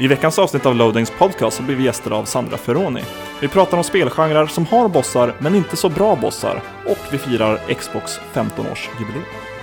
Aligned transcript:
I 0.00 0.08
veckans 0.08 0.38
avsnitt 0.38 0.66
av 0.66 0.74
Loadings 0.74 1.10
podcast 1.10 1.56
så 1.56 1.62
blir 1.62 1.76
vi 1.76 1.84
gäster 1.84 2.10
av 2.10 2.24
Sandra 2.24 2.56
Ferroni. 2.56 3.02
Vi 3.40 3.48
pratar 3.48 3.76
om 3.76 3.84
spelgenrer 3.84 4.46
som 4.46 4.66
har 4.66 4.88
bossar, 4.88 5.34
men 5.38 5.54
inte 5.54 5.76
så 5.76 5.88
bra 5.88 6.16
bossar. 6.16 6.62
Och 6.86 6.98
vi 7.10 7.18
firar 7.18 7.74
Xbox 7.74 8.20
15-årsjubileum. 8.34 9.53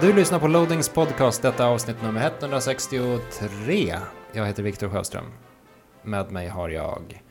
Du 0.00 0.12
lyssnar 0.12 0.38
på 0.38 0.48
Loadings 0.48 0.88
podcast, 0.88 1.42
detta 1.42 1.66
avsnitt 1.66 2.02
nummer 2.02 2.30
163. 2.40 3.96
Jag 4.32 4.46
heter 4.46 4.62
Viktor 4.62 4.88
Sjöström. 4.88 5.24
Med 6.02 6.30
mig 6.32 6.48
har 6.48 6.68
jag 6.68 7.22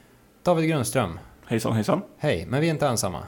David 0.44 0.70
Grundström. 0.70 1.20
Hejsan 1.46 1.74
hejsan. 1.74 2.02
Hej, 2.18 2.46
men 2.50 2.62
vi 2.62 2.68
är 2.68 2.72
inte 2.72 2.88
ensamma. 2.88 3.20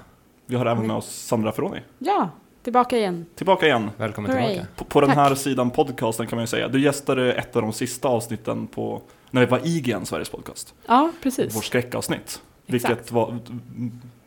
Vi 0.46 0.56
har 0.56 0.66
även 0.66 0.88
med 0.88 0.96
oss 0.96 1.10
Sandra 1.16 1.52
Ferroni. 1.52 1.80
Ja, 2.00 2.30
tillbaka 2.64 2.98
igen. 2.98 3.26
Tillbaka 3.36 3.66
igen. 3.66 3.90
Välkommen 3.98 4.32
Hooray. 4.32 4.48
tillbaka. 4.50 4.68
På, 4.76 4.84
på 4.86 5.02
den 5.02 5.10
här 5.10 5.36
sidan 5.36 5.70
podcasten 5.72 6.28
kan 6.28 6.38
man 6.38 6.44
ju 6.44 6.48
säga. 6.48 6.68
Du 6.68 6.82
gästade 6.82 7.34
ett 7.34 7.56
av 7.56 7.62
de 7.62 7.74
sista 7.74 8.08
avsnitten 8.08 8.68
på 8.68 9.02
när 9.32 9.42
vi 9.42 9.48
var 9.48 9.60
IGN, 9.68 10.06
Sveriges 10.06 10.30
podcast. 10.30 10.74
Ja, 10.88 11.12
precis. 11.24 11.56
Vårt 11.56 11.66
skräckavsnitt. 11.66 12.42
Vilket 12.66 12.92
Exakt. 12.92 13.12
var, 13.12 13.38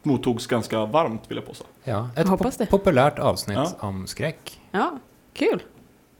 mottogs 0.02 0.46
ganska 0.46 0.86
varmt 0.86 1.22
vill 1.30 1.36
jag 1.36 1.46
påstå. 1.46 1.64
Ja, 1.84 2.08
ett 2.16 2.26
pop- 2.26 2.58
det. 2.58 2.66
populärt 2.66 3.18
avsnitt 3.18 3.56
Ja. 3.58 3.70
om 3.80 4.06
skräck. 4.06 4.58
Ja, 4.74 4.98
kul. 5.32 5.62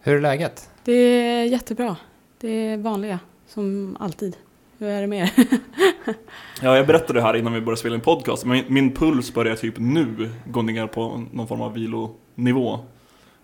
Hur 0.00 0.16
är 0.16 0.20
läget? 0.20 0.70
Det 0.84 0.92
är 0.92 1.44
jättebra. 1.44 1.96
Det 2.40 2.48
är 2.48 2.76
vanliga, 2.76 3.18
som 3.46 3.96
alltid. 4.00 4.36
Hur 4.78 4.88
är 4.88 5.00
det 5.00 5.06
med 5.06 5.22
er? 5.22 5.30
Ja, 6.62 6.76
jag 6.76 6.86
berättade 6.86 7.18
det 7.18 7.22
här 7.22 7.36
innan 7.36 7.52
vi 7.52 7.60
började 7.60 7.80
spela 7.80 7.94
in 7.94 8.00
podcast, 8.00 8.44
men 8.44 8.64
min, 8.68 8.94
puls 8.94 9.34
börjar 9.34 9.56
typ 9.56 9.74
nu 9.78 10.30
gå 10.46 10.62
ner 10.62 10.86
på 10.86 11.24
någon 11.32 11.48
form 11.48 11.60
av 11.60 11.72
vilonivå. 11.74 12.78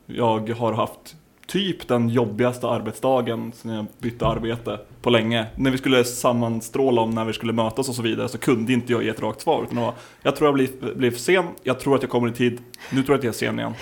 Jag 0.06 0.50
har 0.50 0.72
haft 0.72 1.16
typ 1.46 1.88
den 1.88 2.08
jobbigaste 2.08 2.68
arbetsdagen 2.68 3.52
sedan 3.52 3.72
jag 3.72 3.86
bytte 3.98 4.26
arbete 4.26 4.80
på 5.02 5.10
länge. 5.10 5.46
När 5.56 5.70
vi 5.70 5.78
skulle 5.78 6.04
sammanstråla 6.04 7.02
om 7.02 7.10
när 7.10 7.24
vi 7.24 7.32
skulle 7.32 7.52
mötas 7.52 7.88
och 7.88 7.94
så 7.94 8.02
vidare 8.02 8.28
så 8.28 8.38
kunde 8.38 8.72
inte 8.72 8.92
jag 8.92 9.02
ge 9.02 9.08
ett 9.08 9.22
rakt 9.22 9.40
svar. 9.40 9.62
Utan 9.62 9.76
var, 9.82 9.94
jag 10.22 10.36
tror 10.36 10.46
jag 10.46 10.54
blev, 10.54 10.96
blev 10.96 11.10
för 11.10 11.18
sen, 11.20 11.44
jag 11.62 11.80
tror 11.80 11.94
att 11.94 12.02
jag 12.02 12.10
kommer 12.10 12.28
i 12.28 12.32
tid, 12.32 12.60
nu 12.90 13.02
tror 13.02 13.14
jag 13.14 13.18
att 13.18 13.24
jag 13.24 13.34
är 13.34 13.38
sen 13.38 13.58
igen. 13.58 13.74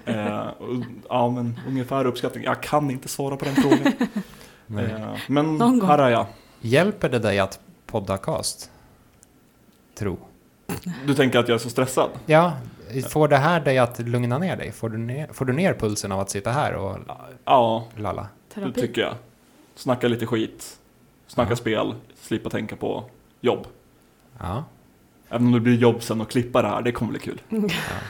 Eh, 0.04 0.46
och, 0.46 0.82
ja, 1.08 1.30
men 1.30 1.60
ungefär 1.68 2.04
uppskattning. 2.04 2.44
Jag 2.44 2.62
kan 2.62 2.90
inte 2.90 3.08
svara 3.08 3.36
på 3.36 3.44
den 3.44 3.54
frågan. 3.54 3.92
Eh, 4.78 5.16
men 5.28 5.56
Någon 5.56 5.78
gång. 5.78 5.88
här 5.88 5.98
är 5.98 6.08
jag. 6.10 6.26
Hjälper 6.60 7.08
det 7.08 7.18
dig 7.18 7.38
att 7.38 7.60
podcast? 7.86 8.70
Tro. 9.94 10.18
Du 11.06 11.14
tänker 11.14 11.38
att 11.38 11.48
jag 11.48 11.54
är 11.54 11.58
så 11.58 11.70
stressad? 11.70 12.10
Ja, 12.26 12.52
får 13.08 13.28
det 13.28 13.36
här 13.36 13.60
dig 13.60 13.78
att 13.78 13.98
lugna 13.98 14.38
ner 14.38 14.56
dig? 14.56 14.72
Får 14.72 14.88
du 14.88 14.98
ner, 14.98 15.28
får 15.32 15.44
du 15.44 15.52
ner 15.52 15.74
pulsen 15.74 16.12
av 16.12 16.20
att 16.20 16.30
sitta 16.30 16.50
här 16.50 16.74
och 16.74 16.98
Ja, 17.44 17.84
lalla? 17.96 18.22
Det 18.48 18.54
Terapi. 18.60 18.80
tycker 18.80 19.02
jag. 19.02 19.14
Snacka 19.74 20.08
lite 20.08 20.26
skit, 20.26 20.78
snacka 21.26 21.50
Ja. 21.52 21.56
spel, 21.56 21.94
slippa 22.20 22.50
tänka 22.50 22.76
på 22.76 23.04
jobb. 23.40 23.66
Ja, 24.40 24.64
Även 25.28 25.46
om 25.46 25.52
det 25.52 25.60
blir 25.60 25.74
jobb 25.76 26.02
sen 26.02 26.20
att 26.20 26.28
klippa 26.30 26.62
det 26.62 26.68
här, 26.68 26.82
det 26.82 26.92
kommer 26.92 27.10
bli 27.10 27.20
kul. 27.20 27.40
ja. 27.48 27.58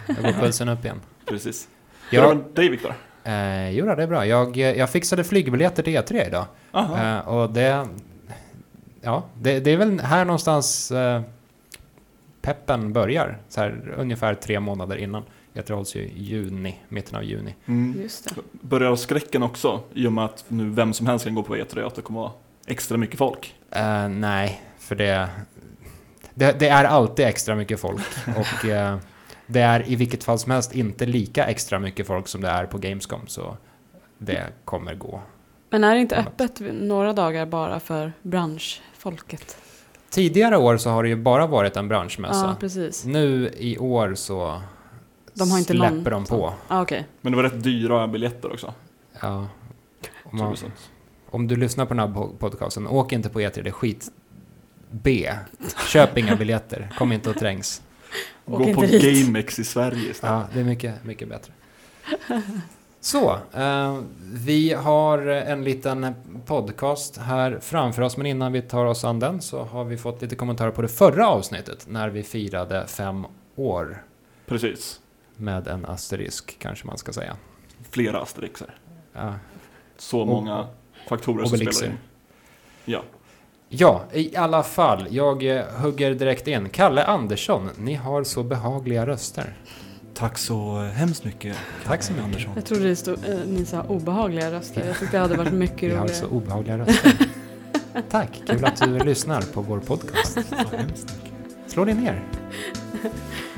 då 0.07 0.23
går 0.23 0.33
pulsen 0.33 0.69
upp 0.69 0.85
igen. 0.85 1.01
Precis. 1.27 1.69
Hur 2.21 2.25
är 2.25 2.29
det 2.29 2.35
med 2.35 2.45
dig 2.55 2.69
Viktor? 2.69 2.95
eh, 3.25 3.71
jo 3.71 3.87
då, 3.87 3.95
det 3.95 4.03
är 4.03 4.07
bra. 4.07 4.27
Jag, 4.27 4.57
jag 4.57 4.91
fixade 4.91 5.25
flygbiljetter 5.25 5.83
till 5.83 5.97
E3 5.97 6.27
idag. 6.27 6.45
Aha. 6.73 7.19
Eh, 7.19 7.29
och 7.29 7.51
det... 7.51 7.87
Ja, 9.01 9.25
det, 9.41 9.61
det 9.61 9.71
är 9.71 9.77
väl 9.77 10.01
här 10.01 10.25
någonstans 10.25 10.91
eh, 10.91 11.23
peppen 12.43 12.93
börjar. 12.93 13.39
Så 13.49 13.61
här, 13.61 13.95
ungefär 13.99 14.35
tre 14.35 14.61
månader 14.61 14.97
innan. 14.97 15.23
E3 15.55 15.73
hålls 15.73 15.97
ju 15.97 16.01
i 16.01 16.23
juni, 16.23 16.81
mitten 16.89 17.17
av 17.17 17.25
juni. 17.25 17.55
Mm. 17.67 18.03
Just 18.03 18.35
det. 18.35 18.41
Börjar 18.53 18.97
skräcken 18.97 19.43
också, 19.43 19.81
i 19.95 20.07
och 20.07 20.13
med 20.13 20.25
att 20.25 20.45
nu 20.49 20.71
vem 20.71 20.93
som 20.93 21.07
helst 21.07 21.25
kan 21.25 21.35
gå 21.35 21.43
på 21.43 21.57
E3, 21.57 21.87
att 21.87 21.95
det 21.95 22.03
kommer 22.03 22.21
vara 22.21 22.33
extra 22.67 22.97
mycket 22.97 23.19
folk. 23.19 23.55
Eh, 23.71 24.09
nej, 24.09 24.63
för 24.79 24.95
det, 24.95 25.29
det... 26.35 26.59
Det 26.59 26.69
är 26.69 26.85
alltid 26.85 27.27
extra 27.27 27.55
mycket 27.55 27.81
folk. 27.81 28.03
Och 28.37 28.65
eh, 28.65 28.97
det 29.47 29.61
är 29.61 29.89
i 29.91 29.97
vilket 29.97 30.25
fall 30.25 30.39
som 30.39 30.53
helst 30.53 30.75
inte 30.75 31.07
lika 31.07 31.45
extra 31.47 31.79
mycket 31.79 32.07
folk 32.07 32.29
som 32.29 32.41
det 32.41 32.49
är 32.49 32.67
på 32.67 32.79
Gamescom. 32.79 33.21
Så 33.27 33.57
det 34.19 34.47
kommer 34.65 34.95
gå. 34.95 35.21
Men 35.71 35.85
är 35.85 35.95
det 35.95 36.01
inte 36.01 36.17
öppet 36.17 36.61
några 36.73 37.13
dagar 37.13 37.47
bara 37.47 37.81
för 37.81 38.13
branschfolket? 38.23 39.57
Tidigare 40.11 40.57
år 40.57 40.77
så 40.77 40.91
har 40.91 41.03
det 41.03 41.09
ju 41.09 41.17
bara 41.17 41.47
varit 41.47 41.77
en 41.77 41.89
branschmässa. 41.89 42.47
Ja, 42.47 42.57
precis. 42.61 43.05
Nu 43.05 43.51
i 43.59 43.79
år 43.79 44.15
så 44.15 44.63
De 45.35 45.51
har 45.51 45.59
inte 45.59 45.73
släpper 45.73 46.11
någon 46.11 46.25
de 46.25 46.25
på. 46.27 46.55
Ja, 46.69 46.83
okej. 46.83 47.07
Men 47.21 47.33
det 47.33 47.37
var 47.37 47.43
rätt 47.43 47.63
dyra 47.63 48.09
biljetter 48.09 48.53
också. 48.53 48.75
Ja. 49.21 49.49
Om, 50.25 50.39
man, 50.39 50.57
om 51.31 51.47
du 51.49 51.57
lyssnar 51.57 51.87
på 51.87 51.95
den 51.95 52.09
här 52.09 52.15
po- 52.15 52.37
podcasten, 52.39 52.87
åk 52.87 53.13
inte 53.13 53.29
på 53.29 53.41
E3, 53.41 53.63
det 53.63 53.69
är 53.69 53.73
skit. 53.73 54.09
B. 54.91 55.33
Köp 55.89 56.19
inga 56.19 56.37
biljetter, 56.37 56.91
kom 56.99 57.13
inte 57.13 57.31
och 57.31 57.37
trängs. 57.37 57.83
Gå 58.47 58.75
på 58.75 58.81
dit. 58.81 59.25
GameX 59.27 59.59
i 59.59 59.65
Sverige 59.65 60.11
istället. 60.11 60.23
Ja, 60.35 60.49
det 60.55 60.61
är 60.61 60.65
mycket, 60.65 61.05
mycket 61.05 61.29
bättre. 61.29 61.53
Så, 63.01 63.39
eh, 63.53 63.99
vi 64.33 64.73
har 64.73 65.19
en 65.27 65.65
liten 65.65 66.15
podcast 66.47 67.17
här 67.17 67.59
framför 67.63 68.03
oss, 68.03 68.17
men 68.17 68.27
innan 68.27 68.53
vi 68.53 68.63
tar 68.63 68.85
oss 68.85 69.05
an 69.05 69.19
den 69.21 69.41
så 69.43 69.63
har 69.65 69.85
vi 69.85 69.97
fått 69.97 70.23
lite 70.23 70.37
kommentarer 70.37 70.71
på 70.71 70.83
det 70.83 70.89
förra 70.89 71.29
avsnittet 71.29 71.87
när 71.89 72.09
vi 72.09 72.23
firade 72.23 72.87
fem 72.87 73.27
år 73.57 74.03
Precis. 74.47 75.01
med 75.37 75.69
en 75.69 75.85
asterisk, 75.85 76.57
kanske 76.59 76.87
man 76.87 76.99
ska 76.99 77.13
säga. 77.13 77.37
Flera 77.91 78.21
asterixer. 78.21 78.75
Ja, 79.13 79.35
Så 79.97 80.25
många 80.25 80.67
faktorer 81.09 81.45
som 81.45 81.55
Obelixer. 81.55 81.73
spelar 81.81 81.93
in. 81.93 81.99
Ja. 82.85 83.03
Ja, 83.79 84.03
i 84.13 84.37
alla 84.37 84.63
fall. 84.63 85.07
Jag 85.11 85.57
eh, 85.57 85.65
hugger 85.83 86.15
direkt 86.15 86.49
in. 86.49 86.69
Kalle 86.69 87.05
Andersson, 87.05 87.71
ni 87.79 87.95
har 87.95 88.25
så 88.25 88.43
behagliga 88.43 89.07
röster. 89.07 89.55
Tack 90.15 90.39
så 90.39 90.79
hemskt 90.95 91.25
mycket. 91.25 91.57
Tack 91.87 92.03
så 92.03 92.13
mycket. 92.13 92.25
Andersson. 92.25 92.53
Jag 92.55 92.65
trodde 92.65 92.89
det 92.89 92.97
stod, 92.97 93.15
eh, 93.29 93.37
ni 93.47 93.65
sa 93.65 93.83
obehagliga 93.83 94.53
röster. 94.53 94.87
Jag 94.87 94.99
tyckte 94.99 95.17
det 95.17 95.21
hade 95.21 95.37
varit 95.37 95.53
mycket 95.53 95.83
Ni 95.83 95.89
har 95.95 96.03
roligare. 96.03 96.19
så 96.21 96.27
obehagliga 96.27 96.79
röster. 96.79 97.13
Tack, 98.11 98.43
kul 98.47 98.65
att 98.65 98.77
du 98.81 98.99
lyssnar 98.99 99.41
på 99.43 99.61
vår 99.61 99.81
podcast. 99.81 100.33
Så 100.33 100.77
hemskt 100.77 101.15
mycket. 101.23 101.73
Slå 101.73 101.85
dig 101.85 101.95
ner. 101.95 102.23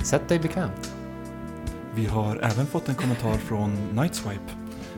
Sätt 0.04 0.28
dig 0.28 0.38
bekvämt. 0.38 0.92
Vi 1.94 2.06
har 2.06 2.36
även 2.36 2.66
fått 2.66 2.88
en 2.88 2.94
kommentar 2.94 3.34
från 3.34 3.76
Nightswipe. 3.92 4.52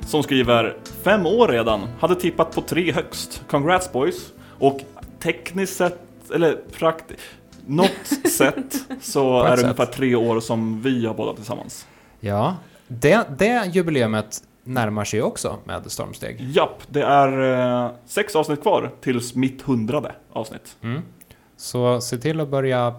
Som 0.06 0.23
skriver 0.23 0.77
Fem 1.03 1.27
år 1.27 1.49
redan, 1.49 1.81
hade 2.00 2.15
tippat 2.15 2.55
på 2.55 2.61
tre 2.62 2.93
högst. 2.93 3.43
Congrats 3.50 3.93
boys. 3.93 4.33
Och 4.59 4.81
tekniskt 5.21 5.77
sett, 5.77 6.01
eller 6.34 6.56
praktiskt, 6.79 7.21
något 7.67 8.06
sätt 8.33 8.75
så 9.01 9.43
är 9.43 9.56
det 9.56 9.62
ungefär 9.62 9.87
tre 9.87 10.15
år 10.15 10.41
som 10.41 10.83
vi 10.83 11.06
har 11.06 11.15
båda 11.15 11.34
tillsammans. 11.34 11.87
Ja, 12.21 12.56
det, 12.89 13.27
det 13.39 13.71
jubileumet 13.73 14.43
närmar 14.65 15.05
sig 15.05 15.23
också 15.23 15.56
med 15.65 15.91
stormsteg. 15.93 16.41
Japp, 16.41 16.83
det 16.89 17.03
är 17.03 17.53
eh, 17.84 17.91
sex 18.06 18.37
avsnitt 18.37 18.62
kvar 18.62 18.91
tills 19.01 19.34
mitt 19.34 19.62
hundrade 19.62 20.15
avsnitt. 20.33 20.77
Mm. 20.83 21.03
Så 21.56 22.00
se 22.00 22.19
till 22.19 22.41
att 22.41 22.49
börja, 22.49 22.95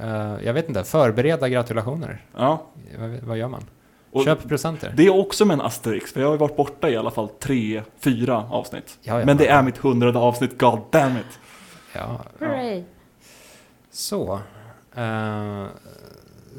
eh, 0.00 0.34
jag 0.44 0.52
vet 0.54 0.68
inte, 0.68 0.84
förbereda 0.84 1.48
gratulationer. 1.48 2.24
Ja. 2.36 2.66
Vad, 2.98 3.10
vad 3.10 3.38
gör 3.38 3.48
man? 3.48 3.64
Och 4.12 4.24
Köp 4.24 4.48
presenter. 4.48 4.92
Det 4.96 5.06
är 5.06 5.20
också 5.20 5.44
med 5.44 5.54
en 5.54 5.60
asterix, 5.60 6.12
för 6.12 6.20
jag 6.20 6.28
har 6.28 6.34
ju 6.34 6.38
varit 6.38 6.56
borta 6.56 6.90
i 6.90 6.96
alla 6.96 7.10
fall 7.10 7.28
tre, 7.28 7.82
fyra 8.00 8.46
avsnitt. 8.50 8.98
Ja, 9.02 9.18
ja. 9.20 9.26
Men 9.26 9.36
det 9.36 9.46
är 9.48 9.62
mitt 9.62 9.78
hundrade 9.78 10.18
avsnitt, 10.18 10.58
god 10.58 10.78
damn 10.90 11.16
it. 11.16 11.38
Ja, 11.92 12.20
Hooray. 12.38 12.82
så. 13.90 14.40
Eh, 14.96 15.64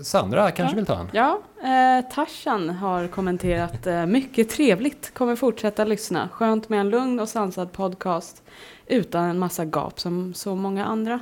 Sandra 0.03 0.51
kanske 0.51 0.73
Ja. 0.73 0.75
vill 0.75 0.85
ta 0.85 0.99
en? 0.99 1.09
Ja, 1.13 1.39
eh, 1.63 2.09
Tarzan 2.13 2.69
har 2.69 3.07
kommenterat 3.07 3.87
eh, 3.87 4.05
mycket 4.05 4.49
trevligt. 4.49 5.13
Kommer 5.13 5.35
fortsätta 5.35 5.85
lyssna. 5.85 6.29
Skönt 6.31 6.69
med 6.69 6.79
en 6.79 6.89
lugn 6.89 7.19
och 7.19 7.29
sansad 7.29 7.71
podcast 7.71 8.43
utan 8.87 9.23
en 9.29 9.39
massa 9.39 9.65
gap 9.65 9.99
som 9.99 10.33
så 10.33 10.55
många 10.55 10.85
andra. 10.85 11.19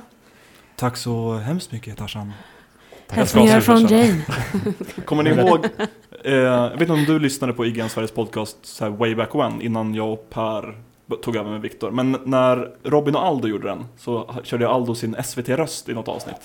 Tack 0.76 0.96
så 0.96 1.34
hemskt 1.34 1.72
mycket 1.72 1.98
Tarzan. 1.98 2.32
Hälsningar 3.12 3.54
Jag 3.54 3.62
ska 3.62 3.72
från 3.72 3.86
Jane. 3.86 4.20
Kommer 5.04 5.22
ni 5.22 5.30
ihåg, 5.30 5.66
eh, 6.24 6.32
jag 6.34 6.70
vet 6.70 6.80
inte 6.80 6.92
om 6.92 7.04
du 7.04 7.18
lyssnade 7.18 7.52
på 7.52 7.66
IGN 7.66 7.88
Sveriges 7.88 8.12
podcast 8.12 8.56
så 8.62 8.84
här 8.84 8.90
way 8.90 9.14
back 9.14 9.34
when, 9.34 9.62
innan 9.62 9.94
jag 9.94 10.12
och 10.12 10.30
Per 10.30 10.74
tog 11.22 11.36
över 11.36 11.50
med 11.50 11.60
Viktor. 11.60 11.90
Men 11.90 12.16
när 12.24 12.70
Robin 12.84 13.14
och 13.16 13.24
Aldo 13.26 13.48
gjorde 13.48 13.68
den, 13.68 13.84
så 13.98 14.34
körde 14.44 14.68
Aldo 14.68 14.94
sin 14.94 15.16
SVT-röst 15.24 15.88
i 15.88 15.94
något 15.94 16.08
avsnitt. 16.08 16.36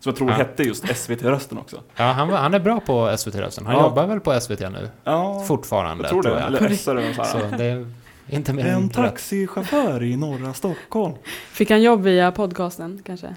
Som 0.00 0.10
jag 0.10 0.16
tror 0.16 0.30
Ja. 0.30 0.36
hette 0.36 0.62
just 0.62 0.84
SVT-rösten 0.96 1.58
också. 1.58 1.76
Ja, 1.96 2.04
han, 2.04 2.30
han 2.30 2.54
är 2.54 2.58
bra 2.60 2.80
på 2.80 3.16
SVT-rösten. 3.16 3.66
Han 3.66 3.76
Ja. 3.76 3.82
jobbar 3.82 4.06
väl 4.06 4.20
på 4.20 4.40
SVT 4.40 4.60
nu? 4.60 4.88
Ja, 5.04 5.44
Fortfarande, 5.48 6.04
jag 6.04 6.10
tror 6.10 6.22
det. 6.22 6.28
jag. 6.30 6.42
Eller 6.46 6.68
SR 6.68 6.96
eller 6.96 7.12
så 7.24 7.56
det 7.56 7.64
är 7.64 7.86
inte 8.28 8.52
mer 8.52 8.66
En 8.66 8.88
taxichaufför 8.90 10.02
i 10.02 10.16
norra 10.16 10.54
Stockholm. 10.54 11.14
Fick 11.52 11.70
han 11.70 11.82
jobb 11.82 12.02
via 12.02 12.32
podcasten 12.32 13.02
kanske? 13.04 13.34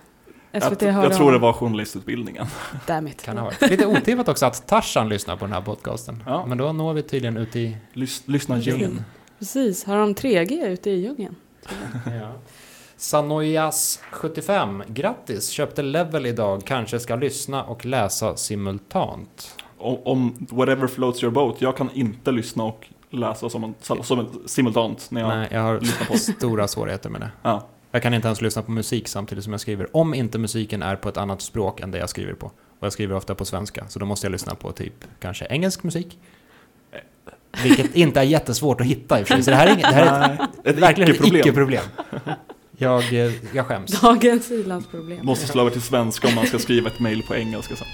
SVT 0.61 0.81
jag, 0.81 1.05
jag 1.05 1.13
tror 1.13 1.31
det 1.31 1.37
var 1.37 1.53
journalistutbildningen. 1.53 2.45
Damn 2.87 3.07
it. 3.07 3.21
Kan 3.23 3.37
ha 3.37 3.45
varit. 3.45 3.61
Lite 3.69 3.85
otippat 3.85 4.27
också 4.29 4.45
att 4.45 4.67
Tarzan 4.67 5.09
lyssnar 5.09 5.35
på 5.35 5.45
den 5.45 5.53
här 5.53 5.61
podcasten. 5.61 6.23
Ja. 6.25 6.45
Men 6.45 6.57
då 6.57 6.71
når 6.73 6.93
vi 6.93 7.01
tydligen 7.01 7.37
ut 7.37 7.55
i 7.55 7.77
Lys, 7.93 8.21
lyssna 8.25 8.57
Djungeln. 8.57 8.81
djungeln. 8.81 9.05
Precis, 9.39 9.83
har 9.85 9.97
de 9.97 10.13
3G 10.15 10.65
ute 10.67 10.89
i 10.89 10.95
djungeln? 11.01 11.35
Ja. 12.05 12.31
Sanoyas75, 12.97 14.83
grattis! 14.87 15.49
Köpte 15.49 15.81
Level 15.81 16.25
idag, 16.25 16.61
kanske 16.65 16.99
ska 16.99 17.15
lyssna 17.15 17.63
och 17.63 17.85
läsa 17.85 18.35
simultant. 18.35 19.55
Om, 19.77 19.97
om 20.05 20.47
whatever 20.49 20.87
floats 20.87 21.23
your 21.23 21.33
boat. 21.33 21.55
Jag 21.61 21.77
kan 21.77 21.89
inte 21.93 22.31
lyssna 22.31 22.63
och 22.63 22.87
läsa 23.09 23.49
som, 23.49 23.63
en, 23.63 23.75
som 24.03 24.19
en 24.19 24.27
simultant 24.45 25.07
när 25.11 25.21
jag 25.21 25.29
Nej, 25.29 25.47
jag 25.51 25.61
har 25.61 25.79
lyssnar 25.79 26.07
på. 26.07 26.17
stora 26.17 26.67
svårigheter 26.67 27.09
med 27.09 27.21
det. 27.21 27.29
Ja. 27.41 27.67
Jag 27.95 28.01
kan 28.01 28.13
inte 28.13 28.27
ens 28.27 28.41
lyssna 28.41 28.61
på 28.61 28.71
musik 28.71 29.07
samtidigt 29.07 29.43
som 29.43 29.53
jag 29.53 29.59
skriver. 29.59 29.97
Om 29.97 30.13
inte 30.13 30.37
musiken 30.37 30.81
är 30.81 30.95
på 30.95 31.09
ett 31.09 31.17
annat 31.17 31.41
språk 31.41 31.79
än 31.79 31.91
det 31.91 31.97
jag 31.97 32.09
skriver 32.09 32.33
på. 32.33 32.45
Och 32.45 32.85
jag 32.85 32.93
skriver 32.93 33.15
ofta 33.15 33.35
på 33.35 33.45
svenska, 33.45 33.87
så 33.87 33.99
då 33.99 34.05
måste 34.05 34.27
jag 34.27 34.31
lyssna 34.31 34.55
på 34.55 34.71
typ 34.71 34.93
kanske 35.19 35.45
engelsk 35.49 35.83
musik. 35.83 36.19
Vilket 37.63 37.95
inte 37.95 38.19
är 38.19 38.23
jättesvårt 38.23 38.81
att 38.81 38.87
hitta 38.87 39.19
i 39.19 39.23
och 39.23 39.27
för 39.27 39.33
sig. 39.33 39.43
Så 39.43 39.49
det 39.49 39.55
här 39.55 39.67
är, 39.67 39.71
inget, 39.73 39.89
det 39.89 39.95
här 39.95 40.29
är 40.29 40.33
ett, 40.33 40.39
Nej, 40.39 40.73
ett 40.73 40.79
verkligen 40.79 41.11
ett 41.11 41.15
icke-problem. 41.15 41.41
icke-problem. 41.41 41.83
Jag, 42.77 43.13
eh, 43.13 43.31
jag 43.53 43.65
skäms. 43.65 44.01
Dagens 44.01 44.51
ilandsproblem. 44.51 45.25
Måste 45.25 45.47
slå 45.47 45.61
över 45.61 45.71
till 45.71 45.81
svenska 45.81 46.27
om 46.27 46.35
man 46.35 46.45
ska 46.45 46.59
skriva 46.59 46.89
ett 46.89 46.99
mail 46.99 47.23
på 47.23 47.35
engelska 47.35 47.75
sen. 47.75 47.87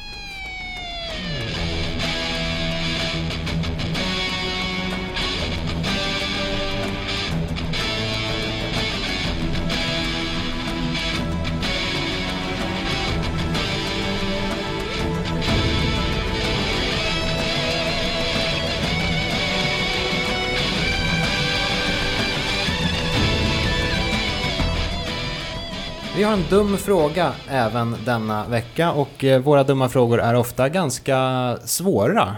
har 26.32 26.38
en 26.38 26.50
dum 26.50 26.78
fråga 26.78 27.34
även 27.50 27.96
denna 28.06 28.48
vecka 28.48 28.92
och 28.92 29.24
eh, 29.24 29.42
våra 29.42 29.64
dumma 29.64 29.90
frågor 29.90 30.20
är 30.22 30.36
ofta 30.36 30.70
ganska 30.70 31.58
svåra. 31.66 32.36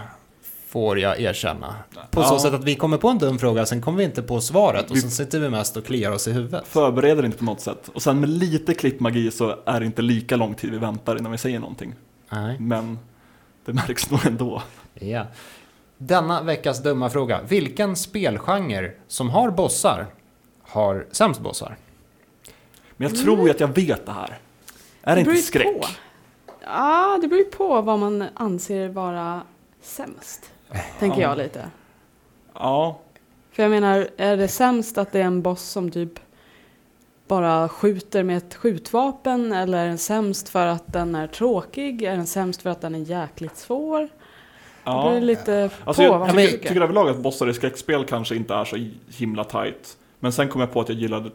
Får 0.68 0.98
jag 0.98 1.20
erkänna. 1.20 1.74
På 2.10 2.22
så 2.22 2.34
Ja. 2.34 2.38
sätt 2.38 2.54
att 2.54 2.64
vi 2.64 2.74
kommer 2.74 2.96
på 2.96 3.08
en 3.08 3.18
dum 3.18 3.38
fråga, 3.38 3.66
sen 3.66 3.82
kommer 3.82 3.98
vi 3.98 4.04
inte 4.04 4.22
på 4.22 4.40
svaret 4.40 4.90
och 4.90 4.98
så 4.98 5.10
sitter 5.10 5.40
vi 5.40 5.48
mest 5.50 5.76
och 5.76 5.86
kliar 5.86 6.10
oss 6.10 6.28
i 6.28 6.32
huvudet. 6.32 6.66
Förbereder 6.66 7.24
inte 7.24 7.38
på 7.38 7.44
något 7.44 7.60
sätt. 7.60 7.90
Och 7.94 8.02
sen 8.02 8.20
med 8.20 8.28
lite 8.28 8.74
klippmagi 8.74 9.30
så 9.30 9.56
är 9.66 9.80
det 9.80 9.86
inte 9.86 10.02
lika 10.02 10.36
lång 10.36 10.54
tid 10.54 10.70
vi 10.70 10.78
väntar 10.78 11.16
innan 11.18 11.32
vi 11.32 11.38
säger 11.38 11.58
någonting. 11.58 11.94
Nej. 12.30 12.56
Men 12.60 12.98
det 13.64 13.72
märks 13.72 14.10
nog 14.10 14.26
ändå. 14.26 14.62
Ja. 14.94 15.26
Denna 15.98 16.42
veckas 16.42 16.82
dumma 16.82 17.10
fråga. 17.10 17.40
Vilken 17.48 17.96
spelgenre 17.96 18.90
som 19.08 19.30
har 19.30 19.50
bossar 19.50 20.06
har 20.62 21.06
sämst 21.12 21.40
bossar? 21.40 21.76
Men 22.96 23.08
jag 23.08 23.18
tror 23.18 23.44
ju 23.44 23.50
att 23.50 23.60
jag 23.60 23.68
vet 23.74 24.06
det 24.06 24.12
här. 24.12 24.38
Är 25.02 25.16
det, 25.16 25.22
beror 25.22 25.34
inte 25.36 25.46
skräck? 25.46 25.80
På. 25.80 25.86
Ja, 26.60 27.18
det 27.22 27.28
beror 27.28 27.38
ju 27.44 27.50
på 27.50 27.80
vad 27.80 27.98
man 27.98 28.24
anser 28.34 28.88
vara 28.88 29.42
sämst. 29.82 30.50
Tänker 30.98 31.20
Ja. 31.22 31.28
jag 31.28 31.38
lite. 31.38 31.70
Ja, 32.54 33.00
För 33.52 33.62
jag 33.62 33.70
menar, 33.70 34.08
är 34.16 34.36
det 34.36 34.48
sämst 34.48 34.98
att 34.98 35.12
det 35.12 35.20
är 35.20 35.24
en 35.24 35.42
boss 35.42 35.62
som 35.62 35.90
typ 35.90 36.20
bara 37.28 37.68
skjuter 37.68 38.22
med 38.22 38.36
ett 38.36 38.54
skjutvapen? 38.54 39.52
Eller 39.52 39.78
är 39.78 39.88
den 39.88 39.98
sämst 39.98 40.48
för 40.48 40.66
att 40.66 40.92
den 40.92 41.14
är 41.14 41.26
tråkig? 41.26 42.02
Är 42.02 42.16
den 42.16 42.26
sämst 42.26 42.62
för 42.62 42.70
att 42.70 42.80
den 42.80 42.94
är 42.94 42.98
jäkligt 42.98 43.56
svår? 43.56 44.00
Det 44.00 44.08
ja. 44.84 45.08
beror 45.10 45.20
lite 45.20 45.70
Alltså 45.84 46.02
på 46.02 46.06
jag 46.06 46.10
vad 46.18 46.20
man 46.20 46.28
tycker, 46.36 46.48
tycker. 46.52 46.68
tycker 46.68 46.80
överlag 46.80 47.08
att 47.08 47.18
bossar 47.18 47.48
i 47.48 47.54
skräckspel 47.54 48.04
kanske 48.04 48.36
inte 48.36 48.54
är 48.54 48.64
så 48.64 48.88
himla 49.16 49.44
tight. 49.44 49.96
Men 50.20 50.32
sen 50.32 50.48
kom 50.48 50.60
jag 50.60 50.72
på 50.72 50.80
att 50.80 50.88
jag 50.88 50.98
gillade 50.98 51.30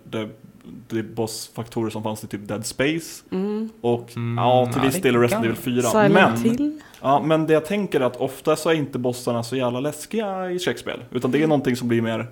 det, 0.88 1.04
bossfaktorer 1.04 1.89
som 1.89 2.04
fanns 2.04 2.24
i 2.24 2.27
typ 2.27 2.48
Dead 2.48 2.66
Space. 2.66 3.24
Mm. 3.31 3.69
Och 3.81 4.16
Mm, 4.16 4.38
ja, 4.38 4.69
till 4.74 4.81
viss 4.81 5.01
del 5.01 5.16
i 5.16 5.19
Resident 5.19 5.45
Evil 5.45 5.57
4. 5.57 5.81
Silent 5.81 6.13
Men, 6.13 6.38
Hill? 6.51 6.80
ja, 7.01 7.21
men 7.25 7.48
det 7.48 7.54
jag 7.54 7.66
tänker 7.66 8.00
är 8.00 8.06
att 8.06 8.18
ofta 8.18 8.56
så 8.56 8.69
är 8.69 8.74
inte 8.74 9.00
bossarna 9.00 9.44
så 9.44 9.56
jävla 9.56 9.80
läskiga 9.80 10.51
i 10.51 10.60
skräckspel. 10.60 11.04
Utan 11.12 11.31
det 11.31 11.44
är 11.44 11.48
någonting 11.48 11.75
som 11.75 11.88
blir 11.88 12.01
mer 12.01 12.27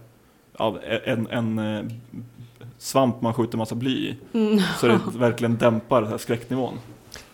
av 0.56 0.80
en, 1.06 1.28
en, 1.28 1.60
eh, 1.60 1.86
svamp 2.78 3.22
man 3.22 3.34
skjuter 3.34 3.57
massa 3.57 3.75
bly 3.75 3.92
i. 3.92 4.16
Mm. 4.34 4.60
Så 4.80 4.88
det 4.88 5.00
verkligen 5.18 5.57
dämpar 5.57 6.01
den 6.01 6.12
här 6.12 6.18
skräcknivån. 6.18 6.74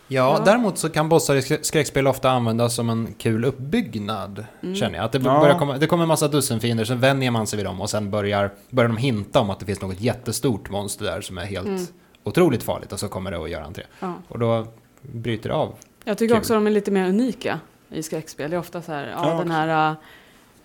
Ja, 0.07 0.37
Ja. 0.37 0.41
däremot 0.45 0.77
så 0.77 0.89
kan 0.89 1.09
bossar 1.09 1.35
i 1.35 1.39
skrä- 1.41 1.61
skräckspel 1.63 2.07
ofta 2.07 2.29
användas 2.31 2.75
som 2.75 2.89
en 2.89 3.13
kul 3.17 3.45
uppbyggnad, 3.45 4.45
Mm. 4.63 4.75
känner 4.75 4.95
jag. 4.97 5.05
Att 5.05 5.11
det, 5.11 5.17
Ja. 5.23 5.39
börjar 5.39 5.59
komma, 5.59 5.77
det 5.77 5.87
kommer 5.87 6.03
en 6.03 6.07
massa 6.07 6.27
dussinfiender, 6.27 6.85
sen 6.85 6.99
vänjer 6.99 7.31
man 7.31 7.47
sig 7.47 7.57
vid 7.57 7.65
dem 7.65 7.81
och 7.81 7.89
sen 7.89 8.11
börjar, 8.11 8.51
börjar 8.69 8.87
de 8.87 8.97
hinta 8.97 9.39
om 9.39 9.49
att 9.49 9.59
det 9.59 9.65
finns 9.65 9.81
något 9.81 10.01
jättestort 10.01 10.69
monster 10.69 11.05
där 11.05 11.21
som 11.21 11.37
är 11.37 11.45
helt 11.45 11.67
Mm. 11.67 11.85
otroligt 12.23 12.63
farligt 12.63 12.91
och 12.93 12.99
så 12.99 13.07
kommer 13.07 13.31
det 13.31 13.37
att 13.43 13.49
göra 13.49 13.63
entré. 13.65 13.83
Ja. 13.99 14.13
Och 14.27 14.39
då 14.39 14.67
bryter 15.01 15.49
det 15.49 15.55
av. 15.55 15.73
Jag 16.03 16.17
tycker 16.17 16.33
Kul. 16.35 16.39
också 16.39 16.53
de 16.53 16.67
är 16.67 16.71
lite 16.71 16.91
mer 16.91 17.09
unika 17.09 17.59
i 17.89 18.03
skräckspel. 18.03 18.49
Det 18.51 18.55
är 18.55 18.59
ofta 18.59 18.81
så 18.81 18.91
här, 18.91 19.07
ja, 19.17 19.29
Ja, 19.31 19.37
den 19.37 19.51
här 19.51 19.95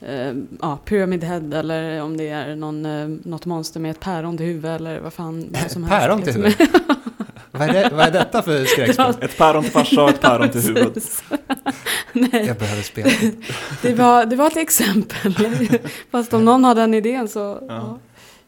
eh, 0.00 0.32
ja, 0.62 0.78
Pyramid 0.84 1.24
Head 1.24 1.52
eller 1.58 2.02
om 2.02 2.16
det 2.16 2.28
är 2.28 2.56
någon, 2.56 2.86
eh, 2.86 3.08
något 3.08 3.46
monster 3.46 3.80
med 3.80 3.90
ett 3.90 4.00
päron 4.00 4.36
till 4.36 4.46
huvud 4.46 4.64
eller 4.70 5.00
vad 5.00 5.12
fan 5.12 5.48
vad 5.62 5.70
som 5.70 5.82
helst. 5.84 6.00
Päron 6.00 6.22
till 6.22 6.42
liksom. 6.42 6.64
huvud? 6.66 6.80
vad, 7.58 7.68
är 7.68 7.72
det, 7.72 7.90
vad 7.96 8.06
är 8.06 8.10
detta 8.10 8.42
för 8.42 8.64
skräckspel? 8.74 9.14
Ett 9.20 9.38
päron 9.38 9.62
till 9.62 9.72
farsa 9.72 10.02
och 10.02 10.10
ett 10.10 10.20
päron 10.20 10.48
till 10.50 10.60
huvudet. 10.60 10.94
Precis. 10.94 11.22
Nej, 12.12 12.44
Jag 12.46 12.56
behöver 12.58 12.82
spela. 12.82 13.10
det 13.82 13.94
var, 13.94 14.26
det 14.26 14.36
var 14.36 14.46
ett 14.46 14.56
exempel. 14.56 15.34
Fast 16.10 16.34
om 16.34 16.44
någon 16.44 16.64
har 16.64 16.74
den 16.74 16.94
idén 16.94 17.28
så 17.28 17.38
Ja. 17.38 17.58
ja, 17.68 17.98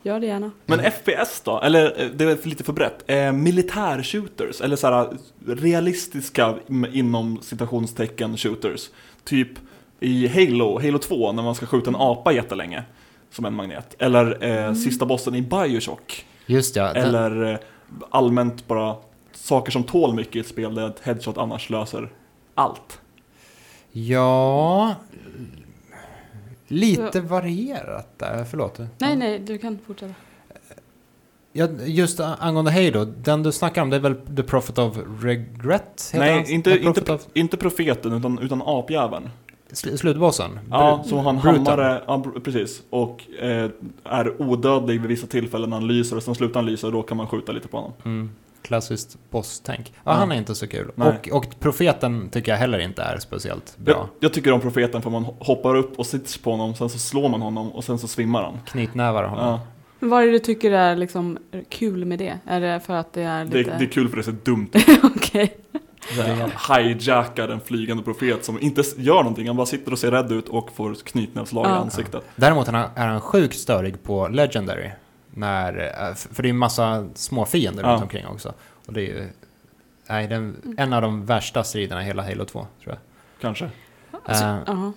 gör 0.03 0.21
det 0.21 0.27
gärna. 0.27 0.51
Men 0.67 0.79
FPS 0.93 1.41
då? 1.45 1.61
Eller 1.61 2.01
eh, 2.03 2.07
det 2.15 2.25
är 2.25 2.49
lite 2.49 2.65
för 2.65 2.73
brett. 2.73 3.05
Eh, 3.07 3.17
militär-shooters, 3.33 4.61
eller 4.65 4.77
så 4.77 4.87
här 4.87 5.09
realistiska 5.47 6.55
m- 6.69 6.87
inom 6.93 7.39
citationstecken 7.43 8.37
shooters. 8.37 8.89
Typ 9.25 9.49
i 10.01 10.29
Halo, 10.29 10.81
Halo 10.81 10.99
2, 10.99 11.33
när 11.33 11.43
man 11.43 11.55
ska 11.55 11.67
skjuta 11.67 11.91
en 11.91 11.97
apa 11.97 12.33
jättelänge. 12.33 12.83
Som 13.33 13.45
en 13.45 13.55
magnet. 13.55 13.95
Eller 13.99 14.45
eh, 14.45 14.75
sista 14.75 15.07
bossen 15.07 15.35
i 15.35 15.43
Bioshock. 15.43 16.27
Just 16.47 16.77
ja. 16.77 16.89
Eller 16.89 17.43
eh, 17.53 17.59
allmänt 18.11 18.67
bara 18.67 18.97
saker 19.33 19.73
som 19.73 19.85
tål 19.85 20.15
mycket 20.15 20.37
i 20.37 20.41
ett 20.41 20.49
spel 20.49 20.75
där 20.75 20.89
ett 20.89 21.01
headshot 21.03 21.39
annars 21.39 21.71
löser 21.71 22.13
allt. 22.55 23.01
Ja... 23.93 24.95
Lite 26.73 27.21
varierat 27.21 28.19
där, 28.19 28.45
förlåt. 28.45 28.79
Nej, 28.99 29.17
nej, 29.17 29.39
du 29.39 29.59
kan 29.59 29.79
fortsätta. 29.87 30.15
Ja, 31.53 31.69
just 31.85 32.21
angående 32.21 32.71
Halo, 32.71 33.05
den 33.05 33.43
du 33.43 33.53
snackar 33.53 33.83
om 33.83 33.91
det 33.91 33.97
är 33.97 34.01
väl 34.01 34.37
The 34.37 34.43
Prophet 34.43 34.79
of 34.79 34.99
Regret? 35.21 36.13
Nej, 36.15 36.53
inte, 36.53 36.79
inte, 36.79 37.13
of 37.13 37.29
inte 37.35 37.57
profeten 37.57 38.13
utan, 38.13 38.39
utan 38.39 38.63
apjäveln. 38.65 39.31
Sl- 39.73 39.97
slutbossen? 39.97 40.61
Ja, 40.71 41.05
som 41.07 41.19
har 41.19 41.31
en 41.31 41.41
Bruton. 41.41 41.67
hammare, 41.67 42.03
ja, 42.07 42.25
precis. 42.45 42.83
Och 42.91 43.25
eh, 43.41 43.71
är 44.05 44.43
odödlig 44.43 45.01
vid 45.01 45.09
vissa 45.11 45.27
tillfällen 45.27 45.71
när 45.71 45.77
han 45.77 45.87
lyser 45.87 46.17
och 46.17 46.23
sen 46.23 46.35
slutar 46.35 46.55
han 46.61 46.67
lysa 46.67 46.87
och 46.87 46.93
då 46.93 47.03
kan 47.03 47.17
man 47.17 47.27
skjuta 47.27 47.53
lite 47.53 47.69
på 47.69 47.77
honom. 47.77 47.93
Mm, 48.05 48.31
klassiskt 48.63 49.17
boss-tänk. 49.31 49.93
Ja, 49.95 50.01
Ja. 50.05 50.13
han 50.13 50.33
är 50.33 50.37
inte 50.37 50.55
så 50.55 50.67
kul. 50.67 50.91
Nej. 50.95 51.09
Och, 51.09 51.29
och 51.37 51.47
profeten 51.61 52.29
tycker 52.31 52.53
jag 52.53 52.59
heller 52.59 52.79
inte 52.79 53.03
är 53.03 53.19
speciellt 53.19 53.73
Jag, 53.77 53.85
bra. 53.85 54.09
jag 54.21 54.33
tycker 54.33 54.53
om 54.53 54.61
profeten 54.61 55.03
för 55.03 55.11
man 55.11 55.25
hoppar 55.25 55.75
upp 55.75 55.99
och 55.99 56.07
sitter 56.07 56.43
på 56.43 56.51
honom, 56.51 56.75
sen 56.75 56.89
så 56.91 56.99
slår 56.99 57.29
man 57.29 57.41
honom 57.43 57.73
och 57.73 57.85
sen 57.85 57.99
så 57.99 58.09
svimmar 58.09 58.43
han. 58.43 58.59
Knytnävar 58.67 59.25
honom. 59.25 59.45
Ja, 59.47 59.61
Men 59.99 60.11
vad 60.11 60.23
är 60.23 60.27
det 60.27 60.33
du 60.33 60.39
tycker 60.39 60.71
är 60.73 60.97
liksom 60.97 61.39
kul 61.69 62.05
med 62.05 62.19
det? 62.19 62.39
Är 62.47 62.61
det 62.61 62.81
för 62.87 62.95
att 62.95 63.13
det 63.13 63.23
är 63.23 63.45
det, 63.45 63.59
lite... 63.59 63.79
det 63.79 63.85
är 63.85 63.89
kul 63.89 64.09
för 64.09 64.17
det 64.17 64.23
ser 64.23 64.33
dumt 64.45 64.69
ut. 64.73 65.01
Okej. 65.17 65.57
Hijackar 66.69 67.49
en 67.49 67.61
flygande 67.61 68.03
profet 68.03 68.45
som 68.45 68.61
inte 68.61 68.83
gör 68.97 69.17
någonting, 69.17 69.47
han 69.47 69.57
bara 69.57 69.67
sitter 69.67 69.93
och 69.93 69.99
ser 69.99 70.11
rädd 70.11 70.33
ut 70.33 70.49
och 70.49 70.71
får 70.75 70.95
knytnävsslag 70.95 71.67
i 71.67 71.69
Ja. 71.69 71.75
ansiktet. 71.75 72.23
Däremot 72.37 72.69
är 72.69 72.73
han, 72.73 72.91
är 72.95 73.07
han 73.07 73.21
sjukt 73.21 73.59
störig 73.59 74.03
på 74.03 74.29
Legendary. 74.29 74.91
När, 75.35 75.79
eh, 76.09 76.15
för 76.15 76.43
det 76.43 76.47
är 76.47 76.51
ju 76.51 76.59
massa 76.59 77.07
små 77.15 77.47
fiender 77.47 77.83
Ja. 77.85 77.89
runt 77.91 78.03
omkring 78.03 78.27
också. 78.27 78.53
Och 78.87 78.93
det 78.93 79.01
är 79.01 79.05
ju 79.07 79.29
nej, 80.09 80.25
är 80.25 80.53
en 80.77 80.93
av 80.93 81.03
de 81.03 81.27
värsta 81.27 81.65
striderna 81.65 82.03
i 82.03 82.05
hela 82.05 82.23
Halo 82.23 82.45
2, 82.45 82.67
tror 82.83 82.95
jag. 82.95 82.97
Kanske. 83.41 83.71
Alltså, 84.25 84.45
ja. 84.67 84.93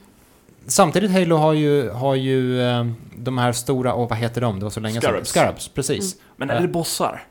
Samtidigt 0.67 1.11
Halo 1.11 1.35
har 1.35 1.53
ju, 1.53 1.89
har 1.89 2.15
ju 2.15 2.61
eh, 2.61 2.85
de 3.15 3.37
här 3.37 3.51
stora, 3.51 3.93
och 3.93 4.09
vad 4.09 4.17
heter 4.19 4.41
de? 4.41 4.59
Det 4.59 4.65
var 4.65 4.69
så 4.69 4.79
länge 4.79 5.01
Scarabs. 5.01 5.15
sedan. 5.17 5.25
Scarabs, 5.25 5.67
precis. 5.67 6.15
Men 6.35 6.49
är 6.49 6.61
det 6.61 6.67
bossar? 6.67 7.23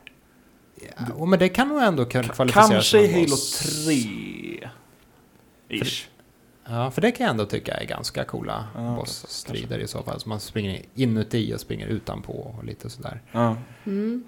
Ja, 1.19 1.25
men 1.25 1.39
det 1.39 1.49
kan 1.49 1.67
nog 1.67 1.81
ändå 1.81 2.05
kunna 2.05 2.23
kvalificeras 2.27 2.69
Kanske 2.69 2.99
i 3.01 3.13
Halo 3.13 3.23
boss. 3.25 3.59
3. 3.85 4.69
Ish. 5.69 6.07
Ja, 6.65 6.91
för 6.91 7.01
det 7.01 7.11
kan 7.11 7.23
jag 7.25 7.31
ändå 7.31 7.45
tycka 7.45 7.73
är 7.73 7.85
ganska 7.85 8.23
coola 8.23 8.67
Ja, 8.75 8.95
bossstrider 8.99 9.79
i 9.79 9.87
så 9.87 10.03
fall. 10.03 10.19
Så 10.19 10.29
man 10.29 10.39
springer 10.39 10.81
inuti 10.95 11.53
och 11.55 11.59
springer 11.59 11.87
utanpå 11.87 12.33
och 12.57 12.63
lite 12.63 12.89
sådär. 12.89 13.21
Ja. 13.31 13.57
Mm. 13.85 14.23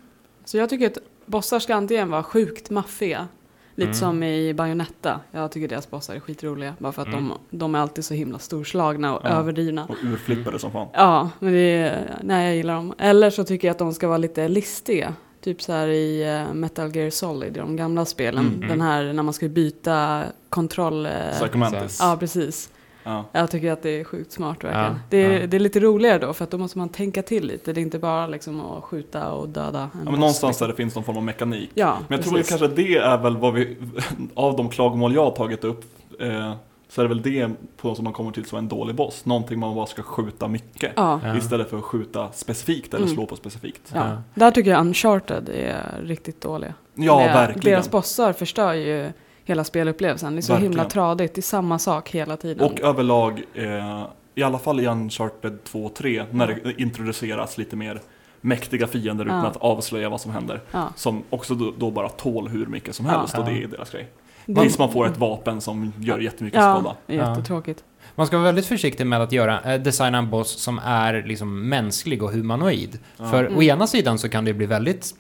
Så 0.46 0.58
jag 0.58 0.70
tycker 0.70 0.88
att 0.88 0.98
bossar 1.26 1.60
ska 1.60 1.76
antingen 1.76 2.10
vara 2.10 2.24
sjukt 2.24 2.70
maffiga, 2.70 3.28
lite 3.76 3.88
Mm. 3.88 4.00
som 4.00 4.24
i 4.24 4.54
Bayonetta. 4.54 5.20
Jag 5.32 5.52
tycker 5.52 5.68
deras 5.68 5.90
bossar 5.90 6.16
är 6.16 6.20
skitroliga, 6.20 6.76
bara 6.80 6.92
för 6.92 7.02
att 7.02 7.08
Mm. 7.08 7.28
de, 7.50 7.58
de 7.58 7.76
är 7.76 7.80
alltid 7.80 8.06
så 8.06 8.14
himla 8.14 8.40
storslagna 8.40 9.18
och 9.18 9.22
Ja. 9.26 9.30
överdrivna. 9.30 9.86
Och 9.86 9.96
urflippade 10.04 10.60
som 10.60 10.72
fan. 10.72 10.88
Ja, 10.94 11.30
men 11.40 11.54
det 11.54 11.60
är, 11.60 12.20
nej 12.24 12.46
jag 12.48 12.56
gillar 12.56 12.76
dem. 12.76 12.94
Eller 12.98 13.30
så 13.30 13.44
tycker 13.44 13.68
jag 13.68 13.74
att 13.74 13.80
de 13.80 13.94
ska 13.94 14.08
vara 14.08 14.18
lite 14.18 14.48
listiga. 14.48 15.14
Typ 15.46 15.62
så 15.62 15.74
här 15.74 15.88
i 15.88 16.24
eh, 16.24 16.54
Metal 16.54 16.96
Gear 16.96 17.10
Solid, 17.10 17.58
i 17.58 17.60
de 17.60 17.76
gamla 17.76 18.06
spelen. 18.06 18.48
Mm. 18.48 18.70
Den 18.70 18.82
här 18.82 19.14
när 19.14 19.24
man 19.24 19.34
ska 19.34 19.48
byta 19.48 20.24
kontroll... 20.50 21.06
eh, 21.06 21.12
Psychomantis. 21.32 21.98
Ja, 22.02 22.18
precis. 22.20 22.70
Ja. 23.04 23.26
Jag 23.32 23.52
tycker 23.52 23.72
att 23.72 23.84
det 23.84 23.90
är 23.90 24.04
sjukt 24.04 24.32
smart 24.32 24.64
verkligen. 24.64 24.86
Ja, 24.86 24.96
det, 25.10 25.18
är, 25.18 25.40
ja. 25.40 25.48
det 25.48 25.58
är 25.58 25.60
lite 25.60 25.80
roligare 25.80 26.20
då, 26.20 26.34
för 26.34 26.44
att 26.44 26.52
då 26.52 26.58
måste 26.58 26.78
man 26.78 26.90
tänka 26.90 27.22
till 27.22 27.48
lite. 27.48 27.74
Det 27.74 27.80
är 27.80 27.82
inte 27.82 28.00
bara 28.00 28.28
liksom 28.28 28.62
att 28.62 28.84
skjuta 28.84 29.32
och 29.32 29.50
döda 29.50 29.82
en 29.82 29.90
Ja, 30.06 30.12
men 30.12 30.20
någonstans 30.20 30.58
där 30.58 30.68
det 30.68 30.76
finns 30.76 30.96
någon 30.96 31.04
form 31.04 31.18
av 31.18 31.24
mekanik. 31.24 31.70
Ja, 31.74 31.98
Men 32.08 32.18
jag 32.18 32.26
tror 32.26 32.38
precis. 32.38 32.50
kanske 32.50 32.68
det 32.68 32.96
är 32.96 33.18
väl 33.18 33.38
vad 33.38 33.54
vi, 33.54 33.78
av 34.36 34.56
de 34.56 34.70
klagomål 34.70 35.16
jag 35.16 35.24
har 35.24 35.32
tagit 35.32 35.64
upp, 35.64 35.84
eh, 36.20 36.54
så 36.96 37.02
är 37.02 37.06
det 37.06 37.10
väl 37.10 37.22
det 37.22 37.50
på 37.78 37.96
som 37.96 38.04
man 38.04 38.14
kommer 38.14 38.32
till 38.32 38.46
som 38.46 38.58
en 38.58 38.68
dålig 38.68 38.96
boss. 38.96 39.26
Någonting 39.26 39.60
man 39.60 39.76
bara 39.76 39.86
ska 39.86 40.02
skjuta 40.04 40.48
mycket. 40.48 40.92
Ja. 40.96 41.38
Istället 41.38 41.70
för 41.70 41.78
att 41.78 41.84
skjuta 41.84 42.32
specifikt 42.32 42.94
eller 42.94 43.04
Mm. 43.06 43.16
slå 43.16 43.26
på 43.26 43.36
specifikt. 43.36 43.92
ja. 43.96 44.08
Ja. 44.10 44.22
Där 44.34 44.52
tycker 44.52 44.72
jag 44.72 44.80
Uncharted 44.82 45.50
är 45.50 46.02
riktigt 46.04 46.42
dåliga. 46.42 46.74
Ja, 46.94 47.20
Det- 47.20 47.26
verkligen. 47.26 47.76
Deras 47.76 47.92
bossar 47.92 48.34
förstör 48.34 48.74
ju 48.74 49.12
hela 49.44 49.64
spelupplevelsen. 49.64 50.36
Det 50.36 50.40
är 50.40 50.42
så 50.42 50.54
Verkligen. 50.54 50.72
himla 50.74 50.90
tradigt. 50.90 51.36
Det 51.36 51.40
är 51.40 51.44
samma 51.44 51.80
sak 51.80 52.10
hela 52.10 52.38
tiden. 52.38 52.66
Och 52.72 52.82
överlag, 52.82 53.44
eh, 53.54 54.04
i 54.36 54.44
alla 54.44 54.60
fall 54.60 54.80
i 54.80 54.88
Uncharted 54.88 55.64
2 55.64 55.86
och 55.86 55.94
3, 55.96 56.26
när 56.32 56.48
det 56.48 56.82
introduceras 56.82 57.58
lite 57.58 57.76
mer 57.76 58.02
mäktiga 58.42 58.88
fiender 58.88 59.26
utan 59.26 59.38
Ja. 59.40 59.46
att 59.48 59.58
avslöja 59.58 60.10
vad 60.10 60.22
som 60.22 60.32
händer. 60.32 60.62
ja. 60.72 60.88
Som 60.96 61.24
också 61.30 61.56
då, 61.56 61.74
då 61.78 61.92
bara 61.92 62.10
tål 62.10 62.48
hur 62.48 62.66
mycket 62.66 62.96
som 62.96 63.06
Ja. 63.06 63.12
helst 63.12 63.38
och 63.38 63.46
det 63.46 63.52
är 63.64 63.68
deras 63.68 63.92
grej. 63.92 64.08
Det- 64.46 64.62
Tills 64.62 64.80
man 64.80 64.92
får 64.92 65.08
ett 65.08 65.18
vapen 65.18 65.62
som 65.62 65.94
gör 66.00 66.20
jättemycket 66.20 66.60
ja, 66.62 66.80
skada. 66.82 66.96
jättetråkigt. 67.30 67.84
Man 68.16 68.28
ska 68.28 68.38
vara 68.38 68.46
väldigt 68.46 68.66
försiktig 68.66 69.08
med 69.08 69.22
att 69.22 69.32
göra, 69.32 69.74
eh, 69.74 69.82
designa 69.82 70.18
en 70.18 70.30
boss 70.30 70.50
som 70.62 70.80
är 70.86 71.24
liksom 71.28 71.70
mänsklig 71.70 72.24
och 72.24 72.32
humanoid. 72.32 73.00
Ja. 73.18 73.26
För 73.30 73.44
Mm. 73.46 73.58
å 73.58 73.64
ena 73.64 73.88
sidan 73.88 74.18
så 74.20 74.30
kan 74.30 74.46
det 74.46 74.54
bli 74.54 74.66
väldigt 74.66 75.16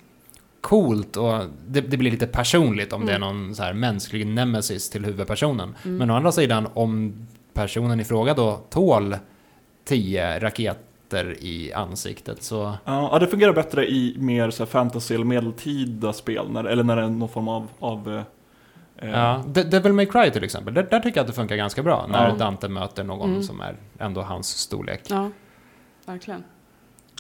coolt 0.61 1.17
och 1.17 1.33
det, 1.67 1.81
det 1.81 1.97
blir 1.97 2.11
lite 2.11 2.27
personligt 2.27 2.93
om 2.93 3.05
det 3.05 3.11
är 3.11 3.15
Mm. 3.15 3.27
någon 3.37 3.55
så 3.55 3.63
här 3.63 3.73
mänsklig 3.73 4.27
nemesis 4.27 4.89
till 4.89 5.05
huvudpersonen. 5.05 5.75
Mm. 5.85 5.97
Men 5.97 6.11
å 6.11 6.15
andra 6.15 6.31
sidan, 6.31 6.67
om 6.73 7.13
personen 7.53 7.99
i 7.99 8.03
fråga 8.03 8.33
då 8.33 8.59
tål 8.69 9.15
10 9.85 10.39
raketer 10.39 11.35
i 11.39 11.73
ansiktet 11.73 12.43
så... 12.43 12.73
Ja, 12.85 13.17
det 13.19 13.27
fungerar 13.27 13.53
bättre 13.53 13.87
i 13.91 14.15
mer 14.19 14.49
så 14.49 14.63
här 14.63 14.67
fantasy 14.69 15.15
eller 15.15 15.25
medeltida 15.25 16.13
spel, 16.13 16.45
när, 16.51 16.63
eller 16.63 16.83
när 16.83 16.95
det 16.95 17.01
är 17.03 17.09
någon 17.09 17.29
form 17.29 17.47
av, 17.47 17.67
av 17.79 18.13
eh, 18.15 18.21
Ja, 19.01 19.43
De- 19.47 19.63
Devil 19.63 19.93
May 19.93 20.05
Cry 20.05 20.31
till 20.31 20.43
exempel, 20.43 20.73
där, 20.73 20.83
där 20.83 20.99
tycker 20.99 21.17
jag 21.17 21.23
att 21.23 21.27
det 21.27 21.33
funkar 21.33 21.55
ganska 21.55 21.83
bra 21.83 22.05
när 22.09 22.29
Ja. 22.29 22.35
Dante 22.35 22.67
möter 22.69 23.03
någon 23.03 23.29
Mm. 23.29 23.43
som 23.43 23.61
är 23.61 23.75
ändå 23.99 24.21
hans 24.21 24.47
storlek. 24.47 25.01
Ja, 25.07 25.29
verkligen. 26.05 26.43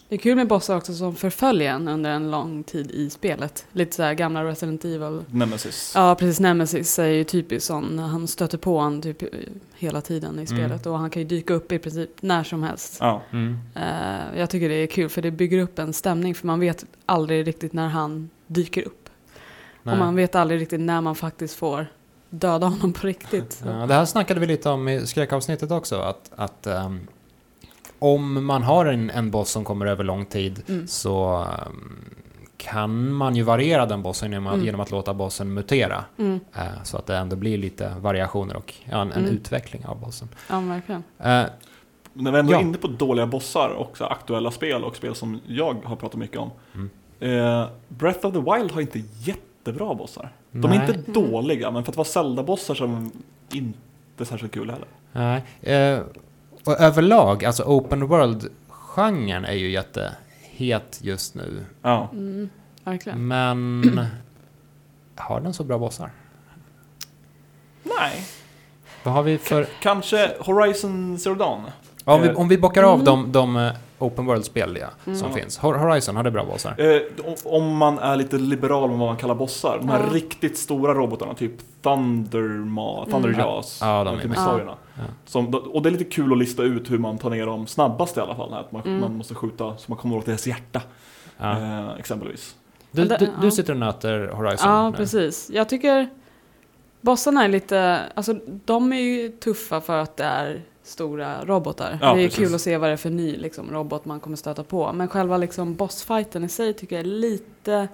Det 0.09 0.15
är 0.15 0.19
kul 0.19 0.35
med 0.35 0.47
bossar 0.47 0.77
också 0.77 0.93
som 0.93 1.15
förföljer 1.15 1.73
en 1.73 1.87
under 1.87 2.09
en 2.11 2.31
lång 2.31 2.63
tid 2.63 2.91
i 2.91 3.09
spelet. 3.09 3.65
Lite 3.71 3.95
så 3.95 4.03
här 4.03 4.13
gamla 4.13 4.43
Resident 4.43 4.85
Evil. 4.85 5.19
Nemesis. 5.27 5.91
Ja, 5.95 6.15
precis. 6.15 6.39
Nemesis 6.39 6.99
är 6.99 7.05
ju 7.07 7.23
typiskt 7.23 7.67
sån. 7.67 7.99
Han 7.99 8.27
stöter 8.27 8.57
på 8.57 8.77
en 8.79 9.01
typ 9.01 9.23
hela 9.75 10.01
tiden 10.01 10.39
i 10.39 10.47
spelet. 10.47 10.85
Och 10.85 10.99
han 10.99 11.09
kan 11.09 11.21
ju 11.21 11.27
dyka 11.27 11.53
upp 11.53 11.71
i 11.71 11.79
princip 11.79 12.09
när 12.21 12.43
som 12.43 12.63
helst. 12.63 12.97
Ja. 12.99 13.21
Mm. 13.31 13.57
Eh, 13.75 14.39
jag 14.39 14.49
tycker 14.49 14.69
det 14.69 14.75
är 14.75 14.87
kul 14.87 15.09
för 15.09 15.21
det 15.21 15.31
bygger 15.31 15.59
upp 15.59 15.79
en 15.79 15.93
stämning. 15.93 16.35
För 16.35 16.47
man 16.47 16.59
vet 16.59 16.85
aldrig 17.05 17.47
riktigt 17.47 17.73
när 17.73 17.87
han 17.87 18.29
dyker 18.47 18.81
upp. 18.87 19.04
Nej. 19.85 19.93
Och 19.93 19.99
man 19.99 20.15
vet 20.15 20.35
aldrig 20.35 20.61
riktigt 20.61 20.79
när 20.81 21.01
man 21.01 21.15
faktiskt 21.15 21.55
får 21.55 21.87
döda 22.29 22.67
honom 22.67 22.93
på 22.93 23.07
riktigt. 23.07 23.61
Ja, 23.65 23.71
det 23.71 23.93
här 23.93 24.05
snackade 24.05 24.39
vi 24.39 24.45
lite 24.45 24.69
om 24.69 24.87
i 24.87 25.07
skräckavsnittet 25.07 25.71
också, 25.71 25.95
att, 25.99 26.31
att 26.35 26.67
ehm, 26.67 27.07
om 27.99 28.45
man 28.45 28.63
har 28.63 28.85
en, 28.85 29.09
en 29.09 29.31
boss 29.31 29.49
som 29.49 29.63
kommer 29.63 29.85
över 29.85 30.03
lång 30.03 30.25
tid 30.25 30.63
Mm. 30.67 30.87
så 30.87 31.35
ehm, 31.35 32.05
kan 32.57 33.11
man 33.13 33.35
ju 33.35 33.43
variera 33.43 33.85
den 33.85 34.01
bossen 34.01 34.31
genom, 34.31 34.47
att- 34.47 34.53
Mm. 34.53 34.65
genom 34.65 34.81
att 34.81 34.91
låta 34.91 35.13
bossen 35.13 35.53
mutera. 35.53 36.03
Mm. 36.17 36.39
eh, 36.55 36.83
så 36.83 36.97
att 36.97 37.05
det 37.05 37.17
ändå 37.17 37.35
blir 37.35 37.57
lite 37.57 37.93
variationer 37.99 38.55
och 38.55 38.73
ja, 38.85 39.01
en, 39.01 39.11
en 39.11 39.17
Mm. 39.23 39.35
utveckling 39.35 39.85
av 39.85 39.99
bossen. 39.99 40.29
Ja, 40.49 40.59
verkligen. 40.59 41.03
Eh, 41.19 41.43
När 42.13 42.31
vi 42.31 42.39
ändå 42.39 42.51
är 42.53 42.55
Ja. 42.55 42.61
inne 42.61 42.77
på 42.77 42.87
dåliga 42.87 43.27
bossar 43.27 43.69
och 43.69 43.97
aktuella 44.11 44.51
spel 44.51 44.83
och 44.83 44.95
spel 44.95 45.15
som 45.15 45.39
jag 45.47 45.75
har 45.85 45.95
pratat 45.95 46.19
mycket 46.19 46.37
om. 46.37 46.51
Mm. 46.73 46.89
Eh, 47.19 47.67
Breath 47.87 48.25
of 48.25 48.33
the 48.33 48.39
Wild 48.39 48.71
har 48.71 48.81
inte 48.81 48.99
jättebra 49.65 49.95
bossar. 49.95 50.31
De 50.51 50.69
nej, 50.69 50.77
är 50.77 50.95
inte 50.95 51.11
dåliga, 51.11 51.71
men 51.71 51.83
för 51.83 51.91
att 51.91 51.97
vara 51.97 52.05
Zelda-bossar 52.05 52.75
så 52.75 52.83
är 52.83 52.87
de 52.87 53.11
inte 53.51 54.25
särskilt 54.25 54.53
kul 54.53 54.69
heller. 54.69 54.87
Nej. 55.11 55.43
Eh, 55.61 56.01
och 56.65 56.79
överlag, 56.79 57.45
alltså 57.45 57.63
open 57.63 58.07
world-genren 58.07 59.45
är 59.45 59.53
ju 59.53 59.71
jättehet 59.71 60.99
just 61.01 61.35
nu. 61.35 61.65
Ja. 61.81 62.09
Mm. 62.11 62.49
Verkligen. 62.83 63.27
Men 63.27 63.99
har 65.15 65.41
den 65.41 65.53
så 65.53 65.63
bra 65.63 65.77
bossar? 65.77 66.11
Nej. 67.83 68.25
Vad 69.03 69.13
har 69.13 69.23
vi 69.23 69.37
för... 69.37 69.67
Kanske 69.81 70.35
Horizon 70.39 71.19
Zero 71.19 71.35
Dawn. 71.35 71.61
Om 72.07 72.21
vi, 72.21 72.27
Eh, 72.27 72.39
om 72.39 72.47
vi 72.47 72.57
bockar 72.57 72.83
av 72.83 72.93
Mm. 72.93 73.05
de, 73.05 73.31
de 73.31 73.57
eh, 73.57 73.71
open 73.99 74.25
world-spel 74.25 74.77
ja, 74.81 74.87
Mm. 75.05 75.19
som 75.19 75.27
Ja. 75.29 75.35
finns. 75.35 75.57
Hor- 75.59 75.73
Horizon, 75.77 76.15
har 76.15 76.23
det 76.23 76.31
bra 76.31 76.45
bossar? 76.45 76.75
Eh, 76.95 77.01
om- 77.43 77.77
man 77.77 77.99
är 77.99 78.15
lite 78.15 78.37
liberal 78.37 78.89
med 78.89 78.99
vad 78.99 79.07
man 79.07 79.17
kallar 79.17 79.35
bossar. 79.35 79.77
De 79.77 79.89
här 79.89 79.99
Ja. 80.07 80.13
riktigt 80.13 80.57
stora 80.57 80.93
robotarna, 80.93 81.33
typ 81.33 81.51
Thunderma, 81.81 83.05
Thunderjaws, 83.05 83.79
Ja, 83.81 84.03
de 84.03 84.07
är 84.07 84.11
med. 84.17 84.21
dinosaurierna. 84.25 84.75
Ja. 84.97 85.03
Som, 85.25 85.53
och 85.55 85.81
det 85.81 85.89
är 85.89 85.91
lite 85.91 86.03
kul 86.03 86.31
att 86.31 86.37
lista 86.37 86.63
ut 86.63 86.91
hur 86.91 86.97
man 86.97 87.17
tar 87.17 87.29
ner 87.29 87.45
dem 87.45 87.67
snabbast 87.67 88.17
i 88.17 88.19
alla 88.19 88.35
fall. 88.35 88.53
Att 88.53 88.71
man, 88.71 88.81
Mm. 88.85 89.01
man 89.01 89.17
måste 89.17 89.35
skjuta 89.35 89.77
så 89.77 89.85
man 89.87 89.97
kommer 89.97 90.17
åt 90.17 90.25
deras 90.25 90.47
hjärta, 90.47 90.81
Ja. 91.37 91.51
eh, 91.59 91.89
exempelvis. 91.99 92.55
Du, 92.91 93.03
du, 93.05 93.17
du 93.17 93.27
ja. 93.43 93.51
sitter 93.51 93.73
och 93.73 93.79
nöter 93.79 94.27
Horizon 94.27 94.69
Ja, 94.71 94.89
nu. 94.89 94.95
precis. 94.97 95.49
Jag 95.53 95.69
tycker 95.69 96.09
bossarna 97.01 97.43
är 97.43 97.47
lite, 97.47 97.99
alltså 98.15 98.33
de 98.65 98.93
är 98.93 98.99
ju 98.99 99.29
tuffa 99.29 99.81
för 99.81 99.97
att 100.01 100.17
det 100.17 100.23
är 100.23 100.61
stora 100.85 101.45
robotar. 101.45 101.99
Ja, 102.01 102.13
det 102.13 102.21
är 102.21 102.27
precis. 102.27 102.45
kul 102.45 102.55
att 102.55 102.61
se 102.61 102.77
vad 102.77 102.89
det 102.89 102.93
är 102.93 102.97
för 102.97 103.09
ny 103.09 103.37
liksom, 103.37 103.71
robot 103.71 104.05
man 104.05 104.19
kommer 104.19 104.37
stöta 104.37 104.63
på. 104.63 104.93
Men 104.93 105.07
själva 105.07 105.37
liksom, 105.37 105.75
bossfighten 105.75 106.43
i 106.43 106.49
sig 106.49 106.73
tycker 106.73 106.95
jag 106.95 107.05
är 107.05 107.09
lite 107.09 107.87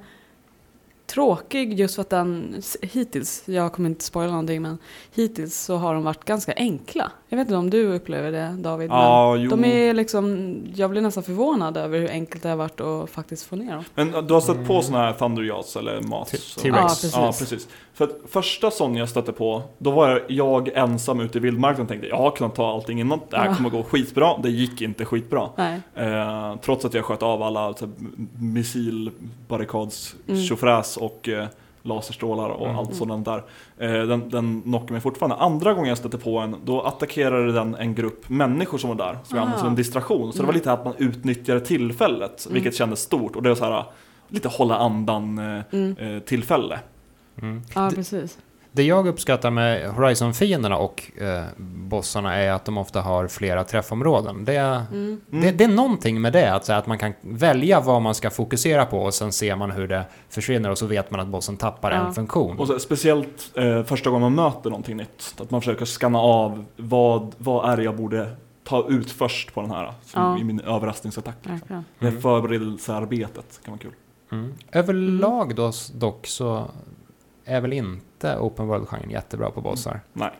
tråkig 1.14 1.80
just 1.80 1.96
för 1.96 2.02
att 2.02 2.10
den 2.10 2.56
hittills, 2.82 3.44
jag 3.46 3.74
kommer 3.74 3.90
inte 3.90 4.04
spoila 4.04 4.32
någonting 4.32 4.62
men 4.62 4.78
hittills 5.16 5.56
så 5.62 5.76
har 5.76 5.94
de 5.94 6.04
varit 6.04 6.26
ganska 6.26 6.54
enkla. 6.56 7.12
Jag 7.30 7.38
vet 7.38 7.48
inte 7.48 7.56
om 7.58 7.70
du 7.70 7.94
upplever 7.96 8.32
det 8.32 8.56
David? 8.60 8.90
Ja, 8.90 9.34
men 9.34 9.44
jo. 9.44 9.50
de 9.50 9.66
är 9.66 9.94
liksom, 9.94 10.56
jag 10.76 10.90
blir 10.90 11.02
nästan 11.02 11.24
förvånad 11.24 11.78
över 11.78 12.00
hur 12.00 12.10
enkelt 12.10 12.44
det 12.44 12.50
har 12.50 12.56
varit 12.56 12.82
att 12.82 13.10
faktiskt 13.10 13.46
få 13.46 13.56
ner 13.56 13.74
dem. 13.74 13.84
Men 13.96 14.28
du 14.28 14.34
har 14.34 14.42
stött 14.42 14.68
på 14.68 14.82
sådana 14.82 15.06
här 15.06 15.14
Thunderjaws 15.14 15.76
eller 15.76 16.02
så- 16.02 16.60
T-Rex. 16.60 16.76
Ja, 16.76 16.88
precis. 16.88 17.14
Ja, 17.16 17.34
precis. 17.40 17.68
För 17.94 18.06
att 18.06 18.16
första 18.30 18.72
sån 18.72 18.96
jag 18.96 19.10
stötte 19.10 19.32
på, 19.32 19.64
då 19.78 19.92
var 19.92 20.24
jag 20.28 20.68
ensam 20.68 21.20
ute 21.20 21.38
i 21.38 21.42
vildmarken 21.42 21.82
och 21.82 21.88
tänkte 21.88 22.08
jag 22.08 22.18
har 22.18 22.32
kunnat 22.32 22.56
ta 22.56 22.72
allting 22.74 23.00
innan, 23.00 23.20
det 23.30 23.38
här 23.38 23.46
Ja. 23.46 23.56
kommer 23.56 23.70
gå 23.70 23.84
skitbra. 23.84 24.38
Det 24.38 24.50
gick 24.50 24.82
inte 24.82 25.06
skitbra. 25.06 25.50
Nej. 25.58 25.82
Eh, 25.96 26.56
trots 26.62 26.86
att 26.86 26.94
jag 26.94 27.06
sköt 27.06 27.24
av 27.24 27.44
alla 27.44 27.74
så 27.74 27.86
här, 27.86 27.94
missilbarrikads 28.40 30.16
Mm. 30.28 30.42
Och 31.02 31.30
eh, 31.30 31.46
laserstrålar 31.84 32.50
och 32.50 32.66
Mm. 32.66 32.78
allt 32.80 32.96
sådant 32.96 33.26
där. 33.26 33.44
Eh, 33.78 33.92
den, 34.08 34.30
den 34.30 34.62
knockade 34.62 34.92
mig 34.92 35.02
fortfarande. 35.02 35.36
Andra 35.36 35.74
gången 35.74 35.90
jag 35.90 35.98
stötte 35.98 36.18
på 36.18 36.38
en, 36.40 36.56
då 36.66 36.82
attackerade 36.82 37.52
den 37.52 37.76
en 37.76 37.96
grupp 37.96 38.30
människor 38.30 38.78
som 38.78 38.90
var 38.90 38.98
där, 38.98 39.18
som 39.24 39.38
jag 39.38 39.42
använde 39.42 39.60
som 39.60 39.68
en 39.68 39.74
Ah. 39.74 39.78
distraktion. 39.78 40.32
Så 40.34 40.38
det 40.38 40.44
var 40.44 40.54
Mm. 40.54 40.56
lite 40.60 40.72
att 40.74 40.86
man 40.86 40.94
utnyttjade 40.98 41.60
tillfället, 41.62 42.46
Mm. 42.46 42.54
vilket 42.54 42.76
kändes 42.76 43.00
stort. 43.02 43.36
Och 43.36 43.44
det 43.44 43.50
var 43.50 43.56
så 43.56 43.66
här, 43.66 43.84
lite 44.28 44.48
hålla 44.48 44.78
andan 44.78 45.38
eh, 45.40 45.62
Mm. 45.72 45.98
eh, 45.98 46.20
tillfälle. 46.20 46.80
Mm. 47.42 47.62
Ja, 47.76 47.92
precis. 47.96 48.38
Det 48.74 48.84
jag 48.84 49.08
uppskattar 49.08 49.52
med 49.52 49.90
Horizon-fienderna 49.90 50.76
och 50.78 51.12
eh, 51.22 51.44
bossarna 51.58 52.36
är 52.36 52.52
att 52.52 52.66
de 52.66 52.78
ofta 52.78 53.02
har 53.02 53.28
flera 53.28 53.64
träffområden. 53.64 54.46
Det, 54.46 54.56
är- 54.56 54.82
Mm. 54.92 55.22
det, 55.30 55.52
det 55.52 55.64
är 55.64 55.68
någonting 55.68 56.22
med 56.22 56.34
det, 56.34 56.54
att, 56.54 56.66
så 56.66 56.72
här, 56.72 56.80
att 56.80 56.88
man 56.88 56.98
kan 56.98 57.14
välja 57.22 57.80
vad 57.82 58.02
man 58.02 58.16
ska 58.16 58.30
fokusera 58.30 58.86
på 58.86 59.00
och 59.02 59.14
sen 59.14 59.32
ser 59.32 59.56
man 59.56 59.72
hur 59.72 59.88
det 59.88 60.04
försvinner 60.30 60.70
och 60.70 60.78
så 60.78 60.86
vet 60.86 61.12
man 61.12 61.20
att 61.20 61.28
bossen 61.28 61.58
tappar 61.58 61.92
Ja. 61.92 61.98
en 62.08 62.14
funktion. 62.14 62.60
Och 62.60 62.68
så, 62.68 62.80
speciellt 62.80 63.52
eh, 63.58 63.84
första 63.84 64.10
gången 64.10 64.22
man 64.36 64.46
möter 64.46 64.70
någonting 64.70 64.98
nytt. 64.98 65.36
Att 65.42 65.52
man 65.52 65.62
försöker 65.62 65.86
scanna 65.86 66.20
av 66.20 66.66
vad, 66.78 67.36
vad 67.38 67.72
är 67.72 67.78
det 67.78 67.84
jag 67.84 67.96
borde 67.98 68.36
ta 68.64 68.88
ut 68.90 69.12
först 69.12 69.54
på 69.54 69.62
den 69.62 69.72
här. 69.72 69.94
Ja. 70.16 70.38
I 70.40 70.44
min 70.44 70.60
överraskningsattack. 70.60 71.36
Liksom. 71.42 71.60
Verkligen. 71.60 71.86
Det 72.00 72.08
Mm. 72.08 72.22
förberedelsearbetet 72.22 73.60
kan 73.66 73.72
vara 73.72 73.80
kul. 73.82 73.92
Mm. 74.32 74.54
Överlag 74.72 75.56
då, 75.56 75.72
dock 75.94 76.28
så 76.28 76.66
är 77.46 77.62
väl 77.62 77.74
inte 77.74 78.38
Open 78.38 78.68
World-genren 78.68 79.10
jättebra 79.10 79.52
på 79.52 79.62
bossar. 79.62 80.02
Nej. 80.14 80.32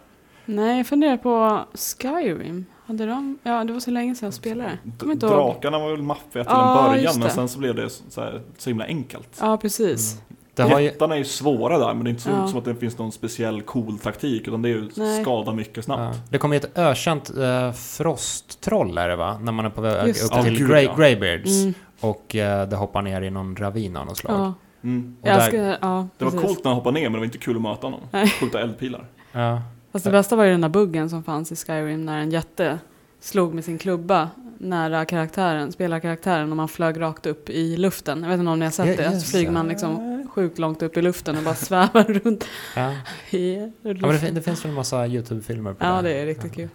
Nej, 0.46 0.78
jag 0.78 0.88
funderar 0.88 1.18
på 1.18 1.60
Skyrim. 2.02 2.66
Hade 2.86 3.06
de? 3.06 3.40
Ja, 3.44 3.64
det 3.64 3.74
var 3.74 3.80
så 3.80 3.92
länge 3.92 4.16
sedan 4.16 4.28
jag 4.28 4.34
spelade. 4.34 4.78
D- 4.84 5.06
inte 5.12 5.26
ihåg. 5.26 5.36
Drakarna 5.36 5.80
var 5.80 5.92
väl 5.92 6.02
maffiga 6.02 6.44
till 6.44 6.54
Ja, 6.54 6.86
en 6.86 6.92
början 6.92 7.20
men 7.20 7.30
sen 7.30 7.50
så 7.50 7.60
blev 7.60 7.76
det 7.76 7.90
så, 7.90 8.22
här, 8.22 8.42
så 8.58 8.70
himla 8.70 8.86
enkelt. 8.86 9.38
Ja, 9.42 9.58
precis. 9.58 10.14
Mm. 10.14 10.26
Det 10.56 10.64
har 10.64 10.80
ju, 10.80 10.86
Jättarna 10.86 11.14
är 11.14 11.18
ju 11.20 11.26
svåra 11.26 11.78
där 11.78 11.94
men 11.94 12.04
det 12.04 12.08
är 12.10 12.12
inte 12.12 12.22
så, 12.24 12.30
Ja. 12.30 12.48
som 12.48 12.60
att 12.60 12.66
det 12.66 12.76
finns 12.76 12.98
någon 12.98 13.12
speciell 13.12 13.62
cool 13.62 14.00
taktik 14.00 14.48
utan 14.48 14.62
det 14.62 14.70
är 14.70 14.74
ju 14.74 14.90
Nej. 14.96 15.22
skada 15.24 15.54
mycket 15.54 15.86
snabbt. 15.86 16.16
ja, 16.16 16.22
det 16.30 16.38
kommer 16.38 16.56
ju 16.56 16.60
ett 16.60 16.78
ökänt 16.78 17.32
uh, 17.38 17.72
frosttroll 17.72 18.98
är 18.98 19.10
det 19.10 19.16
va? 19.16 19.40
När 19.42 19.52
man 19.52 19.66
är 19.66 19.70
på 19.70 19.82
väg 19.82 20.10
upp. 20.10 20.16
Ja, 20.32 20.44
till 20.44 20.58
gud, 20.58 20.70
Grey, 20.70 20.84
ja. 20.86 20.96
Greybeards. 20.96 21.62
Mm, 21.62 21.74
Och 22.00 22.36
eh, 22.36 22.68
det 22.70 22.76
hoppar 22.76 23.02
ner 23.02 23.22
i 23.22 23.30
någon 23.30 23.56
ravin 23.56 23.98
av 23.98 24.06
något 24.06 24.18
slag. 24.18 24.54
Ja. 24.82 24.88
Mm. 24.90 25.16
Och 25.22 25.28
Jag 25.28 25.38
där- 25.38 25.48
ska, 25.48 25.58
ja, 25.58 26.08
Det 26.18 26.26
var 26.26 26.32
coolt 26.32 26.64
när 26.64 26.72
han 26.72 26.76
hoppade 26.76 26.94
ner 26.94 27.04
men 27.04 27.12
det 27.14 27.18
var 27.18 27.26
inte 27.26 27.38
kul 27.38 27.56
att 27.56 27.62
möta 27.62 27.88
honom. 27.88 28.00
Nej. 28.12 28.28
Skjuta 28.28 28.62
eldpilar. 28.62 29.06
Ja. 29.32 29.62
Fast 29.92 30.06
det 30.06 30.12
bästa 30.12 30.36
var 30.36 30.44
ju 30.44 30.52
den 30.52 30.62
där 30.62 30.70
buggen 30.70 31.10
som 31.10 31.24
fanns 31.24 31.52
i 31.52 31.56
Skyrim 31.56 32.06
när 32.06 32.18
en 32.20 32.32
jätte 32.32 32.80
slog 33.20 33.54
med 33.54 33.66
sin 33.66 33.78
klubba 33.78 34.30
nära 34.58 35.06
karaktären, 35.06 35.72
spelarkaraktären 35.72 36.52
och 36.52 36.58
man 36.58 36.68
flög 36.68 37.02
rakt 37.02 37.26
upp 37.26 37.50
i 37.50 37.78
luften. 37.78 38.22
Jag 38.24 38.30
vet 38.30 38.40
inte 38.40 38.52
om 38.52 38.60
ni 38.60 38.66
har 38.66 38.72
sett 38.72 39.00
Ja, 39.00 39.10
det? 39.10 39.20
Så 39.20 39.32
flyger 39.32 39.48
det. 39.48 39.54
man 39.54 39.68
liksom 39.68 40.28
sjukt 40.34 40.60
långt 40.60 40.82
upp 40.82 40.98
i 40.98 41.02
luften 41.02 41.38
och 41.38 41.44
bara 41.44 41.56
svävar 41.66 42.04
runt 42.04 42.46
Ja. 42.76 42.94
i 43.38 43.56
Ja, 43.56 43.70
men 43.82 44.00
det, 44.02 44.32
det 44.32 44.42
finns 44.42 44.66
väl 44.66 44.70
en 44.70 44.76
massa 44.76 45.08
YouTube-filmer 45.08 45.74
på 45.74 45.86
Ja, 45.86 46.02
det 46.02 46.12
är 46.14 46.26
riktigt 46.26 46.54
kul. 46.56 46.70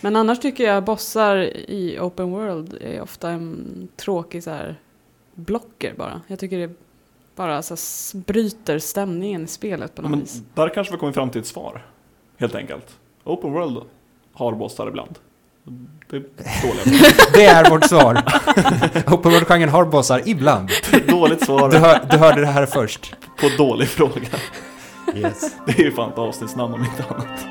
Men 0.00 0.16
annars 0.16 0.40
tycker 0.40 0.64
jag 0.64 0.84
bossar 0.84 1.36
i 1.70 1.98
open 2.00 2.30
world 2.30 2.76
är 2.80 3.00
ofta 3.00 3.30
en 3.30 3.88
tråkig 3.96 4.42
så 4.44 4.50
här 4.50 4.80
blocker 5.34 5.94
bara. 5.96 6.20
Jag 6.26 6.38
tycker 6.38 6.58
det 6.58 6.74
bara 7.36 7.62
så 7.62 7.76
bryter 8.18 8.78
stämningen 8.78 9.44
i 9.44 9.46
spelet 9.46 9.94
på 9.94 10.02
något 10.02 10.10
Men 10.10 10.20
vis. 10.20 10.42
där 10.54 10.68
kanske 10.74 10.92
vi 10.92 10.98
kommer 10.98 11.12
fram 11.12 11.30
till 11.30 11.40
ett 11.40 11.46
svar. 11.46 11.86
Helt 12.38 12.54
enkelt. 12.54 12.86
Open 13.24 13.52
World 13.52 13.78
har 14.32 14.52
bossar 14.52 14.88
ibland. 14.88 15.18
Det 16.10 16.16
är. 16.16 16.22
Det 17.34 17.44
är 17.44 17.70
vårt 17.70 17.84
svar. 17.88 18.14
Open 19.14 19.32
World-genren 19.32 19.68
har 19.68 19.84
bossar 19.84 20.22
ibland. 20.26 20.70
Dåligt 21.08 21.44
svar 21.44 21.70
Du, 21.70 21.78
hör, 21.78 22.06
du 22.10 22.16
hörde 22.16 22.40
det 22.40 22.46
här 22.46 22.66
först. 22.66 23.16
på 23.40 23.48
dålig 23.58 23.88
fråga. 23.88 24.20
Yes. 25.14 25.54
Det 25.66 25.72
är 25.78 25.84
ju 25.84 25.92
fan 25.92 26.12
ett 26.12 26.18
avsnittsnamn 26.18 26.74
om 26.74 26.80
inte 26.84 27.04
annat. 27.08 27.46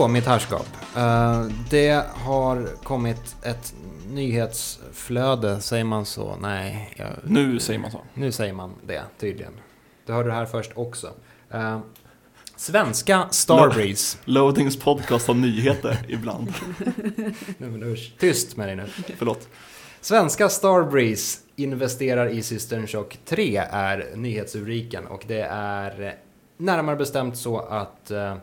Så, 0.00 0.08
mitt 0.08 0.26
herrskap. 0.26 0.66
Eh, 0.96 1.46
det 1.70 2.04
har 2.14 2.68
kommit 2.82 3.36
ett 3.42 3.74
nyhetsflöde, 4.10 5.60
säger 5.60 5.84
man 5.84 6.06
så? 6.06 6.36
Nej, 6.40 6.94
jag, 6.96 7.06
Nu 7.24 7.58
säger 7.58 7.80
man 7.80 7.90
så. 7.90 8.00
nu 8.14 8.32
säger 8.32 8.52
man 8.52 8.74
det 8.86 9.02
tydligen. 9.18 9.52
Du 10.06 10.12
hörde 10.12 10.28
det 10.28 10.34
här 10.34 10.46
först 10.46 10.70
också. 10.74 11.10
Eh, 11.50 11.78
svenska 12.56 13.28
Starbreeze. 13.30 14.18
Loadings 14.24 14.76
podcast 14.78 15.26
har 15.26 15.34
nyheter 15.34 15.98
ibland. 16.08 16.52
Nej, 17.58 17.70
men 17.70 17.82
usch. 17.82 18.12
Tyst 18.18 18.56
med 18.56 18.68
dig 18.68 18.76
nu. 18.76 18.86
Förlåt. 19.18 19.48
Svenska 20.00 20.48
Starbreeze 20.48 21.38
investerar 21.56 22.28
i 22.28 22.42
System 22.42 22.86
Shock 22.86 23.18
3 23.24 23.56
är 23.70 24.12
nyhetsrubriken 24.16 25.06
och 25.06 25.24
det 25.28 25.42
är 25.50 26.16
närmare 26.56 26.96
bestämt 26.96 27.36
så 27.36 27.58
att 27.58 28.10
eh, 28.10 28.36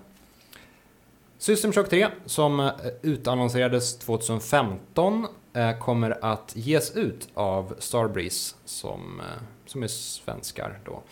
System 1.37 1.73
Shock 1.73 1.89
3 1.89 2.07
som 2.25 2.59
eh, 2.59 2.71
utannonserades 3.01 3.97
2015 3.97 5.27
eh, 5.53 5.77
kommer 5.79 6.25
att 6.25 6.53
ges 6.55 6.95
ut 6.95 7.29
av 7.33 7.75
Starbreeze 7.79 8.55
som, 8.65 9.19
eh, 9.19 9.25
som 9.65 9.83
är 9.83 9.87
svenskar 9.87 10.79
då. 10.85 11.03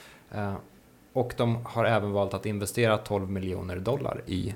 Och 1.14 1.34
de 1.38 1.66
har 1.66 1.86
även 1.86 2.12
valt 2.12 2.34
att 2.34 2.46
investera 2.46 2.98
12 2.98 3.30
miljoner 3.30 3.76
dollar 3.76 4.22
i 4.26 4.56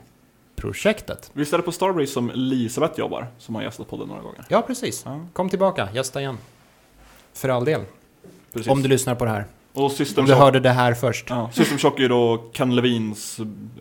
projektet. 0.56 1.32
Visst 1.34 1.54
är 1.54 1.58
det 1.58 1.64
på 1.64 1.72
Starbreeze 1.72 2.14
som 2.14 2.30
Elisabeth 2.30 3.00
jobbar, 3.00 3.28
som 3.38 3.56
har 3.56 3.62
gästat 3.62 3.88
podden 3.88 4.08
några 4.08 4.22
gånger? 4.22 4.46
Ja, 4.50 4.62
precis. 4.62 5.06
Kom 5.34 5.50
tillbaka, 5.50 5.90
gästa 5.94 6.22
igen. 6.22 6.38
För 7.34 7.50
all 7.50 7.66
del. 7.66 7.82
precis. 8.54 8.72
Om 8.72 8.82
du 8.82 8.90
lyssnar 8.90 9.16
på 9.16 9.26
det 9.26 9.32
här. 9.32 9.46
Och 9.74 9.92
System 9.92 10.26
du 10.26 10.32
Shock, 10.32 10.40
hörde 10.42 10.60
det 10.60 10.70
här 10.70 10.94
först. 10.94 11.26
ja, 11.30 11.50
System 11.54 11.78
Shock 11.78 11.98
är 11.98 12.02
ju 12.04 12.08
då 12.08 12.50
Ken 12.54 12.76
Levins 12.76 13.40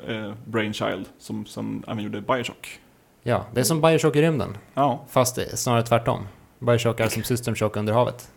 eh, 0.08 0.32
brainchild, 0.44 1.06
som 1.18 1.46
sen 1.46 1.84
även 1.88 2.04
gjorde 2.04 2.20
Bioshock. 2.20 2.80
Ja, 3.22 3.46
det 3.54 3.60
är 3.60 3.64
som 3.64 3.80
Bioshock 3.80 4.16
i 4.16 4.22
rymden. 4.22 4.56
Ja, 4.74 5.04
Fast 5.08 5.36
det 5.36 5.52
är 5.52 5.56
snarare 5.56 5.82
tvärtom. 5.82 6.26
Bioshock 6.58 7.00
är 7.00 7.08
som 7.08 7.22
System 7.22 7.54
Shock 7.54 7.76
under 7.76 7.92
havet. 7.92 8.30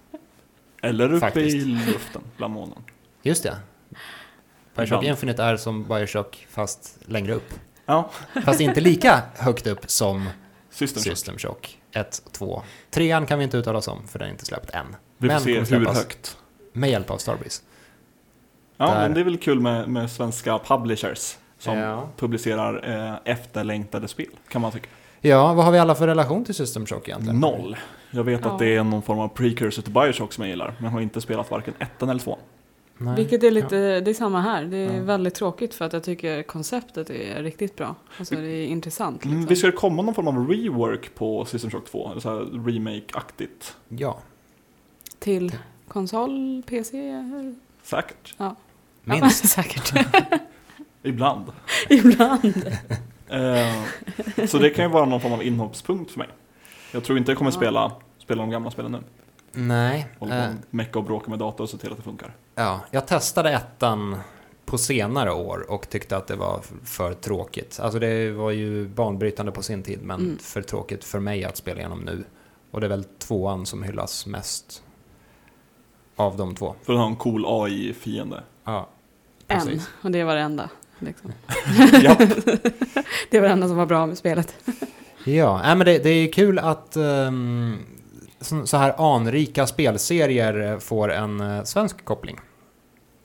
eller 0.81 1.05
uppe 1.13 1.19
Faktiskt. 1.19 1.55
i 1.55 1.59
luften, 1.65 2.21
bland 2.37 2.53
månen. 2.53 2.77
Just 3.21 3.43
det. 3.43 3.55
Bioshock 4.75 4.87
Ibland. 4.87 5.05
Infinite 5.05 5.43
är 5.43 5.57
som 5.57 5.83
Bioshock 5.83 6.47
fast 6.49 6.97
längre 7.05 7.33
upp. 7.33 7.53
Ja, 7.85 8.09
Fast 8.45 8.61
inte 8.61 8.81
lika 8.81 9.21
högt 9.35 9.67
upp 9.67 9.89
som 9.91 10.29
System 10.69 11.03
Shock. 11.03 11.11
System 11.17 11.37
Shock 11.37 11.77
1, 11.91 12.21
2. 12.31 12.61
Trean 12.91 13.25
kan 13.25 13.37
vi 13.39 13.43
inte 13.43 13.57
uttala 13.57 13.77
oss 13.77 13.87
om 13.87 14.07
för 14.07 14.19
den 14.19 14.27
är 14.27 14.31
inte 14.31 14.45
släppt 14.45 14.69
än. 14.69 14.95
Vi 15.17 15.27
får 15.29 15.33
Men 15.33 15.41
se 15.41 15.45
kommer 15.53 15.59
hur 15.59 15.65
släppas. 15.65 15.97
högt. 15.97 16.37
Med 16.73 16.89
hjälp 16.89 17.11
av 17.11 17.17
Starbreeze. 17.17 17.63
Ja, 18.77 18.85
Där. 18.85 19.01
men 19.01 19.13
det 19.13 19.19
är 19.19 19.23
väl 19.23 19.37
kul 19.37 19.59
med, 19.59 19.89
med 19.89 20.11
svenska 20.11 20.59
publishers 20.59 21.37
som 21.59 21.77
Ja. 21.77 22.09
publicerar 22.17 22.89
eh, 23.07 23.31
efterlängtade 23.33 24.07
spel, 24.07 24.25
kan 24.49 24.61
man 24.61 24.71
tycka. 24.71 24.87
Ja, 25.21 25.53
vad 25.53 25.65
har 25.65 25.71
vi 25.71 25.79
alla 25.79 25.95
för 25.95 26.07
relation 26.07 26.45
till 26.45 26.55
System 26.55 26.85
Shock 26.85 27.07
egentligen? 27.07 27.39
Noll. 27.39 27.77
Jag 28.11 28.23
vet 28.23 28.41
Ja. 28.45 28.51
att 28.51 28.59
det 28.59 28.75
är 28.75 28.83
någon 28.83 29.01
form 29.01 29.19
av 29.19 29.27
precursor 29.27 29.81
till 29.81 29.93
Bioshock 29.93 30.33
som 30.33 30.43
jag 30.43 30.49
gillar, 30.49 30.73
men 30.79 30.91
har 30.91 31.01
inte 31.01 31.21
spelat 31.21 31.51
varken 31.51 31.73
ettan 31.79 32.09
eller 32.09 32.19
tvåan. 32.21 32.39
Nej. 32.97 33.15
Vilket 33.15 33.43
är 33.43 33.51
lite, 33.51 33.99
det 33.99 34.11
är 34.11 34.13
samma 34.13 34.41
här. 34.41 34.63
Det 34.65 34.77
är 34.77 34.97
Ja. 34.97 35.03
väldigt 35.03 35.35
tråkigt 35.35 35.73
för 35.73 35.85
att 35.85 35.93
jag 35.93 36.03
tycker 36.03 36.43
konceptet 36.43 37.09
är 37.09 37.43
riktigt 37.43 37.75
bra. 37.75 37.95
Alltså 38.19 38.35
det 38.35 38.47
är 38.47 38.65
intressant. 38.65 39.25
Mm, 39.25 39.37
Liksom. 39.37 39.49
visst 39.49 39.59
ska 39.59 39.67
det 39.71 39.77
komma 39.77 40.01
någon 40.01 40.13
form 40.13 40.27
av 40.27 40.47
rework 40.49 41.15
på 41.15 41.45
System 41.45 41.71
Shock 41.71 41.85
2? 41.91 42.11
Eller 42.11 42.21
så 42.21 42.29
här 42.29 42.39
remake-aktigt? 42.65 43.75
Ja, 43.87 44.19
Till 45.19 45.55
konsol, 45.93 46.63
PC? 46.65 47.13
Säkert. 47.83 48.35
Ja, 48.37 48.55
minst. 49.03 49.49
säkert. 49.49 49.93
Ibland. 51.03 51.45
Ibland. 51.89 52.77
Eh, 53.31 53.83
så 54.47 54.57
det 54.57 54.69
kan 54.69 54.85
ju 54.85 54.91
vara 54.91 55.05
någon 55.05 55.21
form 55.21 55.33
av 55.33 55.43
inhoppspunkt 55.43 56.11
för 56.11 56.19
mig. 56.19 56.27
Jag 56.91 57.03
tror 57.03 57.17
inte 57.17 57.31
jag 57.31 57.37
kommer 57.37 57.51
Ja. 57.51 57.55
spela, 57.57 57.91
spela 58.19 58.41
de 58.41 58.49
gamla 58.49 58.71
spelen 58.71 58.91
nu. 58.91 58.99
Nej. 59.51 60.07
Hålla 60.19 60.37
eh, 60.45 60.51
på 60.51 60.57
och 60.67 60.73
mecka 60.73 60.99
och 60.99 61.05
bråka 61.05 61.29
med 61.29 61.39
dator 61.39 61.63
och 61.63 61.69
se 61.69 61.77
till 61.77 61.91
att 61.91 61.97
det 61.97 62.03
funkar. 62.03 62.35
Ja, 62.55 62.79
jag 62.91 63.07
testade 63.07 63.51
ettan 63.51 64.17
på 64.65 64.77
senare 64.77 65.31
år 65.33 65.71
och 65.71 65.89
tyckte 65.89 66.17
att 66.17 66.27
det 66.27 66.35
var 66.35 66.61
för 66.83 67.13
tråkigt. 67.13 67.79
Alltså 67.81 67.99
det 67.99 68.31
var 68.31 68.51
ju 68.51 68.87
banbrytande 68.87 69.51
på 69.51 69.63
sin 69.63 69.83
tid 69.83 69.99
men 70.03 70.19
Mm. 70.19 70.37
för 70.37 70.61
tråkigt 70.61 71.03
för 71.03 71.19
mig 71.19 71.43
att 71.45 71.57
spela 71.57 71.79
igenom 71.79 71.99
nu. 72.01 72.23
Och 72.71 72.81
det 72.81 72.87
är 72.87 72.89
väl 72.89 73.03
tvåan 73.03 73.65
som 73.65 73.83
hyllas 73.83 74.25
mest 74.25 74.83
av 76.21 76.37
de 76.37 76.55
två. 76.55 76.75
För 76.83 76.93
att 76.93 76.99
ha 76.99 77.05
en 77.07 77.15
cool 77.15 77.45
AI-fiende. 77.47 78.43
Ja, 78.63 78.87
En. 79.47 79.81
Och 80.01 80.11
det 80.11 80.23
var 80.23 80.35
det 80.35 80.41
enda. 80.41 80.69
Liksom. 80.99 81.31
Det 83.29 83.39
var 83.39 83.47
det 83.47 83.53
enda 83.53 83.67
som 83.67 83.77
var 83.77 83.85
bra 83.85 84.05
med 84.05 84.17
spelet. 84.17 84.55
Ja, 85.25 85.61
nej, 85.63 85.75
men 85.75 85.85
det, 85.85 86.03
det 86.03 86.09
är 86.09 86.31
kul 86.31 86.59
att 86.59 86.95
ehm, 86.95 87.77
så, 88.39 88.65
så 88.67 88.77
här 88.77 89.15
anrika 89.15 89.67
spelserier 89.67 90.79
får 90.79 91.11
en 91.11 91.39
eh, 91.41 91.63
svensk 91.63 92.05
koppling. 92.05 92.39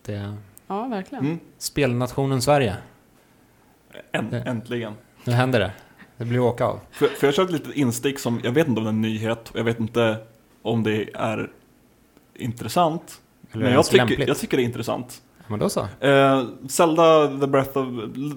Det 0.02 0.34
Ja, 0.66 0.86
verkligen. 0.86 1.24
Mm. 1.24 1.38
Spelnationen 1.58 2.42
Sverige. 2.42 2.76
Änt- 4.12 4.30
Det- 4.30 4.40
äntligen. 4.50 4.92
Nu 5.24 5.32
händer 5.32 5.60
det. 5.60 5.72
Det 6.16 6.24
blir 6.24 6.40
åka 6.40 6.64
av. 6.64 6.80
För, 6.90 7.06
för 7.06 7.26
jag 7.26 7.34
kör 7.34 7.44
ett 7.44 7.50
litet 7.50 7.74
instick 7.74 8.18
som, 8.18 8.40
jag 8.44 8.52
vet 8.52 8.68
inte 8.68 8.78
om 8.78 8.84
det 8.84 8.88
är 8.88 8.92
en 8.92 9.00
nyhet, 9.02 9.50
jag 9.54 9.64
vet 9.64 9.80
inte 9.80 10.16
om 10.62 10.82
det 10.82 11.08
är 11.14 11.50
intressant. 12.38 13.20
Eller 13.52 13.64
men 13.64 13.74
jag 13.74 13.86
tycker, 13.86 14.28
jag 14.28 14.38
tycker 14.38 14.56
det 14.56 14.62
är 14.62 14.64
intressant. 14.64 15.22
Men 15.48 15.58
då 15.58 15.68
så. 15.68 15.80
Eh, 16.00 16.44
Zelda, 16.68 17.28
the, 17.40 17.46
Breath 17.46 17.78
of, 17.78 17.86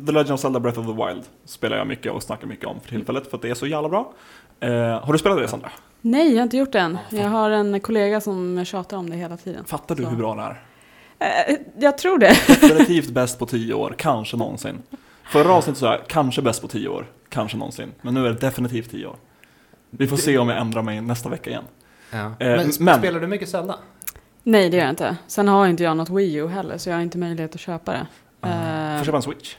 the 0.06 0.12
Legend 0.12 0.32
of 0.32 0.40
Zelda 0.40 0.60
Breath 0.60 0.80
of 0.80 0.86
the 0.86 1.06
Wild 1.06 1.24
spelar 1.46 1.78
jag 1.78 1.88
mycket 1.88 2.12
och 2.12 2.24
snackar 2.24 2.48
mycket 2.48 2.66
om 2.66 2.80
för 2.80 2.90
tillfället 2.90 3.30
för 3.30 3.38
att 3.38 3.42
det 3.42 3.50
är 3.50 3.54
så 3.54 3.68
jävla 3.68 3.90
bra. 3.90 4.14
Eh, 4.60 4.72
har 5.06 5.14
du 5.14 5.20
spelat 5.20 5.38
det 5.38 5.48
Sandra? 5.48 5.72
Nej, 6.02 6.32
jag 6.32 6.38
har 6.38 6.44
inte 6.44 6.58
gjort 6.58 6.72
det 6.72 6.80
än. 6.80 6.98
Jag 7.10 7.30
har 7.30 7.50
en 7.52 7.80
kollega 7.80 8.22
som 8.22 8.66
tjatar 8.66 8.98
om 8.98 9.10
det 9.10 9.16
hela 9.16 9.38
tiden. 9.38 9.66
Fattar 9.66 9.96
du 9.96 10.04
Så. 10.04 10.10
hur 10.10 10.18
bra 10.18 10.36
det 10.36 10.42
är? 10.42 11.50
Eh, 11.50 11.58
jag 11.80 11.98
tror 11.98 12.18
det. 12.18 12.28
Definitivt 12.48 13.10
bäst 13.10 13.40
på 13.40 13.46
tio 13.46 13.74
år, 13.74 13.96
kanske 13.98 14.38
någonsin. 14.38 14.78
Förra 15.24 15.54
avsnittet 15.54 15.80
sa 15.80 15.92
jag 15.92 16.08
kanske 16.08 16.42
bäst 16.42 16.62
på 16.62 16.68
tio 16.68 16.90
år, 16.90 17.06
kanske 17.30 17.58
någonsin. 17.58 17.92
Men 18.02 18.14
nu 18.14 18.26
är 18.26 18.30
det 18.30 18.40
definitivt 18.40 18.92
tio 18.92 19.08
år. 19.08 19.16
Vi 19.90 20.08
får 20.08 20.18
se 20.18 20.38
om 20.38 20.50
jag 20.50 20.58
ändrar 20.58 20.82
mig 20.82 21.02
nästa 21.02 21.30
vecka 21.30 21.50
igen. 21.50 21.64
Ja. 22.12 22.18
Eh, 22.18 22.32
men, 22.40 22.72
men- 22.80 22.98
spelar 23.00 23.20
du 23.20 23.28
mycket 23.28 23.50
Zelda? 23.50 23.76
Nej, 24.44 24.70
det 24.70 24.78
gör 24.78 24.84
jag 24.84 24.92
inte. 24.92 25.18
Sen 25.28 25.48
har 25.48 25.68
inte 25.68 25.84
jag 25.84 25.98
något 25.98 26.10
Wii 26.10 26.36
U 26.36 26.48
heller, 26.48 26.78
så 26.78 26.90
jag 26.90 26.96
har 26.96 27.02
inte 27.02 27.18
möjlighet 27.18 27.56
att 27.56 27.62
köpa 27.62 27.92
det. 27.92 28.08
Uh, 28.48 28.92
Eh, 28.94 28.98
får 28.98 29.06
köpa 29.06 29.18
en 29.18 29.24
Switch. 29.24 29.56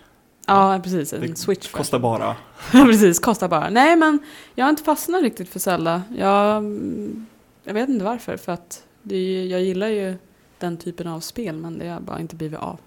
Ja, 0.46 0.80
precis. 0.84 1.12
En 1.12 1.20
Det 1.20 1.36
Switch. 1.38 1.68
för- 1.68 1.78
Kostar 1.78 1.98
bara... 1.98 2.36
Ja, 2.72 2.84
precis. 2.84 3.18
Kostar 3.18 3.48
bara. 3.48 3.70
Nej, 3.70 3.96
men 3.96 4.18
jag 4.54 4.64
har 4.64 4.70
inte 4.70 4.82
fastnat 4.82 5.22
riktigt 5.22 5.48
för 5.48 5.58
Zelda. 5.58 6.02
Jag, 6.16 6.56
mm, 6.56 7.26
jag 7.64 7.74
vet 7.74 7.88
inte 7.88 8.04
varför, 8.04 8.36
för 8.36 8.52
att 8.52 8.82
det 9.02 9.14
är, 9.16 9.20
ju- 9.20 9.46
jag 9.46 9.60
gillar 9.62 9.88
ju 9.88 10.14
den 10.58 10.76
typen 10.76 11.06
av 11.06 11.20
spel, 11.20 11.56
men 11.56 11.78
det 11.78 11.88
har 11.88 12.00
bara 12.00 12.20
inte 12.20 12.36
blivit 12.36 12.58
av. 12.58 12.78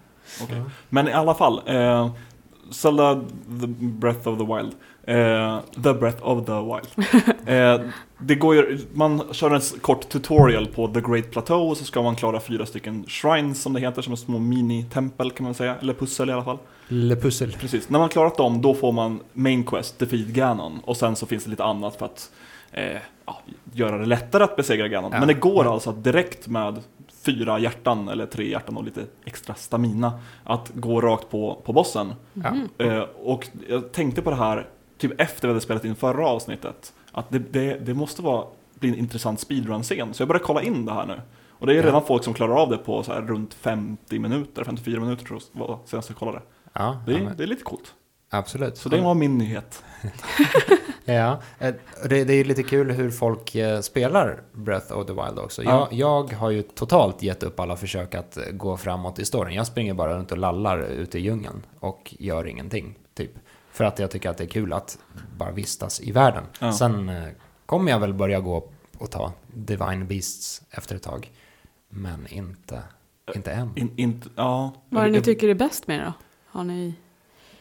Okej. 0.43 0.61
Men 0.89 1.07
i 1.07 1.13
alla 1.13 1.33
fall, 1.35 1.61
eh, 1.65 2.11
Zelda 2.71 3.15
the 3.61 3.67
Breath 3.67 4.27
of 4.27 4.37
the 4.39 4.45
Wild. 4.55 4.71
Eh, 5.03 5.59
the 5.83 5.93
Breath 5.93 6.27
of 6.27 6.45
the 6.45 6.51
Wild. 6.61 7.07
Eh, 7.47 7.81
det 8.25 8.35
går 8.35 8.55
ju, 8.55 8.79
man 8.93 9.21
kör 9.31 9.51
en 9.51 9.61
kort 9.81 10.09
tutorial 10.09 10.67
på 10.67 10.87
The 10.87 11.01
Great 11.01 11.31
Plateau 11.31 11.69
och 11.69 11.77
så 11.77 11.83
ska 11.83 12.01
man 12.01 12.15
klara 12.15 12.39
fyra 12.39 12.65
stycken 12.65 13.05
shrines 13.07 13.61
som 13.61 13.73
det 13.73 13.79
heter, 13.79 14.01
som 14.01 14.13
är 14.13 14.17
små 14.17 14.39
mini-tempel 14.39 15.31
kan 15.31 15.43
man 15.43 15.53
säga, 15.53 15.75
eller 15.81 15.93
pussel 15.93 16.29
i 16.29 16.33
alla 16.33 16.43
fall. 16.43 16.57
Lille 16.87 17.15
pussel. 17.15 17.55
Precis, 17.59 17.89
när 17.89 17.99
man 17.99 18.09
klarat 18.09 18.37
dem 18.37 18.61
då 18.61 18.73
får 18.73 18.91
man 18.91 19.19
Main 19.33 19.63
Quest, 19.63 19.99
Defeat 19.99 20.27
Ganon 20.27 20.79
och 20.83 20.97
sen 20.97 21.15
så 21.15 21.25
finns 21.25 21.43
det 21.43 21.49
lite 21.49 21.63
annat 21.63 21.95
för 21.95 22.05
att 22.05 22.31
eh, 22.71 22.97
ja, 23.25 23.41
göra 23.73 23.97
det 23.97 24.05
lättare 24.05 24.43
att 24.43 24.55
besegra 24.55 24.87
Ganon. 24.87 25.11
Ja. 25.13 25.19
Men 25.19 25.27
det 25.27 25.33
går 25.33 25.73
alltså 25.73 25.89
att 25.89 26.03
direkt 26.03 26.47
med 26.47 26.79
fyra 27.23 27.59
hjärtan 27.59 28.09
eller 28.09 28.25
tre 28.25 28.49
hjärtan 28.49 28.77
och 28.77 28.83
lite 28.83 29.05
extra 29.25 29.55
stamina 29.55 30.19
att 30.43 30.71
gå 30.73 31.01
rakt 31.01 31.29
på, 31.29 31.61
på 31.65 31.73
bossen. 31.73 32.13
Ja. 32.33 32.85
Eh, 32.85 33.05
och 33.23 33.47
jag 33.69 33.91
tänkte 33.91 34.21
på 34.21 34.29
det 34.29 34.35
här 34.35 34.67
typ 34.97 35.21
efter 35.21 35.47
vi 35.47 35.51
hade 35.51 35.61
spelat 35.61 35.85
in 35.85 35.95
förra 35.95 36.27
avsnittet. 36.27 36.93
Att 37.13 37.25
det, 37.29 37.39
det, 37.39 37.73
det 37.85 37.93
måste 37.93 38.21
vara, 38.21 38.45
bli 38.79 38.89
en 38.89 38.95
intressant 38.95 39.39
speedrun-scen. 39.39 40.13
Så 40.13 40.21
jag 40.21 40.27
började 40.27 40.45
kolla 40.45 40.61
in 40.61 40.85
det 40.85 40.93
här 40.93 41.05
nu. 41.05 41.21
Och 41.49 41.67
det 41.67 41.73
är 41.73 41.77
Ja. 41.77 41.83
redan 41.85 42.05
folk 42.05 42.23
som 42.23 42.33
klarar 42.33 42.55
av 42.55 42.69
det 42.69 42.77
på 42.77 43.03
så 43.03 43.13
här 43.13 43.21
runt 43.21 43.53
50 43.53 44.19
minuter, 44.19 44.63
54 44.63 44.99
minuter 44.99 45.25
tror 45.25 45.41
jag 45.53 45.59
var 45.67 45.79
senast 45.85 46.09
jag 46.09 46.17
kollade. 46.17 46.41
Ja, 46.73 46.97
Det, 47.05 47.11
ja, 47.11 47.17
är- 47.17 47.23
men, 47.23 47.37
det 47.37 47.43
är 47.43 47.47
lite 47.47 47.63
coolt. 47.63 47.93
absolut. 48.29 48.77
Så 48.77 48.89
det 48.89 49.01
var 49.01 49.13
min 49.13 49.37
nyhet. 49.37 49.83
Ja, 51.05 51.39
eh, 51.59 51.73
det, 52.09 52.23
det 52.23 52.33
är 52.33 52.43
lite 52.45 52.63
kul 52.63 52.91
hur 52.91 53.11
folk 53.11 53.55
eh, 53.55 53.79
spelar 53.79 54.41
Breath 54.53 54.97
of 54.97 55.05
the 55.07 55.13
Wild 55.13 55.39
också. 55.39 55.63
Ja. 55.63 55.87
Jag, 55.91 55.93
jag 56.31 56.33
har 56.37 56.49
ju 56.49 56.61
totalt 56.61 57.23
gett 57.23 57.43
upp 57.43 57.59
alla 57.59 57.75
försök 57.75 58.15
att 58.15 58.37
eh, 58.37 58.43
gå 58.51 58.77
framåt 58.77 59.19
i 59.19 59.25
storyn. 59.25 59.55
Jag 59.55 59.67
springer 59.67 59.93
bara 59.93 60.17
runt 60.17 60.31
och 60.31 60.37
lallar 60.37 60.79
ute 60.79 61.19
i 61.19 61.21
djungeln 61.21 61.65
och 61.79 62.15
gör 62.19 62.47
ingenting, 62.47 62.95
typ. 63.13 63.31
För 63.73 63.83
att 63.83 63.99
jag 63.99 64.11
tycker 64.11 64.29
att 64.29 64.37
det 64.37 64.43
är 64.43 64.47
kul 64.47 64.73
att 64.73 64.97
bara 65.37 65.51
vistas 65.51 66.01
i 66.01 66.11
världen. 66.11 66.43
Ja. 66.59 66.73
Sen 66.73 67.09
eh, 67.09 67.23
kommer 67.65 67.91
jag 67.91 67.99
väl 67.99 68.13
börja 68.13 68.39
gå 68.39 68.69
och 68.97 69.11
ta 69.11 69.33
Divine 69.53 70.05
Beasts 70.07 70.61
efter 70.71 70.95
ett 70.95 71.03
tag. 71.03 71.31
Men 71.89 72.27
inte, 72.27 72.81
inte 73.35 73.51
än. 73.51 73.71
In, 73.75 73.93
inte, 73.95 74.29
ja. 74.35 74.71
Vad 74.89 75.03
är 75.03 75.07
det 75.07 75.11
ni 75.13 75.21
tycker 75.21 75.47
är 75.49 75.53
bäst 75.53 75.87
med 75.87 75.99
det 75.99 76.05
då? 76.05 76.13
Har 76.47 76.63
ni... 76.63 76.85
Nej, 76.85 76.95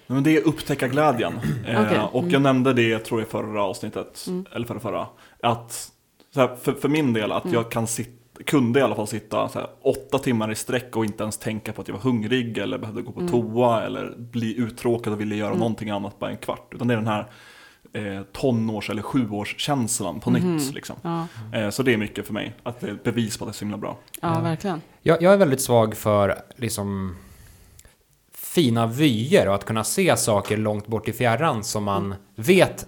Men 0.07 0.23
det 0.23 0.37
är 0.37 0.43
upptäcka 0.49 0.89
glädjen. 0.89 1.33
Eh, 1.67 1.83
Okej, 1.83 1.99
Och 2.13 2.21
mm. 2.21 2.31
jag 2.33 2.43
nämnde 2.43 2.73
det, 2.73 2.99
tror 2.99 3.21
jag, 3.21 3.27
i 3.29 3.31
förra 3.31 3.63
avsnittet, 3.65 4.25
Mm. 4.29 4.47
eller 4.53 4.67
förra, 4.67 4.81
förra, 4.81 5.07
att 5.43 5.93
så 6.35 6.41
här, 6.41 6.57
för, 6.57 6.73
för 6.73 6.89
min 6.89 7.13
del, 7.13 7.33
att 7.33 7.45
Mm. 7.45 7.55
jag 7.55 7.71
kan 7.71 7.87
sitta, 7.87 8.22
kunde 8.47 8.81
i 8.81 8.83
alla 8.83 8.95
fall 8.95 9.07
sitta 9.07 9.49
så 9.49 9.59
här, 9.59 9.69
åtta 9.83 10.19
timmar 10.19 10.51
i 10.53 10.55
sträck 10.55 10.97
och 10.97 11.05
inte 11.05 11.23
ens 11.23 11.39
tänka 11.39 11.73
på 11.73 11.83
att 11.83 11.89
jag 11.89 11.95
var 11.95 12.03
hungrig 12.03 12.59
eller 12.59 12.79
behövde 12.79 13.03
gå 13.03 13.13
på 13.13 13.21
Mm. 13.21 13.33
toa 13.33 13.83
eller 13.83 14.15
bli 14.19 14.57
uttråkad 14.59 15.13
och 15.13 15.21
ville 15.21 15.37
göra 15.37 15.49
Mm. 15.49 15.59
någonting 15.59 15.91
annat 15.91 16.19
bara 16.19 16.31
en 16.31 16.37
kvart. 16.37 16.75
Utan 16.75 16.89
det 16.89 16.95
är 16.95 16.99
den 16.99 17.07
här 17.07 17.27
eh, 17.95 18.23
tonårs 18.33 18.91
eller 18.91 19.03
sjuårskänslan 19.03 20.21
på 20.21 20.31
Mhm. 20.31 20.57
nytt. 20.57 20.75
Liksom. 20.75 20.97
Ja, 21.03 21.27
Eh, 21.59 21.71
så 21.71 21.83
det 21.83 21.93
är 21.93 21.97
mycket 21.97 22.27
för 22.27 22.33
mig, 22.35 22.55
att 22.63 22.81
det 22.81 22.89
är 22.89 22.93
ett 22.93 23.05
bevis 23.05 23.39
på 23.39 23.45
att 23.45 23.49
det 23.49 23.51
är 23.51 23.59
så 23.59 23.65
himla 23.65 23.77
bra. 23.79 23.97
ja, 24.21 24.35
Ja. 24.35 24.41
verkligen. 24.41 24.81
Jag, 25.03 25.23
jag 25.23 25.33
är 25.33 25.37
väldigt 25.37 25.61
svag 25.61 25.97
för 25.97 26.39
liksom 26.57 27.17
fina 28.35 28.87
vyer 28.87 29.49
och 29.49 29.55
att 29.55 29.65
kunna 29.65 29.85
se 29.85 30.17
saker 30.17 30.57
långt 30.57 30.87
bort 30.87 31.09
i 31.09 31.13
fjärran 31.13 31.65
som 31.65 31.85
man 31.85 32.15
vet 32.35 32.87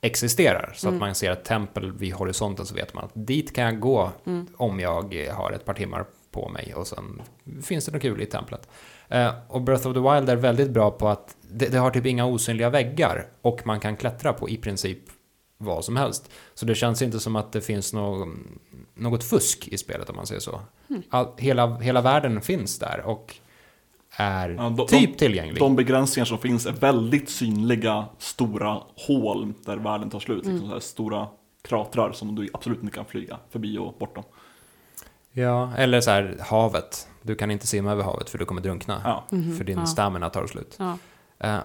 existerar. 0.00 0.72
Så 0.76 0.88
Mm. 0.88 0.96
att 0.96 1.00
man 1.08 1.14
ser 1.14 1.30
ett 1.32 1.44
tempel 1.44 1.92
vid 1.92 2.12
horisonten 2.14 2.66
så 2.66 2.74
vet 2.74 2.94
man 2.94 3.04
att 3.04 3.10
dit 3.14 3.54
kan 3.54 3.64
jag 3.64 3.80
gå 3.80 4.10
Mm. 4.26 4.46
om 4.56 4.80
jag 4.80 5.14
har 5.32 5.52
ett 5.52 5.64
par 5.64 5.74
timmar 5.74 6.04
på 6.30 6.48
mig 6.48 6.74
och 6.74 6.86
sen 6.86 7.22
finns 7.62 7.86
det 7.86 7.92
något 7.92 8.02
kul 8.02 8.22
i 8.22 8.26
templet. 8.26 8.68
Eh, 9.08 9.30
och 9.48 9.60
Breath 9.62 9.88
of 9.88 9.94
the 9.94 10.00
Wild 10.00 10.30
är 10.30 10.36
väldigt 10.36 10.70
bra 10.70 10.90
på 10.90 11.08
att 11.08 11.36
det, 11.50 11.66
det 11.68 11.78
har 11.78 11.90
typ 11.90 12.06
inga 12.06 12.26
osynliga 12.26 12.70
väggar 12.70 13.26
och 13.42 13.66
man 13.66 13.80
kan 13.80 13.96
klättra 13.96 14.32
på 14.32 14.48
i 14.48 14.56
princip 14.56 14.98
vad 15.58 15.84
som 15.84 15.96
helst. 15.96 16.30
Så 16.54 16.66
det 16.66 16.74
känns 16.74 17.02
inte 17.02 17.20
som 17.20 17.36
att 17.36 17.52
det 17.52 17.60
finns 17.60 17.92
något, 17.92 18.28
något 18.94 19.24
fusk 19.24 19.68
i 19.68 19.78
spelet 19.78 20.10
om 20.10 20.16
man 20.16 20.26
säger 20.26 20.40
så. 20.40 20.60
Mm. 20.90 21.02
All, 21.10 21.28
hela, 21.36 21.76
hela 21.78 22.00
världen 22.00 22.40
finns 22.40 22.78
där 22.78 23.00
och 23.04 23.34
är 24.20 24.48
Ja, 24.50 24.68
de- 24.76 24.86
typ 24.86 25.18
tillgänglig. 25.18 25.58
De 25.58 25.76
begränsningar 25.76 26.24
som 26.24 26.38
finns 26.38 26.66
är 26.66 26.72
väldigt 26.72 27.30
synliga, 27.30 28.04
stora 28.18 28.78
hål 29.06 29.52
där 29.64 29.76
världen 29.76 30.10
tar 30.10 30.20
slut. 30.20 30.42
Mm. 30.44 30.54
Liksom 30.54 30.68
så 30.68 30.74
här 30.74 30.80
stora 30.80 31.26
kratrar 31.62 32.12
som 32.12 32.34
du 32.34 32.48
absolut 32.52 32.82
inte 32.82 32.94
kan 32.96 33.04
flyga 33.04 33.38
förbi 33.50 33.78
och 33.78 33.94
bortom. 33.98 34.24
Ja, 35.32 35.72
eller 35.76 36.00
så 36.00 36.10
här 36.10 36.36
havet. 36.40 37.08
Du 37.22 37.34
kan 37.34 37.50
inte 37.50 37.66
simma 37.66 37.92
över 37.92 38.02
havet 38.04 38.30
för 38.30 38.38
du 38.38 38.44
kommer 38.44 38.60
drunkna. 38.60 39.00
Ja. 39.04 39.24
Mhm, 39.30 39.56
För 39.56 39.64
din 39.64 39.78
ja. 39.78 39.86
stamina 39.86 40.30
tar 40.30 40.46
slut. 40.46 40.76
Ja. 40.78 40.98
Eh, 41.38 41.58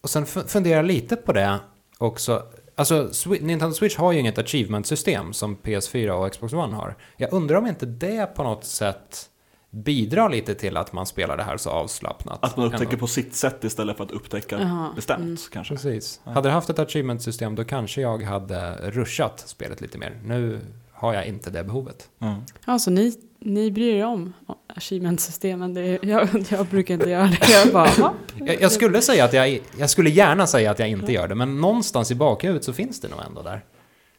och 0.00 0.10
sen 0.10 0.24
fu- 0.26 0.46
funderar 0.48 0.76
jag 0.76 0.84
lite 0.84 1.16
på 1.16 1.32
det 1.32 1.58
också. 1.98 2.42
Alltså, 2.74 3.10
Nintendo 3.40 3.74
Switch 3.74 3.96
har 3.96 4.12
ju 4.12 4.18
inget 4.18 4.38
achievement-system 4.38 5.32
som 5.32 5.56
PS4 5.56 6.10
och 6.10 6.32
Xbox 6.32 6.52
One 6.52 6.74
har. 6.76 6.96
Jag 7.16 7.32
undrar 7.32 7.56
om 7.56 7.66
inte 7.66 7.86
det 7.86 8.26
på 8.36 8.42
något 8.42 8.64
sätt 8.64 9.26
bidrar 9.70 10.28
lite 10.30 10.54
till 10.54 10.76
att 10.76 10.92
man 10.92 11.06
spelar 11.06 11.36
det 11.36 11.42
här 11.42 11.56
så 11.56 11.70
avslappnat. 11.70 12.38
Att 12.44 12.56
man 12.56 12.66
upptäcker 12.66 12.84
ändå. 12.84 12.96
på 12.96 13.06
sitt 13.06 13.34
sätt 13.34 13.64
istället 13.64 13.96
för 13.96 14.04
att 14.04 14.10
upptäcka 14.10 14.60
Jaha, 14.60 14.92
bestämt 14.96 15.20
mm. 15.20 15.36
kanske. 15.52 15.74
Precis. 15.74 16.20
Ja. 16.24 16.30
Hade 16.30 16.48
jag 16.48 16.54
haft 16.54 16.70
ett 16.70 16.78
achievement-system 16.78 17.54
då 17.54 17.64
kanske 17.64 18.00
jag 18.00 18.22
hade 18.22 18.76
rushat 18.90 19.42
spelet 19.46 19.80
lite 19.80 19.98
mer. 19.98 20.20
Nu 20.24 20.60
har 20.92 21.14
jag 21.14 21.26
inte 21.26 21.50
det 21.50 21.64
behovet. 21.64 22.08
Mm. 22.20 22.34
Ja, 22.66 22.78
så 22.78 22.90
ni, 22.90 23.12
ni 23.38 23.70
bryr 23.70 23.94
er 23.94 24.06
om 24.06 24.32
achievement-systemen. 24.76 25.74
Det 25.74 25.98
Jag, 26.02 26.28
jag 26.48 26.66
brukar 26.66 26.94
inte 26.94 27.10
göra 27.10 27.26
det. 27.26 27.48
Jag 27.50 27.72
bara, 27.72 27.88
"Ja." 27.98 28.14
Jag, 28.38 28.60
jag 28.60 28.72
skulle 28.72 29.02
säga 29.02 29.24
att 29.24 29.32
jag, 29.32 29.60
jag 29.78 29.90
skulle 29.90 30.10
gärna 30.10 30.46
säga 30.46 30.70
att 30.70 30.78
jag 30.78 30.88
inte 30.88 31.12
gör 31.12 31.28
det, 31.28 31.34
men 31.34 31.60
någonstans 31.60 32.10
i 32.10 32.14
bakhuvudet 32.14 32.64
så 32.64 32.72
finns 32.72 33.00
det 33.00 33.08
nog 33.08 33.20
ändå 33.26 33.42
där. 33.42 33.64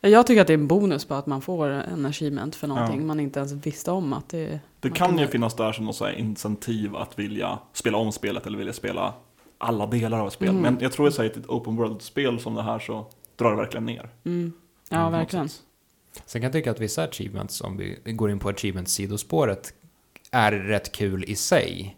Jag 0.04 0.28
tycker 0.28 0.42
att 0.42 0.48
det 0.48 0.54
är 0.54 0.58
en 0.58 0.68
bonus 0.68 1.06
på 1.06 1.14
att 1.14 1.26
man 1.26 1.42
får 1.42 1.68
en 1.68 2.06
achievement 2.06 2.56
för 2.56 2.68
någonting 2.68 3.00
Ja. 3.00 3.06
man 3.06 3.20
inte 3.20 3.40
ens 3.40 3.52
visste 3.52 3.92
om 3.92 4.14
att 4.14 4.30
det 4.30 4.60
Det 4.80 4.90
man 4.90 4.96
kan 4.96 5.18
ju 5.18 5.28
finnas 5.28 5.56
där 5.56 5.72
som 5.72 5.86
något 5.86 5.96
så 5.96 6.10
incentiv 6.10 6.96
att 6.96 7.20
vilja 7.20 7.60
spela 7.74 7.98
om 7.98 8.12
spelet 8.12 8.48
eller 8.48 8.58
vilja 8.58 8.74
spela 8.74 9.14
alla 9.58 9.86
delar 9.86 10.20
av 10.20 10.28
ett 10.28 10.34
spel. 10.34 10.50
Mm. 10.50 10.62
Men 10.62 10.78
jag 10.82 10.92
tror 10.92 11.08
att 11.08 11.20
i 11.20 11.26
ett 11.26 11.48
open 11.48 11.76
world-spel 11.76 12.40
som 12.40 12.56
det 12.56 12.64
här 12.64 12.80
så 12.80 13.06
drar 13.36 13.52
det 13.52 13.58
verkligen 13.58 13.86
ner. 13.86 14.10
Mm. 14.26 14.54
Ja, 14.90 15.04
något 15.04 15.14
verkligen. 15.14 15.50
Sen 16.26 16.42
kan 16.42 16.44
jag 16.44 16.54
tycka 16.54 16.72
att 16.72 16.80
vissa 16.80 17.04
achievements, 17.04 17.62
om 17.62 17.78
vi 17.78 18.12
går 18.14 18.32
in 18.32 18.40
på 18.40 18.50
achievements-sidospåret, 18.50 19.74
är 20.32 20.52
rätt 20.52 20.92
kul 20.92 21.24
i 21.24 21.36
sig. 21.36 21.98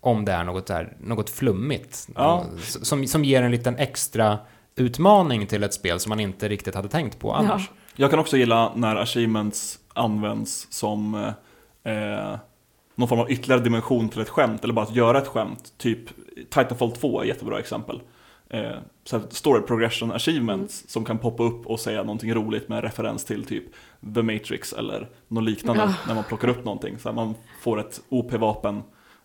Om 0.00 0.24
det 0.24 0.32
är 0.32 0.44
något, 0.44 0.66
där, 0.66 0.96
något 1.00 1.30
flummigt. 1.30 2.08
Ja. 2.14 2.46
Som, 2.60 3.06
som 3.06 3.24
ger 3.24 3.42
en 3.42 3.50
liten 3.50 3.76
extra 3.76 4.38
utmaning 4.76 5.46
till 5.46 5.62
ett 5.62 5.74
spel 5.74 6.00
som 6.00 6.10
man 6.10 6.20
inte 6.20 6.48
riktigt 6.48 6.74
hade 6.74 6.88
tänkt 6.88 7.18
på 7.18 7.32
annars. 7.32 7.70
Jag 7.96 8.10
kan 8.10 8.18
också 8.18 8.36
gilla 8.36 8.72
när 8.76 8.96
achievements 8.96 9.78
används 9.92 10.66
som 10.70 11.14
eh, 11.84 11.92
eh, 11.94 12.38
någon 12.94 13.08
form 13.08 13.20
av 13.20 13.30
ytterligare 13.30 13.62
dimension 13.62 14.08
till 14.08 14.20
ett 14.20 14.28
skämt, 14.28 14.64
eller 14.64 14.74
bara 14.74 14.84
att 14.86 14.94
göra 14.96 15.18
ett 15.18 15.28
skämt. 15.28 15.72
Typ 15.78 15.98
Titanfall 16.50 16.92
2 16.92 17.18
är 17.18 17.22
ett 17.22 17.28
jättebra 17.28 17.58
exempel. 17.58 18.00
Eh, 18.48 18.70
så 19.04 19.18
här 19.18 19.24
story 19.30 19.62
progression 19.62 20.12
achievements 20.12 20.84
som 20.88 21.04
kan 21.04 21.18
poppa 21.18 21.42
upp 21.42 21.66
och 21.66 21.80
säga 21.80 22.02
någonting 22.02 22.34
roligt 22.34 22.68
med 22.68 22.82
referens 22.84 23.24
till 23.24 23.44
typ 23.44 23.64
The 24.14 24.22
Matrix 24.22 24.72
eller 24.72 25.08
något 25.28 25.44
liknande 25.44 25.82
Ja. 25.82 25.94
när 26.06 26.14
man 26.14 26.24
plockar 26.24 26.48
upp 26.48 26.64
någonting. 26.64 26.98
Så 26.98 27.08
här, 27.08 27.16
man 27.16 27.34
får 27.62 27.80
ett 27.80 28.00
OP-vapen 28.08 28.82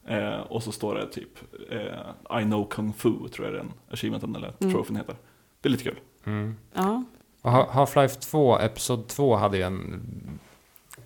eh, 0.08 0.40
och 0.40 0.64
så 0.64 0.72
står 0.72 0.96
det 0.96 1.08
typ 1.12 1.30
eh, 1.72 2.40
I 2.42 2.44
know 2.44 2.68
kung 2.70 2.94
fu, 2.94 3.14
tror 3.34 3.48
jag 3.48 3.54
den 3.56 3.72
achievementen 3.92 4.36
eller 4.36 4.54
Mm. 4.60 4.74
trofén 4.74 4.96
heter. 4.96 5.16
Det 5.66 5.70
är 5.70 5.72
lite 5.72 5.84
kul. 5.84 6.00
Mm. 6.26 6.56
Ja. 6.74 7.04
Half-Life 7.42 8.20
2, 8.20 8.60
Episod 8.60 9.08
2 9.08 9.36
hade 9.36 9.58
ju 9.58 9.64
en 9.64 10.02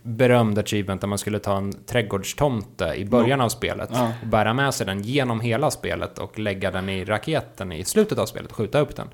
berömd 0.01 0.59
achievement 0.59 1.01
där 1.01 1.07
man 1.07 1.17
skulle 1.17 1.39
ta 1.39 1.57
en 1.57 1.73
trädgårdstomte 1.85 2.93
i 2.97 3.05
början 3.05 3.41
av 3.41 3.49
spelet 3.49 3.89
Ja. 3.93 4.11
och 4.21 4.27
bära 4.27 4.53
med 4.53 4.73
sig 4.73 4.85
den 4.85 5.01
genom 5.01 5.39
hela 5.41 5.71
spelet 5.71 6.19
och 6.19 6.39
lägga 6.39 6.71
den 6.71 6.89
i 6.89 7.05
raketen 7.05 7.71
i 7.71 7.83
slutet 7.85 8.17
av 8.17 8.25
spelet 8.25 8.51
och 8.51 8.57
skjuta 8.57 8.79
upp 8.79 8.95
den. 8.95 9.07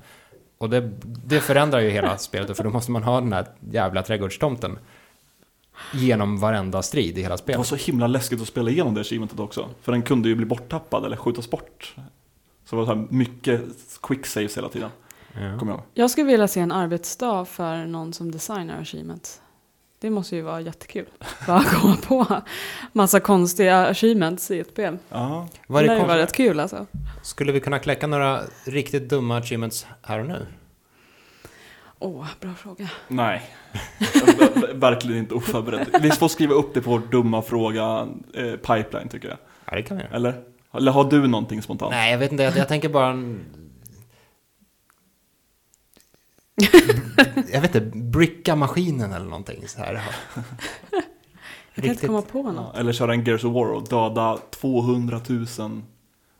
Och 0.58 0.70
det, 0.70 0.90
det 1.02 1.40
förändrar 1.40 1.80
ju 1.80 1.90
hela 1.90 2.18
spelet 2.18 2.56
för 2.56 2.64
då 2.64 2.70
måste 2.70 2.90
man 2.90 3.02
ha 3.02 3.20
den 3.20 3.32
här 3.32 3.46
jävla 3.70 4.02
trädgårdstomten 4.02 4.78
genom 5.94 6.38
varenda 6.38 6.82
strid 6.82 7.18
i 7.18 7.22
hela 7.22 7.36
Det 7.36 7.56
var 7.56 7.64
spelet. 7.64 7.66
så 7.66 7.76
himla 7.76 8.06
läskigt 8.06 8.40
att 8.42 8.48
spela 8.48 8.70
igenom 8.70 8.94
det 8.94 9.00
achievementet 9.00 9.40
också. 9.40 9.68
För 9.82 9.92
den 9.92 10.02
kunde 10.02 10.28
ju 10.28 10.34
bli 10.34 10.46
borttappad 10.46 11.04
eller 11.04 11.16
skjutas 11.16 11.50
bort. 11.50 11.94
Så 12.64 12.76
det 12.76 12.82
var 12.82 12.86
så 12.86 12.94
här 13.00 13.06
mycket 13.10 13.60
quick 14.02 14.26
saves 14.26 14.56
hela 14.56 14.68
tiden. 14.68 14.90
Ja. 15.40 15.58
Kommer 15.58 15.72
jag. 15.72 15.82
Jag 15.94 16.10
skulle 16.10 16.26
vilja 16.26 16.48
se 16.48 16.60
en 16.60 16.72
arbetsdag 16.72 17.44
för 17.44 17.76
någon 17.86 18.12
som 18.12 18.30
designar 18.32 18.80
achievements. 18.80 19.40
Det 19.98 20.10
måste 20.10 20.36
ju 20.36 20.42
vara 20.42 20.60
jättekul. 20.60 21.06
Bara 21.46 21.62
komma 21.64 21.96
på 21.96 22.42
massa 22.92 23.20
konstiga 23.20 23.86
achievements 23.86 24.50
i 24.50 24.58
ett 24.60 24.68
spel. 24.70 24.98
Ja. 25.08 25.48
Vad 25.66 25.84
är 25.84 25.88
det 25.88 25.94
det 25.94 26.00
konst- 26.00 26.16
rätt 26.16 26.32
kul 26.32 26.60
alltså. 26.60 26.86
Skulle 27.22 27.52
vi 27.52 27.60
kunna 27.60 27.78
kläcka 27.78 28.06
några 28.06 28.40
riktigt 28.64 29.08
dumma 29.08 29.36
achievements 29.38 29.86
här 30.02 30.18
och 30.20 30.26
nu? 30.26 30.46
Åh, 31.98 32.26
bra 32.40 32.54
fråga. 32.54 32.88
Nej. 33.08 33.42
Verkligen 34.74 35.18
inte 35.18 35.34
oförberedd. 35.34 35.88
Vi 36.02 36.10
får 36.10 36.28
skriva 36.28 36.54
upp 36.54 36.74
det 36.74 36.80
på 36.80 36.90
vår 36.90 36.98
dumma 37.10 37.42
fråga 37.42 38.08
eh, 38.34 38.52
pipeline 38.52 39.08
tycker 39.08 39.28
jag. 39.28 39.38
Ja, 39.70 39.76
det 39.76 39.82
kan 39.82 39.96
vi 39.96 40.02
göra. 40.02 40.14
Eller? 40.16 40.34
Eller 40.74 40.92
har 40.92 41.04
du 41.10 41.26
någonting 41.26 41.62
spontant? 41.62 41.90
Nej, 41.90 42.12
jag 42.12 42.18
vet 42.18 42.32
inte. 42.32 42.44
Jag, 42.44 42.56
jag 42.56 42.68
tänker 42.68 42.88
bara... 42.88 43.10
En... 43.10 43.40
jag 47.52 47.60
vet 47.60 47.74
inte, 47.74 47.96
bricka 47.96 48.56
maskinen 48.56 49.12
eller 49.12 49.26
någonting 49.26 49.68
så 49.68 49.78
här. 49.78 50.02
Jag 51.74 51.84
kan 51.84 51.92
inte 51.92 52.06
komma 52.06 52.22
på 52.22 52.42
något. 52.42 52.70
Ja, 52.74 52.80
eller 52.80 52.92
köra 52.92 53.12
en 53.12 53.24
Gears 53.24 53.44
of 53.44 53.54
War 53.54 53.66
och 53.66 53.88
döda 53.88 54.38
200 54.50 55.20
000 55.28 55.46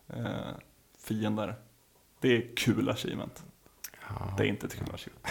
eh, 0.09 0.24
fiender. 1.05 1.55
Det 2.20 2.37
är 2.37 2.57
kul 2.57 2.88
achievement. 2.88 3.42
Det 4.37 4.42
är 4.42 4.46
inte 4.46 4.66
ett 4.66 4.74
kul 4.74 4.94
achievement. 4.94 5.26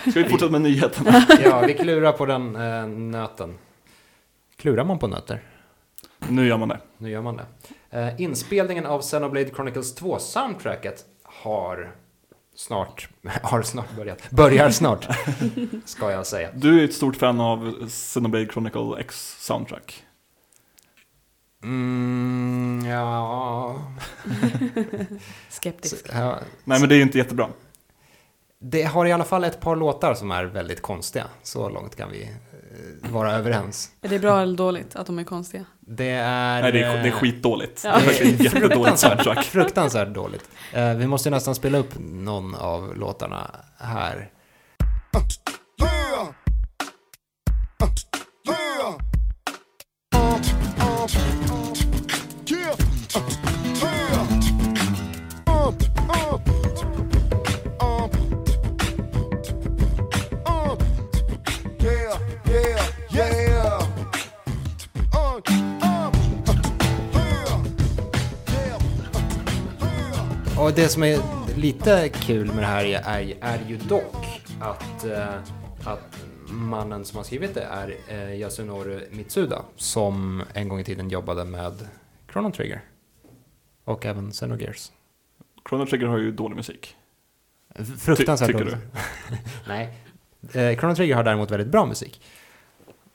Ska 0.10 0.22
vi 0.22 0.28
fortsätta 0.28 0.52
med 0.52 0.60
nyheterna? 0.60 1.26
Ja, 1.44 1.60
vi 1.66 1.74
klurar 1.74 2.12
på 2.12 2.26
den 2.26 2.56
eh, 2.56 2.86
nöten. 2.86 3.58
Klurar 4.56 4.84
man 4.84 4.98
på 4.98 5.06
nötter? 5.06 5.42
Nu 6.28 6.46
gör 6.46 6.56
man 6.56 6.68
det. 6.68 6.80
Nu 6.98 7.10
gör 7.10 7.22
man 7.22 7.36
det. 7.36 7.46
Eh, 7.90 8.20
inspelningen 8.20 8.86
av 8.86 9.00
Xenoblade 9.00 9.50
Chronicles 9.50 9.94
2 9.94 10.18
soundtracket 10.18 11.04
har 11.22 11.94
snart, 12.58 13.08
har 13.42 13.62
snart 13.62 13.96
börjat. 13.96 14.30
Börjar 14.30 14.70
snart, 14.70 15.08
ska 15.84 16.10
jag 16.10 16.26
säga. 16.26 16.50
Du 16.54 16.80
är 16.80 16.84
ett 16.84 16.94
stort 16.94 17.16
fan 17.16 17.40
av 17.40 17.88
Xenoblade 17.88 18.46
Chronicle 18.46 19.00
X 19.00 19.36
soundtrack. 19.38 20.04
Mm, 21.62 22.86
ja... 22.86 23.82
Skeptisk. 25.48 26.06
ja. 26.12 26.38
Nej 26.64 26.80
men 26.80 26.88
det 26.88 26.94
är 26.94 26.96
ju 26.96 27.02
inte 27.02 27.18
jättebra. 27.18 27.48
Det 28.60 28.82
har 28.82 29.06
i 29.06 29.12
alla 29.12 29.24
fall 29.24 29.44
ett 29.44 29.60
par 29.60 29.76
låtar 29.76 30.14
som 30.14 30.30
är 30.30 30.44
väldigt 30.44 30.82
konstiga. 30.82 31.24
Så 31.42 31.68
långt 31.68 31.96
kan 31.96 32.10
vi 32.10 32.30
vara 33.02 33.32
överens. 33.32 33.90
Är 34.02 34.08
det 34.08 34.18
bra 34.18 34.40
eller 34.42 34.56
dåligt 34.56 34.96
att 34.96 35.06
de 35.06 35.18
är 35.18 35.24
konstiga? 35.24 35.64
Det 35.80 36.10
är... 36.10 36.62
Nej 36.62 36.72
det 36.72 36.82
är, 36.82 36.92
det 36.94 37.00
är 37.00 37.06
eh, 37.06 37.12
skitdåligt. 37.12 37.80
Ja. 37.84 37.98
Det 38.06 38.20
är 38.20 38.24
jättedåligt 38.24 38.74
Fruktansvärt, 38.74 39.22
soundtrack. 39.24 39.44
fruktansvärt 39.44 40.14
dåligt. 40.14 40.50
Eh, 40.72 40.94
vi 40.94 41.06
måste 41.06 41.30
nästan 41.30 41.54
spela 41.54 41.78
upp 41.78 41.94
någon 41.98 42.54
av 42.54 42.96
låtarna 42.96 43.50
här. 43.78 44.30
Och 70.68 70.74
det 70.74 70.88
som 70.88 71.02
är 71.02 71.18
lite 71.56 72.08
kul 72.08 72.46
med 72.46 72.56
det 72.56 72.66
här 72.66 72.84
är, 72.84 73.00
är, 73.04 73.36
är 73.40 73.58
ju 73.68 73.76
dock 73.76 74.42
att, 74.60 75.04
eh, 75.04 75.34
att 75.84 76.24
mannen 76.48 77.04
som 77.04 77.16
har 77.16 77.24
skrivit 77.24 77.54
det 77.54 77.62
är 77.62 77.96
eh, 78.08 78.40
Yasunori 78.40 79.08
Mitsuda 79.10 79.62
som 79.76 80.42
en 80.54 80.68
gång 80.68 80.80
i 80.80 80.84
tiden 80.84 81.08
jobbade 81.08 81.44
med 81.44 81.88
Chrono 82.32 82.52
Trigger. 82.52 82.80
Och 83.84 84.06
även 84.06 84.30
Xenogears. 84.30 84.92
Chrono 85.68 85.86
Trigger 85.86 86.06
har 86.06 86.18
ju 86.18 86.32
dålig 86.32 86.56
musik. 86.56 86.96
Fruktansvärt 87.98 88.48
tycker 88.48 88.64
dåligt. 88.64 88.78
Nej. 89.68 89.98
Eh, 90.52 90.78
Chrono 90.78 90.94
Trigger 90.94 91.14
har 91.14 91.24
däremot 91.24 91.50
väldigt 91.50 91.68
bra 91.68 91.86
musik. 91.86 92.20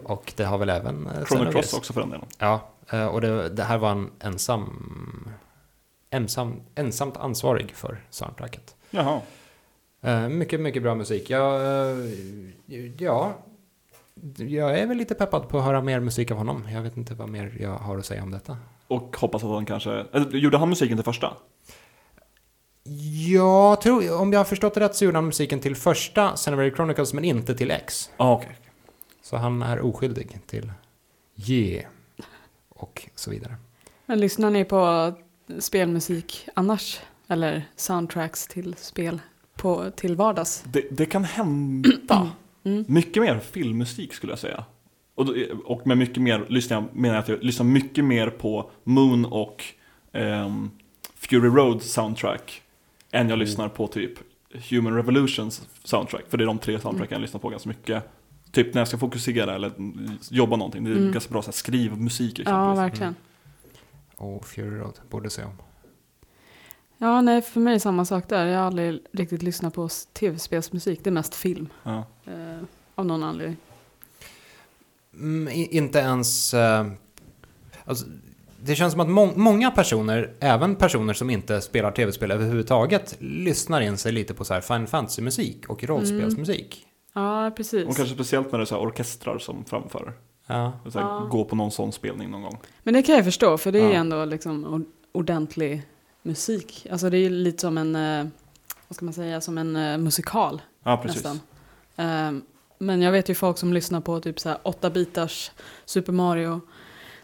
Och 0.03 0.33
det 0.35 0.43
har 0.43 0.57
väl 0.57 0.69
även 0.69 1.07
eh, 1.07 1.25
Chrono. 1.25 1.51
Cross 1.51 1.73
också 1.73 1.93
för 1.93 2.01
den 2.01 2.09
delen. 2.09 2.25
Ja, 2.37 2.69
eh, 2.89 3.05
och 3.05 3.21
det, 3.21 3.49
det 3.49 3.63
här 3.63 3.77
var 3.77 3.91
en 3.91 4.11
ensam, 4.19 4.89
ensam, 6.13 6.61
ensamt 6.75 7.17
ansvarig 7.17 7.71
för 7.75 8.03
soundtracket. 8.09 8.75
Jaha. 8.89 9.21
Eh, 10.01 10.29
mycket, 10.29 10.59
mycket 10.59 10.83
bra 10.83 10.95
musik. 10.95 11.29
Jag, 11.29 11.61
eh, 11.61 12.09
ja, 12.97 13.33
jag 14.35 14.79
är 14.79 14.87
väl 14.87 14.97
lite 14.97 15.15
peppad 15.15 15.49
på 15.49 15.57
att 15.57 15.65
höra 15.65 15.81
mer 15.81 15.99
musik 15.99 16.31
av 16.31 16.37
honom. 16.37 16.67
Jag 16.73 16.81
vet 16.81 16.97
inte 16.97 17.13
vad 17.13 17.29
mer 17.29 17.57
jag 17.59 17.75
har 17.75 17.97
att 17.97 18.05
säga 18.05 18.23
om 18.23 18.31
detta. 18.31 18.57
Och 18.87 19.17
hoppas 19.17 19.43
att 19.43 19.49
han 19.49 19.65
kanske... 19.65 19.91
Eller, 19.91 20.31
gjorde 20.31 20.57
han 20.57 20.69
musiken 20.69 20.97
till 20.97 21.05
första? 21.05 21.33
Jag 23.27 23.81
tror, 23.81 24.21
om 24.21 24.33
jag 24.33 24.39
har 24.39 24.45
förstått 24.45 24.73
det 24.73 24.79
rätt 24.79 24.95
så 24.95 25.05
gjorde 25.05 25.17
han 25.17 25.25
musiken 25.25 25.59
till 25.59 25.75
första 25.75 26.31
Xenoblade 26.35 26.75
Chronicles 26.75 27.13
men 27.13 27.23
inte 27.23 27.55
till 27.55 27.71
X. 27.71 28.09
Ja, 28.17 28.25
ah, 28.25 28.33
okej. 28.33 28.57
Så 29.21 29.37
han 29.37 29.61
är 29.61 29.81
oskyldig 29.81 30.39
till 30.45 30.71
Yeah 31.35 31.85
och 32.69 33.09
så 33.15 33.31
vidare. 33.31 33.55
Men 34.05 34.19
lyssnar 34.19 34.49
ni 34.49 34.65
på 34.65 35.13
spelmusik 35.59 36.47
annars? 36.53 36.99
Eller 37.27 37.63
soundtracks 37.75 38.47
till 38.47 38.75
spel 38.77 39.21
på, 39.55 39.91
till 39.91 40.15
vardags? 40.15 40.63
Det, 40.67 40.83
det 40.91 41.05
kan 41.05 41.23
hända. 41.23 42.31
Mm. 42.63 42.85
Mycket 42.87 43.23
mer 43.23 43.39
filmmusik 43.39 44.13
skulle 44.13 44.31
jag 44.31 44.39
säga. 44.39 44.63
Och, 45.15 45.27
och 45.65 45.87
med 45.87 45.97
mycket 45.97 46.17
mer 46.21 46.45
lyssnar 46.49 46.77
jag, 46.77 46.95
menar 46.95 47.15
jag 47.15 47.21
att 47.21 47.27
jag 47.29 47.43
lyssnar 47.43 47.65
mycket 47.65 48.05
mer 48.05 48.29
på 48.29 48.69
Moon 48.83 49.25
och 49.25 49.63
ehm, 50.11 50.71
Fury 51.15 51.49
Road 51.49 51.81
soundtrack 51.81 52.61
än 53.11 53.29
jag 53.29 53.39
lyssnar 53.39 53.69
på 53.69 53.87
typ 53.87 54.11
Human 54.69 54.93
Revolutions 54.95 55.61
soundtrack. 55.83 56.23
För 56.29 56.37
det 56.37 56.43
är 56.43 56.45
de 56.45 56.57
tre 56.59 56.79
soundtracken 56.79 57.15
jag 57.15 57.21
lyssnar 57.21 57.39
på 57.39 57.49
ganska 57.49 57.69
mycket. 57.69 58.03
Typ 58.51 58.73
när 58.73 58.81
jag 58.81 58.87
ska 58.87 58.97
fokusera 58.97 59.55
eller 59.55 59.71
jobba 60.31 60.55
någonting. 60.55 60.83
Det 60.83 60.91
är 60.91 60.95
Mm. 60.95 61.11
ganska 61.11 61.31
bra 61.31 61.41
så 61.41 61.47
här, 61.47 61.51
skrivmusik 61.53 62.39
Ja, 62.39 62.41
exempelvis. 62.41 62.79
verkligen. 62.79 63.15
Och 64.23 64.45
Fury 64.47 64.77
Road 64.77 64.99
borde 65.09 65.29
se 65.29 65.43
om. 65.43 65.57
Ja, 66.97 67.21
nej, 67.21 67.41
för 67.41 67.59
mig 67.59 67.71
är 67.71 67.75
det 67.75 67.79
samma 67.79 68.05
sak 68.05 68.29
där. 68.29 68.45
Jag 68.45 68.59
har 68.59 68.65
aldrig 68.67 68.99
riktigt 69.11 69.41
lyssnat 69.43 69.73
på 69.73 69.89
tv-spelsmusik. 70.13 70.99
Det 71.03 71.09
är 71.09 71.11
mest 71.11 71.35
film. 71.35 71.69
Ja. 71.83 72.05
Eh, 72.25 72.63
av 72.95 73.05
någon 73.05 73.23
anledning. 73.23 73.57
Mm, 75.13 75.47
inte 75.53 75.99
ens... 75.99 76.53
eh, 76.53 76.87
alltså, 77.85 78.05
det 78.61 78.75
känns 78.75 78.91
som 78.91 79.01
att 79.01 79.09
må- 79.09 79.33
många 79.35 79.71
personer, 79.71 80.33
även 80.39 80.75
personer 80.75 81.13
som 81.13 81.29
inte 81.29 81.61
spelar 81.61 81.91
tv-spel 81.91 82.31
överhuvudtaget, 82.31 83.15
lyssnar 83.19 83.81
in 83.81 83.97
sig 83.97 84.11
lite 84.11 84.33
på 84.33 84.45
så 84.45 84.53
här 84.53 84.61
Final 84.61 84.87
Fantasy-musik 84.87 85.69
och 85.69 85.83
rollspelsmusik. 85.83 86.87
Ja, 87.13 87.51
precis. 87.55 87.87
Och 87.87 87.95
kanske 87.95 88.15
speciellt 88.15 88.51
när 88.51 88.59
det 88.59 88.63
är 88.63 88.65
så 88.65 88.75
här 88.75 88.81
orkestrar 88.87 89.39
som 89.39 89.65
framför. 89.65 90.13
Ja. 90.47 90.73
Så 90.91 90.99
här, 90.99 91.05
Ja. 91.07 91.27
Gå 91.31 91.45
på 91.45 91.55
någon 91.55 91.71
sån 91.71 91.91
spelning 91.91 92.31
någon 92.31 92.41
gång. 92.41 92.57
Men 92.83 92.93
det 92.93 93.01
kan 93.03 93.15
jag 93.15 93.25
förstå, 93.25 93.57
för 93.57 93.71
det 93.71 93.79
är 93.79 93.89
Ja. 93.89 93.95
ändå 93.99 94.25
liksom 94.25 94.65
or- 94.65 94.85
ordentlig 95.11 95.81
musik. 96.23 96.87
Alltså 96.91 97.09
det 97.09 97.17
är 97.17 97.21
ju 97.21 97.29
lite 97.29 97.61
som 97.61 97.77
en, 97.77 97.95
eh, 97.95 98.25
vad 98.87 98.95
ska 98.95 99.05
man 99.05 99.13
säga, 99.13 99.41
som 99.41 99.57
en 99.57 99.75
eh, 99.75 99.97
musikal 99.97 100.61
Ja, 100.83 100.97
precis. 100.97 101.23
nästan. 101.23 101.39
Ehm, 101.95 102.41
men 102.77 103.01
jag 103.01 103.11
vet 103.11 103.29
ju 103.29 103.35
folk 103.35 103.57
som 103.57 103.73
lyssnar 103.73 104.01
på 104.01 104.19
typ 104.19 104.39
så 104.39 104.49
här 104.49 104.57
8 104.63 104.89
bitars 104.89 105.51
Super 105.85 106.11
Mario 106.13 106.61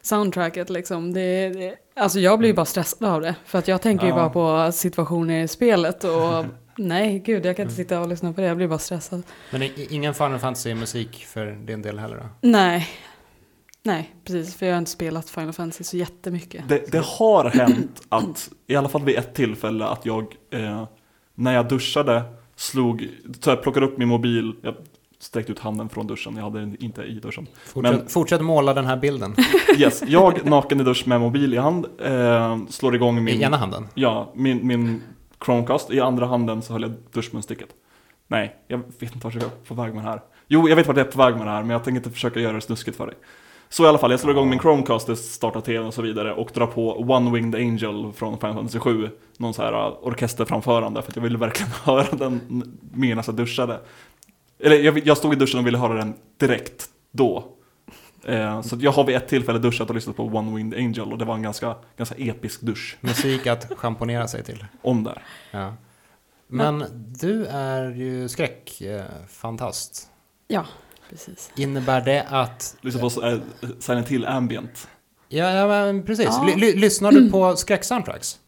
soundtracket 0.02 0.70
liksom. 0.70 1.14
Det, 1.14 1.50
det, 1.50 1.76
alltså 1.96 2.20
jag 2.20 2.40
blir 2.40 2.50
ju 2.50 2.56
bara 2.56 2.66
stressad 2.66 3.08
av 3.10 3.22
det. 3.22 3.36
För 3.46 3.60
att 3.60 3.68
jag 3.68 3.82
tänker 3.82 4.06
ju 4.06 4.12
Ja. 4.12 4.16
bara 4.16 4.30
på 4.66 4.72
situationer 4.72 5.44
i 5.44 5.48
spelet 5.48 6.04
och 6.04 6.46
nej 6.78 7.20
gud 7.20 7.46
jag 7.46 7.56
kan 7.56 7.64
inte 7.64 7.76
sitta 7.76 8.00
och 8.00 8.08
lyssna 8.08 8.34
på 8.34 8.42
det, 8.42 8.48
jag 8.48 8.58
blir 8.58 8.68
bara 8.68 8.80
stressad. 8.80 9.24
Men 9.52 9.70
ingen 9.90 10.14
Final 10.14 10.40
Fantasy-musik 10.40 11.26
för 11.26 11.46
din 11.52 11.82
del 11.82 12.00
heller 12.00 12.18
då? 12.18 12.26
Nej, 12.42 12.88
nej 13.90 14.16
precis 14.26 14.56
för 14.56 14.66
jag 14.66 14.74
har 14.74 14.78
inte 14.80 14.92
spelat 14.92 15.30
Final 15.30 15.54
Fantasy 15.54 15.84
så 15.84 15.98
jättemycket. 15.98 16.70
Det, 16.70 16.92
det 16.92 17.06
har 17.06 17.46
hänt 17.50 18.02
att, 18.10 18.50
i 18.68 18.76
alla 18.76 18.90
fall 18.90 19.04
vid 19.04 19.18
ett 19.18 19.34
tillfälle, 19.34 19.86
att 19.86 20.06
jag 20.06 20.36
eh, 20.52 20.88
när 21.36 21.54
jag 21.54 21.68
duschade 21.68 22.24
slog, 22.56 23.10
så 23.40 23.50
jag 23.50 23.64
plockade 23.64 23.86
upp 23.86 23.98
min 23.98 24.08
mobil, 24.08 24.56
jag 24.62 24.76
sträckt 25.20 25.50
ut 25.50 25.60
handen 25.60 25.90
från 25.90 26.08
duschen. 26.08 26.36
Jag 26.36 26.44
hade 26.44 26.60
den 26.60 26.84
inte 26.84 27.02
i 27.04 27.20
duschen. 27.20 27.48
Fortsätt, 27.66 27.96
Men- 27.96 28.08
fortsätt 28.08 28.42
måla 28.42 28.74
den 28.74 28.86
här 28.86 28.98
bilden 28.98 29.36
Yes, 29.78 30.04
jag 30.08 30.46
naken 30.46 30.82
i 30.82 30.84
dusch 30.84 31.08
med 31.08 31.22
mobil 31.22 31.54
i 31.54 31.58
hand, 31.58 31.86
eh, 32.00 32.58
slår 32.70 32.96
igång 32.96 33.18
i 33.18 33.22
min, 33.22 33.42
ena 33.42 33.58
handen. 33.58 33.88
ja, 33.94 34.32
min, 34.36 34.68
min 34.68 35.02
Chromecast. 35.46 35.92
I 35.92 36.00
andra 36.00 36.26
handen 36.26 36.62
så 36.62 36.74
höll 36.74 36.82
jag 36.82 36.94
duschmunstycket. 37.14 37.70
Nej, 38.28 38.56
jag 38.68 38.78
vet 38.78 39.14
inte 39.16 39.18
vart 39.28 39.34
jag 39.34 39.44
är 39.44 39.50
på 39.68 39.74
väg 39.74 39.94
med 39.96 40.04
det 40.04 40.10
här. 40.10 40.22
Jo, 40.48 40.70
jag 40.70 40.76
vet 40.76 40.88
vart 40.88 40.98
jag 40.98 41.08
är 41.08 41.12
på 41.12 41.18
väg 41.18 41.36
med 41.36 41.48
det 41.48 41.52
här, 41.52 41.62
men 41.62 41.70
jag 41.70 41.84
tänker 41.84 42.00
inte 42.00 42.10
försöka 42.12 42.40
göra 42.40 42.54
det 42.54 42.62
snuskigt 42.62 42.98
för 42.98 43.06
dig. 43.08 43.16
Så 43.70 43.84
i 43.84 43.88
alla 43.88 43.98
fall, 43.98 44.12
jag 44.12 44.20
slår 44.20 44.32
igång 44.32 44.50
min 44.50 44.60
Chromecast, 44.60 45.18
startar 45.18 45.62
tvn 45.62 45.86
och 45.86 45.94
så 45.94 46.02
vidare 46.02 46.34
och 46.34 46.52
drar 46.54 46.68
på 46.68 46.94
One 46.94 47.32
Winged 47.32 47.56
Angel 47.56 48.14
från 48.14 48.40
Final 48.40 48.56
Fantasy 48.56 48.80
7. 48.80 49.10
Någon 49.38 49.54
så 49.54 49.62
här 49.62 49.74
uh, 49.74 49.98
orkesterframförande, 50.02 51.02
för 51.02 51.12
att 51.12 51.16
jag 51.16 51.24
ville 51.24 51.38
verkligen 51.38 51.72
höra 51.84 52.08
den 52.12 52.42
medan 52.94 53.24
jag 53.28 53.36
duschade. 53.36 53.80
Eller 54.60 54.76
jag, 54.76 55.08
jag 55.08 55.18
stod 55.18 55.34
i 55.34 55.36
duschen 55.36 55.60
och 55.60 55.68
ville 55.68 55.78
höra 55.78 55.94
den 55.94 56.14
direkt 56.38 56.90
då. 57.12 57.44
Eh, 58.26 58.62
så 58.62 58.78
jag 58.80 58.92
har 58.92 59.04
vid 59.04 59.16
ett 59.16 59.28
tillfälle 59.28 59.60
duschat 59.60 59.90
och 59.90 59.96
lyssnat 59.96 60.16
på 60.16 60.24
One 60.24 60.56
Winged 60.56 60.80
Angel 60.80 61.12
och 61.12 61.18
det 61.18 61.26
var 61.26 61.36
en 61.36 61.42
ganska, 61.42 61.76
ganska 61.98 62.16
episk 62.16 62.62
dusch. 62.62 62.98
Musik 63.02 63.48
att 63.48 63.72
schamponera 63.78 64.28
sig 64.28 64.44
till. 64.44 64.66
Om 64.82 65.04
där. 65.04 65.24
Ja. 65.52 65.74
Men 66.48 66.86
du 67.20 67.46
är 67.46 67.92
ju 67.92 68.30
skräckfantast. 68.30 70.10
Ja, 70.48 70.66
precis. 71.10 71.52
Innebär 71.56 72.02
det 72.02 72.26
att... 72.30 72.78
Lyssna 72.82 73.02
på 73.02 73.24
eh, 73.26 73.40
Silent 73.80 74.08
Hill 74.08 74.26
Ambient. 74.26 74.88
Ja, 75.28 75.52
ja 75.52 75.68
men 75.68 76.06
precis. 76.06 76.26
Ja. 76.26 76.48
Ly- 76.48 76.56
ly- 76.56 76.76
lyssnar 76.76 77.12
du 77.12 77.32
på 77.32 77.56
skräcksoundtracks? 77.58 78.40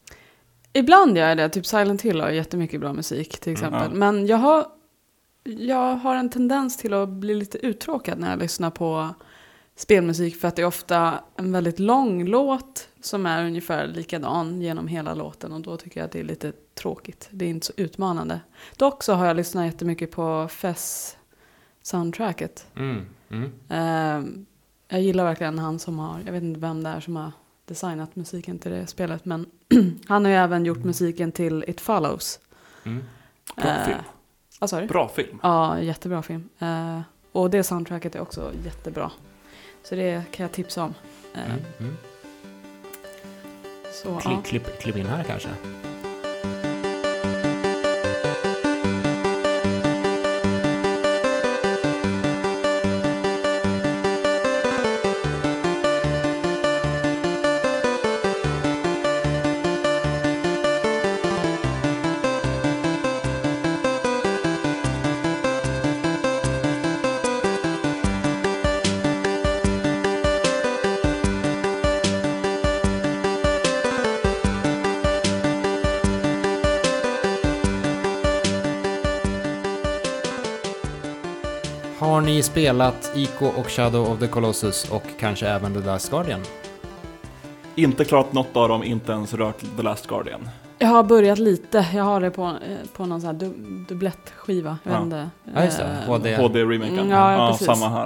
Ibland 0.74 1.18
gör 1.18 1.28
jag 1.30 1.38
det, 1.38 1.50
typ 1.50 1.66
Silent 1.66 2.02
Hill 2.02 2.22
har 2.22 2.30
jättemycket 2.30 2.80
bra 2.80 2.94
musik 2.94 3.40
till 3.40 3.54
exempel. 3.54 3.82
ja. 3.84 3.90
Men 3.90 4.28
jag 4.28 4.38
har, 4.38 4.66
jag 5.44 5.96
har 5.96 6.16
en 6.16 6.30
tendens 6.30 6.78
till 6.78 6.94
att 6.94 7.10
bli 7.10 7.36
lite 7.36 7.58
uttråkad 7.58 8.20
när 8.20 8.30
jag 8.30 8.40
lyssnar 8.40 8.70
på 8.70 9.10
spelmusik 9.76 10.36
för 10.42 10.48
att 10.48 10.56
det 10.56 10.62
är 10.62 10.66
ofta 10.66 11.20
en 11.36 11.52
väldigt 11.52 11.80
lång 11.80 12.26
låt 12.26 12.88
som 13.02 13.26
är 13.26 13.46
ungefär 13.46 13.88
likadan 13.88 14.62
genom 14.62 14.88
hela 14.88 15.14
låten 15.14 15.54
och 15.54 15.62
då 15.62 15.78
tycker 15.78 16.00
jag 16.00 16.06
att 16.06 16.12
det 16.12 16.20
är 16.20 16.24
lite 16.24 16.52
tråkigt. 16.76 17.28
Det 17.32 17.46
är 17.46 17.50
inte 17.50 17.66
så 17.66 17.74
utmanande. 17.78 18.40
Dock 18.78 19.04
så 19.04 19.14
har 19.14 19.26
jag 19.26 19.36
lyssnat 19.36 19.66
jättemycket 19.66 20.12
på 20.12 20.48
Fess 20.52 21.18
soundtracket. 21.82 22.66
Mm. 22.76 23.06
Mm. 23.30 23.52
Eh, 23.70 24.32
jag 24.88 25.02
gillar 25.02 25.24
verkligen 25.24 25.60
han 25.60 25.80
som 25.80 26.00
har, 26.00 26.20
jag 26.26 26.32
vet 26.34 26.44
inte 26.44 26.60
vem 26.60 26.84
det 26.84 26.90
är 26.90 27.00
som 27.00 27.16
har 27.16 27.32
designat 27.66 28.16
musiken 28.16 28.60
till 28.60 28.72
det 28.72 28.88
spelet, 28.88 29.26
men 29.26 29.46
han 30.08 30.26
har 30.26 30.32
ju 30.32 30.38
även 30.38 30.66
gjort 30.66 30.84
musiken 30.84 31.32
till 31.32 31.64
It 31.68 31.82
Follows. 31.82 32.40
Mm. 32.84 33.04
Bra 33.56 33.66
Eh, 33.66 33.86
film. 33.86 34.00
Du? 34.82 34.88
Bra 34.88 35.08
film. 35.10 35.40
Ja, 35.44 35.80
jättebra 35.82 36.22
film. 36.22 36.50
Eh, 36.60 37.00
och 37.32 37.50
det 37.50 37.64
soundtracket 37.64 38.16
är 38.16 38.22
också 38.22 38.52
jättebra. 38.66 39.12
Så 39.84 39.96
det 39.96 40.24
kan 40.32 40.44
jag 40.44 40.52
tipsa 40.52 40.84
om. 40.84 40.94
Mm. 41.34 41.52
Mm. 41.80 41.98
Så, 44.04 44.18
Klipp, 44.18 44.34
ja. 44.36 44.42
klipp, 44.46 44.80
klipp 44.80 44.96
in 44.96 45.06
här 45.06 45.24
kanske. 45.24 45.50
Spelat 82.62 83.12
Ico 83.16 83.46
och 83.46 83.68
Shadow 83.68 84.12
of 84.12 84.20
the 84.20 84.28
Colossus 84.28 84.92
och 84.92 85.04
kanske 85.20 85.48
även 85.48 85.74
The 85.74 85.80
Last 85.80 86.10
Guardian? 86.12 86.42
Inte 87.76 88.06
klarat 88.06 88.34
något 88.34 88.56
av 88.58 88.70
dem, 88.70 88.84
inte 88.84 89.12
ens 89.12 89.34
rört 89.34 89.60
The 89.78 89.84
Last 89.84 90.08
Guardian. 90.08 90.50
Jag 90.80 90.88
har 90.88 91.04
börjat 91.04 91.40
lite. 91.40 91.86
Jag 91.94 92.04
har 92.04 92.22
det 92.22 92.32
på, 92.32 92.44
eh, 92.46 92.78
på 92.94 93.06
någon 93.06 93.22
sån 93.22 93.28
här 93.28 93.34
du, 93.34 93.54
dubblettskiva. 93.90 94.78
Jag 94.84 94.94
Ja. 94.94 95.02
inte. 95.02 95.30
Ja, 95.56 95.64
just 95.64 95.78
det. 95.78 95.84
Eh, 95.84 96.08
HD. 96.10 96.36
HD-remaken. 96.36 97.00
Mm, 97.00 97.10
ja, 97.10 97.34
ja, 97.34 97.52
precis. 97.52 97.66
samma 97.68 97.90
här. 97.90 98.06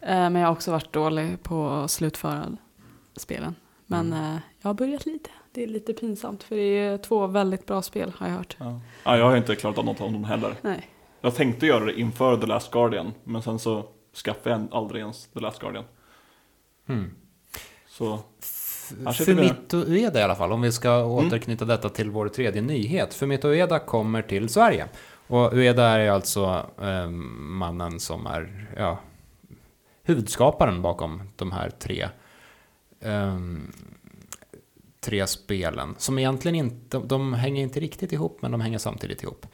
eh, 0.00 0.08
Men 0.30 0.34
jag 0.36 0.46
har 0.48 0.52
också 0.52 0.70
varit 0.70 0.92
dålig 0.92 1.42
på 1.42 1.68
att 1.68 1.90
slutföra 1.90 2.44
spelen. 3.16 3.54
Men 3.86 4.12
Mm. 4.12 4.36
jag 4.62 4.68
har 4.68 4.74
börjat 4.74 5.06
lite. 5.06 5.30
Det 5.52 5.62
är 5.62 5.66
lite 5.66 5.92
pinsamt 5.92 6.42
för 6.42 6.56
det 6.56 6.62
är 6.78 6.98
två 6.98 7.26
väldigt 7.26 7.66
bra 7.66 7.82
spel 7.82 8.12
har 8.18 8.28
jag 8.28 8.34
hört. 8.34 8.56
Ja. 8.58 8.80
Ja, 9.04 9.16
jag 9.16 9.24
har 9.24 9.36
inte 9.36 9.56
klarat 9.56 9.78
av 9.78 9.84
något 9.84 10.00
av 10.00 10.12
dem 10.12 10.24
heller. 10.24 10.54
Nej. 10.62 10.88
Jag 11.20 11.34
tänkte 11.34 11.66
göra 11.66 11.84
det 11.84 12.00
inför 12.00 12.36
The 12.36 12.46
Last 12.46 12.70
Guardian, 12.70 13.12
men 13.24 13.42
sen 13.42 13.58
så 13.58 13.88
skaffade 14.24 14.56
jag 14.56 14.68
aldrig 14.72 15.00
ens 15.00 15.26
The 15.26 15.40
Last 15.40 15.60
Guardian. 15.60 15.84
Mm. 16.88 17.10
Så. 17.88 18.20
Fumito 19.24 19.76
Ueda 19.76 20.20
i 20.20 20.22
alla 20.22 20.34
fall, 20.34 20.52
om 20.52 20.62
vi 20.62 20.72
ska 20.72 21.04
återknyta 21.04 21.64
detta 21.64 21.88
till 21.88 22.10
vår 22.10 22.28
tredje 22.28 22.62
nyhet. 22.62 23.14
Fumito 23.14 23.48
Ueda 23.48 23.78
kommer 23.78 24.22
till 24.22 24.48
Sverige. 24.48 24.88
Och 25.26 25.52
Ueda 25.52 25.84
är 25.84 26.10
alltså 26.10 26.66
eh, 26.82 27.08
mannen 27.08 28.00
som 28.00 28.26
är 28.26 28.68
ja, 28.76 28.98
huvudskaparen 30.02 30.82
bakom 30.82 31.22
de 31.36 31.52
här 31.52 31.70
tre, 31.70 32.08
ehm, 33.00 33.72
tre 35.00 35.26
spelen. 35.26 35.94
Som 35.98 36.18
egentligen 36.18 36.54
inte, 36.54 36.98
de 36.98 37.34
hänger 37.34 37.62
inte 37.62 37.80
riktigt 37.80 38.12
ihop, 38.12 38.42
men 38.42 38.52
de 38.52 38.60
hänger 38.60 38.78
samtidigt 38.78 39.22
ihop. 39.22 39.46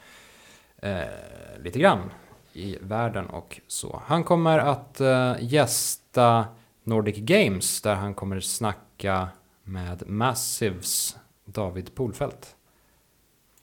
Eh, 0.85 1.63
lite 1.63 1.79
grann 1.79 2.11
i 2.53 2.77
världen 2.81 3.25
och 3.25 3.61
så. 3.67 4.01
Han 4.05 4.23
kommer 4.23 4.59
att 4.59 5.01
eh, 5.01 5.35
gästa 5.39 6.45
Nordic 6.83 7.17
Games 7.17 7.81
där 7.81 7.95
han 7.95 8.13
kommer 8.13 8.39
snacka 8.39 9.27
med 9.63 10.09
Massives 10.09 11.17
David 11.45 11.95
Polfelt. 11.95 12.55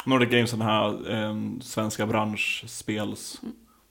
Nordic 0.04 0.30
Games, 0.30 0.50
den 0.50 0.62
här 0.62 1.12
eh, 1.12 1.34
svenska 1.60 2.06
branschspels 2.06 3.40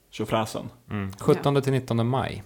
tjofräsen. 0.10 0.70
Mm. 0.90 1.12
17 1.20 1.62
till 1.62 1.74
19 1.74 2.08
maj. 2.08 2.44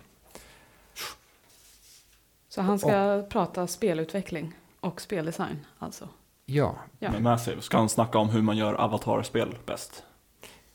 Så 2.50 2.62
han 2.62 2.80
ska 2.80 3.24
prata 3.30 3.68
spelutveckling 3.68 4.54
och 4.80 5.02
speldesign 5.02 5.66
alltså. 5.80 6.10
Ja, 6.46 6.76
Ja. 7.00 7.12
Med 7.12 7.22
Massive 7.22 7.62
ska 7.62 7.78
han 7.78 7.90
snacka 7.90 8.18
om 8.18 8.30
hur 8.30 8.42
man 8.42 8.58
gör 8.58 8.74
avatarspel 8.74 9.58
bäst. 9.66 10.04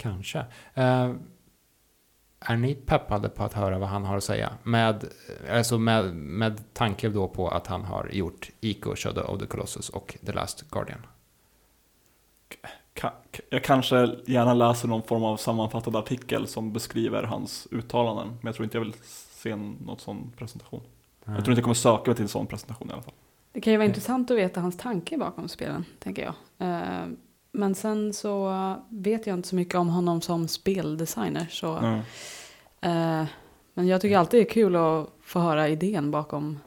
Kanske. 0.01 0.39
Eh, 0.75 1.13
är 2.41 2.57
ni 2.57 2.75
peppade 2.75 3.29
på 3.29 3.45
att 3.45 3.53
höra 3.53 3.79
vad 3.79 3.89
han 3.89 4.05
har 4.05 4.17
att 4.17 4.25
säga? 4.25 4.53
Med, 4.63 5.05
alltså 5.53 5.79
med, 5.79 6.15
med 6.15 6.75
tanke 6.75 7.09
då 7.09 7.29
på 7.29 7.49
att 7.49 7.67
han 7.67 7.85
har 7.85 8.09
gjort 8.13 8.51
Ico, 8.61 8.95
Shadow 8.97 9.25
of 9.25 9.41
the 9.41 9.47
Colossus 9.47 9.89
och 9.89 10.17
The 10.27 10.33
Last 10.33 10.71
Guardian. 10.71 11.07
Ka- 12.95 13.11
Jag 13.51 13.65
kanske 13.65 14.17
gärna 14.27 14.55
läser 14.55 14.89
någon 14.89 15.03
form 15.03 15.25
av 15.25 15.37
sammanfattad 15.37 15.97
artikel 15.97 16.47
som 16.47 16.73
beskriver 16.73 17.23
hans 17.23 17.69
uttalanden, 17.71 18.27
men 18.29 18.47
jag 18.47 18.55
tror 18.55 18.65
inte 18.65 18.77
jag 18.79 18.85
vill 18.85 18.95
se 19.31 19.51
en 19.51 19.71
något 19.73 20.01
sån 20.01 20.33
presentation. 20.37 20.83
Jag 21.25 21.35
tror 21.35 21.39
inte 21.49 21.51
jag 21.51 21.63
kommer 21.65 21.75
söka 21.75 22.03
mig 22.11 22.15
till 22.17 22.23
en 22.23 22.29
sån 22.29 22.47
presentation 22.47 22.91
i 22.91 22.93
alla 22.93 23.03
fall. 23.03 23.15
Det 23.53 23.61
kan 23.61 23.73
ju 23.73 23.77
vara 23.77 23.85
Nej. 23.87 23.91
intressant 23.91 24.31
att 24.31 24.37
veta 24.37 24.61
hans 24.61 24.77
tanke 24.77 25.19
bakom 25.19 25.49
spelen, 25.49 25.85
tänker 25.99 26.23
jag. 26.23 26.35
Eh, 26.69 27.07
Men 27.53 27.75
sen 27.75 28.13
så 28.13 28.55
vet 28.89 29.27
jag 29.27 29.35
inte 29.39 29.49
så 29.49 29.57
mycket 29.57 29.75
om 29.75 29.89
honom 29.89 30.21
som 30.21 30.49
speldesigner. 30.49 31.47
Så, 31.51 31.73
Mm. 31.77 31.99
eh, 32.81 33.27
men 33.75 33.87
jag 33.87 34.01
tycker 34.01 34.19
alltid 34.19 34.41
det 34.41 34.49
är 34.49 34.51
kul 34.53 34.77
att 34.77 35.09
få 35.23 35.39
höra 35.41 35.69
idén 35.69 36.11
bakom 36.11 36.59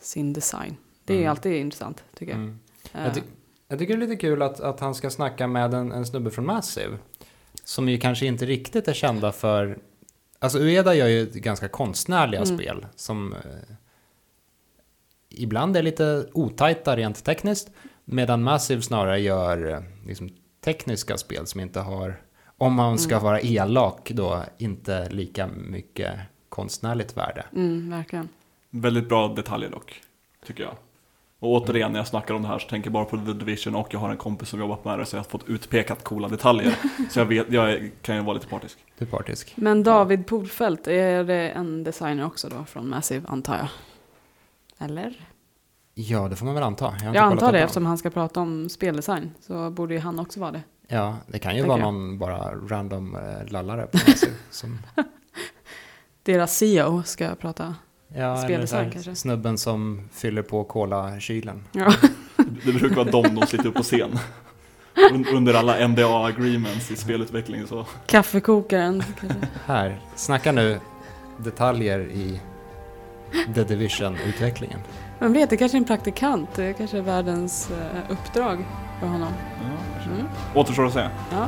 sin 0.00 0.32
design. 0.32 0.76
Det 1.04 1.14
är 1.14 1.18
Mm. 1.18 1.30
alltid 1.30 1.52
intressant, 1.56 2.04
tycker 2.16 2.32
jag. 2.32 2.40
Mm. 2.40 2.58
Eh, 2.92 3.04
Jag, 3.04 3.14
ty- 3.14 3.20
jag 3.68 3.78
tycker 3.78 3.96
det 3.96 4.04
är 4.04 4.08
lite 4.08 4.20
kul 4.20 4.42
att, 4.42 4.60
att 4.60 4.80
han 4.80 4.94
ska 4.94 5.10
snacka 5.10 5.46
med 5.46 5.74
en, 5.74 5.92
en 5.92 6.06
snubbe 6.06 6.30
från 6.30 6.46
Massive. 6.46 6.98
Som 7.64 7.88
ju 7.88 7.98
kanske 7.98 8.26
inte 8.26 8.46
riktigt 8.46 8.88
är 8.88 8.92
kända 8.92 9.32
för... 9.32 9.78
Alltså 10.38 10.58
Ueda 10.58 10.94
gör 10.94 11.06
ju 11.06 11.26
ganska 11.26 11.68
konstnärliga 11.68 12.42
Mm. 12.42 12.58
spel 12.58 12.86
som 12.96 13.32
eh, 13.32 13.38
ibland 15.28 15.76
är 15.76 15.82
lite 15.82 16.26
otajta 16.32 16.96
rent 16.96 17.24
tekniskt. 17.24 17.70
Medan 18.12 18.42
Massive 18.42 18.82
snarare 18.82 19.20
gör 19.20 19.70
eh, 19.72 19.80
liksom, 20.06 20.30
tekniska 20.64 21.16
spel 21.16 21.46
som 21.46 21.60
inte 21.60 21.80
har, 21.80 22.20
om 22.58 22.74
man 22.74 22.98
ska 22.98 23.14
Mm. 23.14 23.24
vara 23.24 23.40
elak 23.40 24.10
då, 24.14 24.44
inte 24.58 25.08
lika 25.08 25.46
mycket 25.46 26.12
konstnärligt 26.48 27.16
värde. 27.16 27.44
Mm, 27.56 27.90
verkligen. 27.90 28.28
Väldigt 28.70 29.08
bra 29.08 29.28
detaljer 29.28 29.70
dock, 29.70 30.02
tycker 30.46 30.62
jag. 30.62 30.72
Och 31.38 31.50
återigen, 31.50 31.92
när 31.92 31.98
jag 32.00 32.06
snackar 32.06 32.34
om 32.34 32.42
det 32.42 32.48
här 32.48 32.58
så 32.58 32.68
tänker 32.68 32.86
jag 32.86 32.92
bara 32.92 33.04
på 33.04 33.16
The 33.16 33.32
Division 33.32 33.74
och 33.74 33.94
jag 33.94 34.00
har 34.00 34.10
en 34.10 34.16
kompis 34.16 34.48
som 34.48 34.60
jobbat 34.60 34.84
med 34.84 34.98
det 34.98 35.06
så 35.06 35.16
jag 35.16 35.20
har 35.22 35.28
fått 35.28 35.48
utpekat 35.48 36.04
coola 36.04 36.28
detaljer. 36.28 36.74
så 37.10 37.18
jag, 37.20 37.26
vet, 37.26 37.52
jag 37.52 37.90
kan 38.02 38.16
ju 38.16 38.22
vara 38.22 38.34
lite 38.34 38.46
partisk. 38.46 38.78
Du 38.98 39.04
är 39.04 39.08
partisk. 39.08 39.52
Men 39.56 39.82
David 39.82 40.26
Polfelt, 40.26 40.86
är 40.86 41.24
det 41.24 41.50
en 41.50 41.84
designer 41.84 42.26
också 42.26 42.48
då 42.48 42.64
från 42.64 42.88
Massive 42.88 43.26
antar 43.28 43.56
jag? 43.56 43.68
Eller? 44.88 45.29
Ja, 45.94 46.28
det 46.28 46.36
får 46.36 46.46
man 46.46 46.54
väl 46.54 46.64
anta. 46.64 46.94
Jag, 47.04 47.14
Jag 47.14 47.24
antar 47.24 47.52
det 47.52 47.58
eftersom 47.60 47.86
han 47.86 47.98
ska 47.98 48.10
prata 48.10 48.40
om 48.40 48.68
speldesign. 48.68 49.30
Så 49.40 49.70
borde 49.70 49.94
ju 49.94 50.00
han 50.00 50.18
också 50.18 50.40
vara 50.40 50.50
det. 50.52 50.62
Ja, 50.88 51.16
det 51.26 51.38
kan 51.38 51.56
ju 51.56 51.62
vara 51.62 51.78
jag. 51.78 51.84
någon 51.92 52.18
bara 52.18 52.54
random 52.54 53.16
eh, 53.16 53.52
lallare 53.52 53.86
på 53.86 53.98
som 54.50 54.78
Deras 56.22 56.56
CEO 56.58 57.02
ska 57.02 57.34
prata. 57.34 57.74
Ja, 58.08 58.16
eller 58.36 58.44
Speldesign 58.44 58.84
här, 58.84 58.90
kanske. 58.92 59.14
snubben 59.14 59.58
som 59.58 60.08
fyller 60.12 60.42
på 60.42 60.64
cola-kylen. 60.64 61.64
Ja. 61.72 61.92
Det 62.64 62.72
brukar 62.72 62.96
vara 62.96 63.10
de 63.10 63.36
som 63.36 63.46
sitter 63.46 63.66
upp 63.66 63.74
på 63.74 63.82
scen. 63.82 64.18
Un- 65.12 65.26
Under 65.34 65.54
alla 65.54 65.78
NDA-agreements 65.88 66.92
i 66.92 66.96
spelutveckling 66.96 67.66
så. 67.66 67.86
Kaffekokaren. 68.06 69.02
Här, 69.66 70.00
snacka 70.16 70.52
nu 70.52 70.80
detaljer 71.38 72.00
i 72.00 72.40
The 73.54 73.64
Division-utvecklingen. 73.64 74.78
Man 75.20 75.32
vet, 75.32 75.50
det 75.50 75.56
kanske 75.56 75.76
är 75.76 75.80
en 75.80 75.84
praktikant. 75.84 76.54
Det 76.54 76.72
kanske 76.72 76.98
är 76.98 77.02
världens 77.02 77.70
eh, 77.70 78.12
uppdrag 78.12 78.64
för 79.00 79.06
honom. 79.06 79.32
Mm. 80.04 80.26
Återstår 80.54 80.86
att 80.86 80.92
se. 80.92 81.08
Ja. 81.30 81.46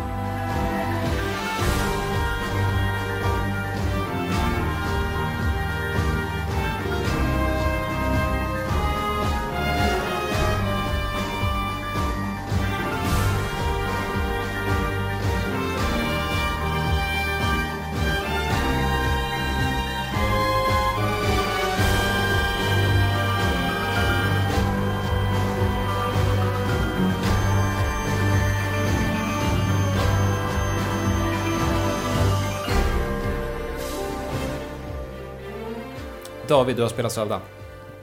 David, 36.53 36.77
du 36.77 36.83
har 36.83 36.89
spelat 36.89 37.13
Zelda. 37.13 37.41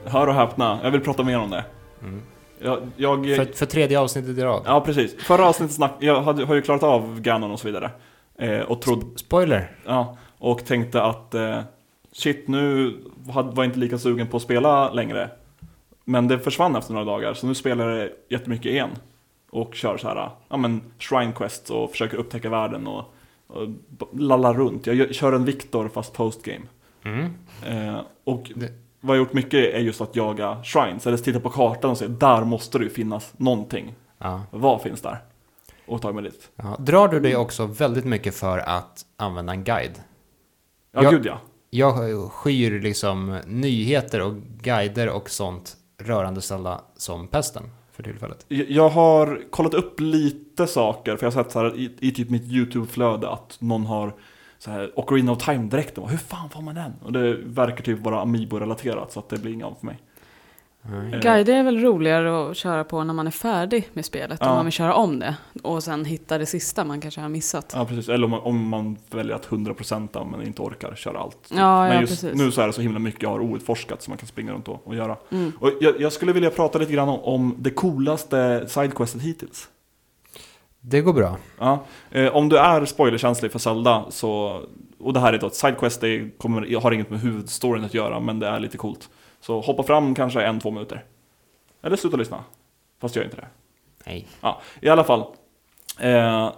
Hör 0.04 0.26
och 0.26 0.34
häpna, 0.34 0.80
jag 0.82 0.90
vill 0.90 1.00
prata 1.00 1.22
mer 1.22 1.38
om 1.38 1.50
det. 1.50 1.64
Mm. 2.02 2.22
Jag, 2.58 2.78
jag, 2.96 3.26
För, 3.36 3.44
för 3.44 3.66
tredje 3.66 4.00
avsnittet 4.00 4.38
i 4.38 4.42
rad. 4.42 4.62
Ja, 4.66 4.80
precis. 4.80 5.16
Förra 5.24 5.48
avsnittet 5.48 5.76
snack, 5.76 5.92
jag 5.98 6.22
hade, 6.22 6.44
har 6.44 6.54
ju 6.54 6.62
klarat 6.62 6.82
av 6.82 7.20
Ganon 7.20 7.50
och 7.50 7.60
så 7.60 7.66
vidare. 7.66 7.90
Eh, 8.38 8.60
och 8.60 8.82
trodde, 8.82 9.06
Spoiler! 9.18 9.70
ja, 9.86 10.16
och 10.38 10.64
tänkte 10.64 11.02
att 11.02 11.34
eh, 11.34 11.58
shit, 12.12 12.48
nu 12.48 12.94
hade- 13.32 13.48
var 13.54 13.64
jag 13.64 13.68
inte 13.70 13.78
lika 13.78 13.98
sugen 13.98 14.26
på 14.26 14.36
att 14.36 14.42
spela 14.42 14.92
längre. 14.92 15.30
Men 16.04 16.28
det 16.28 16.38
försvann 16.38 16.76
efter 16.76 16.92
några 16.92 17.06
dagar, 17.06 17.34
så 17.34 17.46
nu 17.46 17.54
spelar 17.54 17.88
jag 17.90 18.08
jättemycket 18.28 18.66
igen. 18.66 18.90
Och 19.50 19.74
kör 19.74 19.96
så 19.96 20.08
här, 20.08 20.30
ja 20.48 20.56
men 20.56 20.82
Shrine 20.98 21.32
Quest 21.32 21.70
och 21.70 21.90
försöker 21.90 22.16
upptäcka 22.16 22.50
världen 22.50 22.86
och, 22.86 23.04
och 23.46 23.68
lallar 24.12 24.54
runt. 24.54 24.86
Jag 24.86 25.14
kör 25.14 25.32
en 25.32 25.44
Viktor 25.44 25.88
fast 25.88 26.12
postgame. 26.12 26.64
Mm. 27.04 27.34
Eh, 27.66 28.00
och 28.24 28.52
Det- 28.54 28.72
vad 29.00 29.16
jag 29.16 29.22
gjort 29.22 29.32
mycket 29.32 29.74
är 29.74 29.78
just 29.78 30.00
att 30.00 30.16
jaga 30.16 30.62
shrines, 30.64 31.06
eller 31.06 31.16
titta 31.16 31.40
på 31.40 31.50
kartan 31.50 31.90
och 31.90 31.98
se, 31.98 32.06
där 32.06 32.44
måste 32.44 32.78
det 32.78 32.84
ju 32.84 32.90
finnas 32.90 33.32
någonting. 33.36 33.94
Ja. 34.18 34.42
Vad 34.50 34.82
finns 34.82 35.00
där? 35.00 35.18
Och 35.86 36.02
ta 36.02 36.12
mig 36.12 36.22
dit. 36.24 36.50
Ja. 36.56 36.76
Drar 36.78 37.08
du 37.08 37.20
dig 37.20 37.36
också 37.36 37.66
väldigt 37.66 38.04
mycket 38.04 38.34
för 38.34 38.58
att 38.58 39.04
använda 39.16 39.52
en 39.52 39.64
guide? 39.64 40.00
Ja, 40.92 41.02
Jag- 41.02 41.12
gud 41.12 41.26
ja. 41.26 41.38
Jag 41.72 42.30
skyr 42.32 42.80
liksom 42.80 43.38
nyheter 43.46 44.22
och 44.22 44.34
guider 44.62 45.08
och 45.08 45.30
sånt 45.30 45.76
rörande 46.02 46.40
Zelda 46.40 46.80
som 46.96 47.26
pesten 47.28 47.62
för 47.92 48.02
tillfället. 48.02 48.44
Jag 48.48 48.70
jag 48.70 48.88
har 48.88 49.40
kollat 49.50 49.74
upp 49.74 50.00
lite 50.00 50.66
saker, 50.66 51.16
för 51.16 51.26
jag 51.26 51.32
har 51.32 51.42
sett 51.42 51.52
så 51.52 51.58
här 51.58 51.76
i, 51.76 51.96
i 52.00 52.10
typ 52.10 52.30
mitt 52.30 52.42
YouTube-flöde 52.44 53.30
att 53.30 53.56
någon 53.60 53.86
har 53.86 54.14
så 54.60 54.70
här 54.70 54.92
Ocarina 54.94 55.32
of 55.32 55.38
Time-dräkten. 55.38 56.04
Hur 56.04 56.16
fan 56.16 56.50
får 56.50 56.62
man 56.62 56.74
den? 56.74 56.92
Och 57.02 57.12
det 57.12 57.36
verkar 57.36 57.84
typ 57.84 57.98
vara 57.98 58.20
Amiibo-relaterat, 58.20 59.12
så 59.12 59.18
att 59.20 59.28
det 59.28 59.38
blir 59.38 59.52
inget 59.52 59.66
av 59.66 59.74
för 59.80 59.86
mig. 59.86 59.98
Eh, 60.84 61.20
Guider 61.20 61.54
är 61.54 61.62
väl 61.62 61.80
roligare 61.80 62.50
att 62.50 62.56
köra 62.56 62.84
på 62.84 63.04
när 63.04 63.14
man 63.14 63.26
är 63.26 63.30
färdig 63.30 63.88
med 63.92 64.04
spelet. 64.04 64.38
Ja. 64.40 64.50
Om 64.50 64.56
man 64.56 64.64
vill 64.64 64.72
köra 64.72 64.94
om 64.94 65.18
det. 65.18 65.36
Och 65.62 65.82
sen 65.82 66.04
hitta 66.04 66.38
det 66.38 66.46
sista 66.46 66.84
man 66.84 67.00
kanske 67.00 67.20
har 67.20 67.28
missat. 67.28 67.72
Ja, 67.76 67.84
precis. 67.84 68.08
Eller 68.08 68.24
om 68.24 68.30
man, 68.30 68.40
om 68.40 68.68
man 68.68 68.96
väljer 69.10 69.34
att 69.34 69.48
100% 69.48 70.30
men 70.30 70.46
inte 70.46 70.62
orkar 70.62 70.94
köra 70.94 71.18
allt. 71.18 71.38
Ja, 71.50 71.82
men 71.82 71.94
ja, 71.94 72.00
just 72.00 72.22
precis. 72.22 72.38
nu 72.38 72.50
så 72.50 72.60
är 72.60 72.66
det 72.66 72.72
så 72.72 72.80
himla 72.80 72.98
mycket 72.98 73.22
jag 73.22 73.30
har 73.30 73.40
outforskat 73.40 74.02
som 74.02 74.10
man 74.10 74.18
kan 74.18 74.26
springa 74.26 74.52
runt 74.52 74.68
och, 74.68 74.86
och 74.86 74.94
göra. 74.94 75.16
Mm. 75.30 75.52
Och 75.60 75.70
jag, 75.80 76.00
jag 76.00 76.12
skulle 76.12 76.32
vilja 76.32 76.50
prata 76.50 76.78
lite 76.78 76.92
grann 76.92 77.08
om, 77.08 77.20
om 77.20 77.54
det 77.58 77.70
coolaste 77.70 78.64
sidequestet 78.68 79.22
hittills. 79.22 79.68
Det 80.80 81.00
går 81.00 81.12
bra. 81.12 81.36
Ja, 81.58 81.84
eh, 82.10 82.36
om 82.36 82.48
du 82.48 82.58
är 82.58 82.84
spoilerkänslig 82.84 83.52
för 83.52 83.58
Zelda 83.58 84.04
så, 84.10 84.62
och 84.98 85.12
det 85.12 85.20
här 85.20 85.32
är 85.32 85.38
då 85.38 85.46
ett 85.46 85.54
sidequest, 85.54 86.00
det 86.00 86.38
kommer, 86.38 86.80
har 86.80 86.92
inget 86.92 87.10
med 87.10 87.20
huvudstoryn 87.20 87.84
att 87.84 87.94
göra, 87.94 88.20
men 88.20 88.38
det 88.38 88.46
är 88.46 88.60
lite 88.60 88.76
coolt. 88.78 89.08
Så 89.40 89.60
hoppa 89.60 89.82
fram 89.82 90.14
kanske 90.14 90.42
en, 90.42 90.60
två 90.60 90.70
minuter. 90.70 91.04
Eller 91.82 91.96
sluta 91.96 92.16
lyssna. 92.16 92.44
Fast 93.00 93.16
gör 93.16 93.24
inte 93.24 93.36
det. 93.36 93.46
Nej. 94.06 94.26
Ja, 94.40 94.60
i 94.80 94.88
alla 94.88 95.04
fall. 95.04 95.24
Eh, 95.98 96.50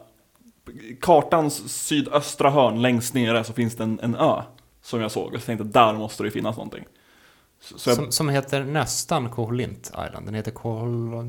kartans 1.01 1.85
sydöstra 1.87 2.51
hörn 2.51 2.83
längst 2.83 3.15
nere 3.15 3.45
så 3.45 3.53
finns 3.53 3.77
det 3.77 3.85
en, 3.85 4.01
en 4.03 4.15
ö. 4.15 4.43
Som 4.83 5.01
jag 5.01 5.11
såg, 5.11 5.35
jag 5.35 5.45
tänkte 5.45 5.65
där 5.65 5.93
måste 5.93 6.23
det 6.23 6.31
finnas 6.31 6.57
någonting. 6.57 6.85
Så 7.61 7.91
jag, 7.91 7.97
Som, 7.97 8.13
som 8.13 8.29
heter 8.29 8.65
nästan 8.65 9.31
Koholint 9.31 9.93
Island. 10.07 10.27
Den 10.27 10.35
heter 10.35 10.51
Kohol... 10.51 11.25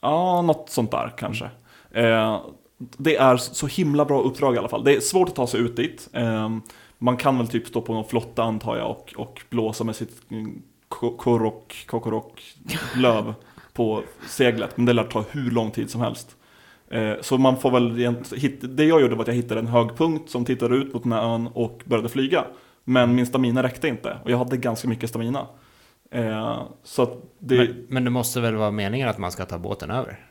Ja, 0.00 0.42
något 0.42 0.70
sånt 0.70 0.90
där 0.90 1.14
kanske. 1.18 1.50
Eh, 1.96 2.40
det 2.78 3.16
är 3.16 3.36
så 3.36 3.66
himla 3.66 4.04
bra 4.04 4.20
uppdrag 4.22 4.54
i 4.54 4.58
alla 4.58 4.68
fall. 4.68 4.84
Det 4.84 4.96
är 4.96 5.00
svårt 5.00 5.28
att 5.28 5.34
ta 5.34 5.46
sig 5.46 5.60
ut 5.60 5.76
dit. 5.76 6.08
Eh, 6.12 6.50
man 6.98 7.16
kan 7.16 7.38
väl 7.38 7.48
typ 7.48 7.66
stå 7.66 7.80
på 7.80 7.94
någon 7.94 8.04
flotta 8.04 8.42
antar 8.42 8.76
jag 8.76 8.90
och, 8.90 9.14
och 9.16 9.42
blåsa 9.50 9.84
med 9.84 9.96
sitt 9.96 10.30
mm, 10.30 10.62
ko- 10.88 11.16
korok, 11.16 11.84
kokorok 11.86 12.42
löv 12.96 13.34
på 13.72 14.02
seglet. 14.26 14.76
Men 14.76 14.86
det 14.86 14.92
lär 14.92 15.04
ta 15.04 15.24
hur 15.30 15.50
lång 15.50 15.70
tid 15.70 15.90
som 15.90 16.00
helst. 16.00 16.36
Eh, 16.90 17.12
så 17.20 17.38
man 17.38 17.56
får 17.56 17.70
väl, 17.70 17.94
det 18.76 18.84
jag 18.84 19.00
gjorde 19.00 19.14
var 19.14 19.22
att 19.22 19.28
jag 19.28 19.34
hittade 19.34 19.60
en 19.60 19.66
hög 19.66 19.96
punkt 19.96 20.30
som 20.30 20.44
tittade 20.44 20.76
ut 20.76 20.94
mot 20.94 21.02
den 21.02 21.12
här 21.12 21.22
ön 21.22 21.48
och 21.54 21.82
började 21.84 22.08
flyga. 22.08 22.44
Men 22.84 23.14
min 23.14 23.26
stamina 23.26 23.62
räckte 23.62 23.88
inte 23.88 24.16
och 24.24 24.30
jag 24.30 24.38
hade 24.38 24.56
ganska 24.56 24.88
mycket 24.88 25.10
stamina. 25.10 25.46
Eh, 26.10 26.62
så 26.82 27.16
det... 27.38 27.56
Men, 27.56 27.86
men 27.88 28.04
det 28.04 28.10
måste 28.10 28.40
väl 28.40 28.56
vara 28.56 28.70
meningen 28.70 29.08
att 29.08 29.18
man 29.18 29.32
ska 29.32 29.44
ta 29.44 29.58
båten 29.58 29.90
över? 29.90 30.25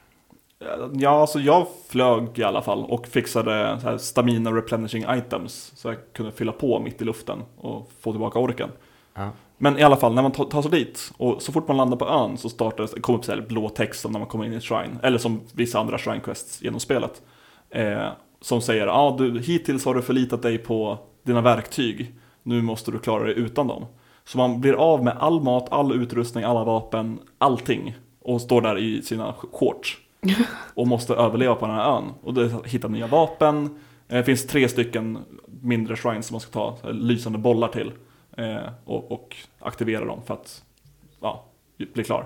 Ja, 0.93 1.09
alltså 1.09 1.39
jag 1.39 1.67
flög 1.89 2.39
i 2.39 2.43
alla 2.43 2.61
fall 2.61 2.85
och 2.85 3.07
fixade 3.07 3.79
så 3.81 3.97
stamina 3.97 4.51
replenishing 4.51 5.05
items 5.09 5.71
så 5.75 5.87
jag 5.87 5.97
kunde 6.13 6.31
fylla 6.31 6.51
på 6.51 6.79
mitt 6.79 7.01
i 7.01 7.05
luften 7.05 7.43
och 7.57 7.91
få 7.99 8.11
tillbaka 8.11 8.39
orken. 8.39 8.69
Ja. 9.13 9.29
Men 9.57 9.79
i 9.79 9.83
alla 9.83 9.95
fall, 9.95 10.13
när 10.13 10.21
man 10.21 10.31
ta- 10.31 10.43
tar 10.45 10.61
sig 10.61 10.71
dit 10.71 11.11
och 11.17 11.41
så 11.41 11.51
fort 11.51 11.67
man 11.67 11.77
landar 11.77 11.97
på 11.97 12.07
ön 12.07 12.37
så 12.37 12.49
startar 12.49 12.89
det, 12.95 13.01
kommer 13.01 13.19
upp 13.19 13.25
så 13.25 13.31
här 13.31 13.41
blå 13.41 13.69
text 13.69 14.01
som 14.01 14.11
när 14.11 14.19
man 14.19 14.27
kommer 14.27 14.45
in 14.45 14.53
i 14.53 14.61
shrine, 14.61 14.99
eller 15.03 15.17
som 15.17 15.41
vissa 15.53 15.79
andra 15.79 15.97
shrine 15.97 16.19
quests 16.21 16.61
genom 16.61 16.79
spelet. 16.79 17.21
Eh, 17.69 18.07
som 18.41 18.61
säger, 18.61 18.87
ah, 18.87 19.15
du, 19.17 19.39
hittills 19.39 19.85
har 19.85 19.95
du 19.95 20.01
förlitat 20.01 20.41
dig 20.41 20.57
på 20.57 20.97
dina 21.23 21.41
verktyg, 21.41 22.15
nu 22.43 22.61
måste 22.61 22.91
du 22.91 22.99
klara 22.99 23.23
dig 23.23 23.33
utan 23.37 23.67
dem. 23.67 23.85
Så 24.23 24.37
man 24.37 24.61
blir 24.61 24.73
av 24.73 25.03
med 25.03 25.17
all 25.19 25.41
mat, 25.41 25.67
all 25.71 25.93
utrustning, 26.01 26.43
alla 26.43 26.63
vapen, 26.63 27.19
allting. 27.37 27.95
Och 28.21 28.41
står 28.41 28.61
där 28.61 28.77
i 28.77 29.01
sina 29.01 29.33
shorts. 29.33 29.97
Och 30.75 30.87
måste 30.87 31.13
överleva 31.15 31.55
på 31.55 31.65
den 31.65 31.75
här 31.75 31.97
ön. 31.97 32.03
Och 32.23 32.33
det 32.33 32.41
är 32.41 32.45
att 32.59 32.67
hitta 32.67 32.87
nya 32.87 33.07
vapen. 33.07 33.65
Eh, 34.07 34.17
Det 34.17 34.23
finns 34.23 34.47
tre 34.47 34.69
stycken 34.69 35.17
mindre 35.61 35.95
shrines 35.95 36.27
som 36.27 36.33
man 36.33 36.41
ska 36.41 36.51
ta 36.51 36.89
lysande 36.91 37.37
bollar 37.39 37.67
till. 37.67 37.91
Eh, 38.37 38.57
och, 38.85 39.11
och 39.11 39.35
aktivera 39.59 40.05
dem 40.05 40.19
för 40.25 40.33
att 40.33 40.63
ja, 41.21 41.45
bli 41.93 42.03
klar. 42.03 42.25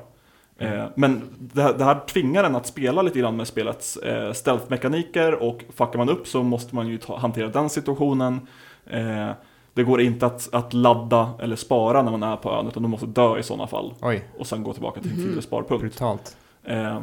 Eh, 0.58 0.86
men 0.96 1.22
det 1.40 1.62
här, 1.62 1.74
det 1.74 1.84
här 1.84 2.00
tvingar 2.08 2.44
en 2.44 2.56
att 2.56 2.66
spela 2.68 3.02
lite 3.02 3.20
grann 3.20 3.36
med 3.38 3.48
spelets 3.48 3.98
eh, 3.98 4.34
stealth-mekaniker 4.34 5.32
och 5.44 5.64
fuckar 5.76 5.98
man 5.98 6.10
upp 6.10 6.28
så 6.28 6.44
måste 6.44 6.76
man 6.76 6.88
ju 6.88 6.98
ta, 6.98 7.18
hantera 7.18 7.48
den 7.48 7.70
situationen. 7.70 8.48
Eh, 8.86 9.30
det 9.74 9.84
går 9.84 10.02
inte 10.02 10.26
att, 10.26 10.50
att 10.54 10.74
ladda 10.74 11.30
eller 11.40 11.56
spara 11.56 12.02
när 12.02 12.12
man 12.12 12.24
är 12.24 12.36
på 12.36 12.52
ön 12.52 12.68
utan 12.68 12.84
du 12.84 12.90
måste 12.90 13.06
dö 13.06 13.40
i 13.40 13.44
sådana 13.44 13.68
fall. 13.68 13.94
Oj, 14.02 14.24
Och 14.38 14.48
sen 14.48 14.64
gå 14.64 14.74
tillbaka 14.74 15.02
till 15.02 15.10
din 15.10 15.18
Mhm. 15.20 15.26
tidigare 15.26 15.42
sparpunkt. 15.42 15.82
brutalt. 15.82 16.38
Eh, 16.64 17.00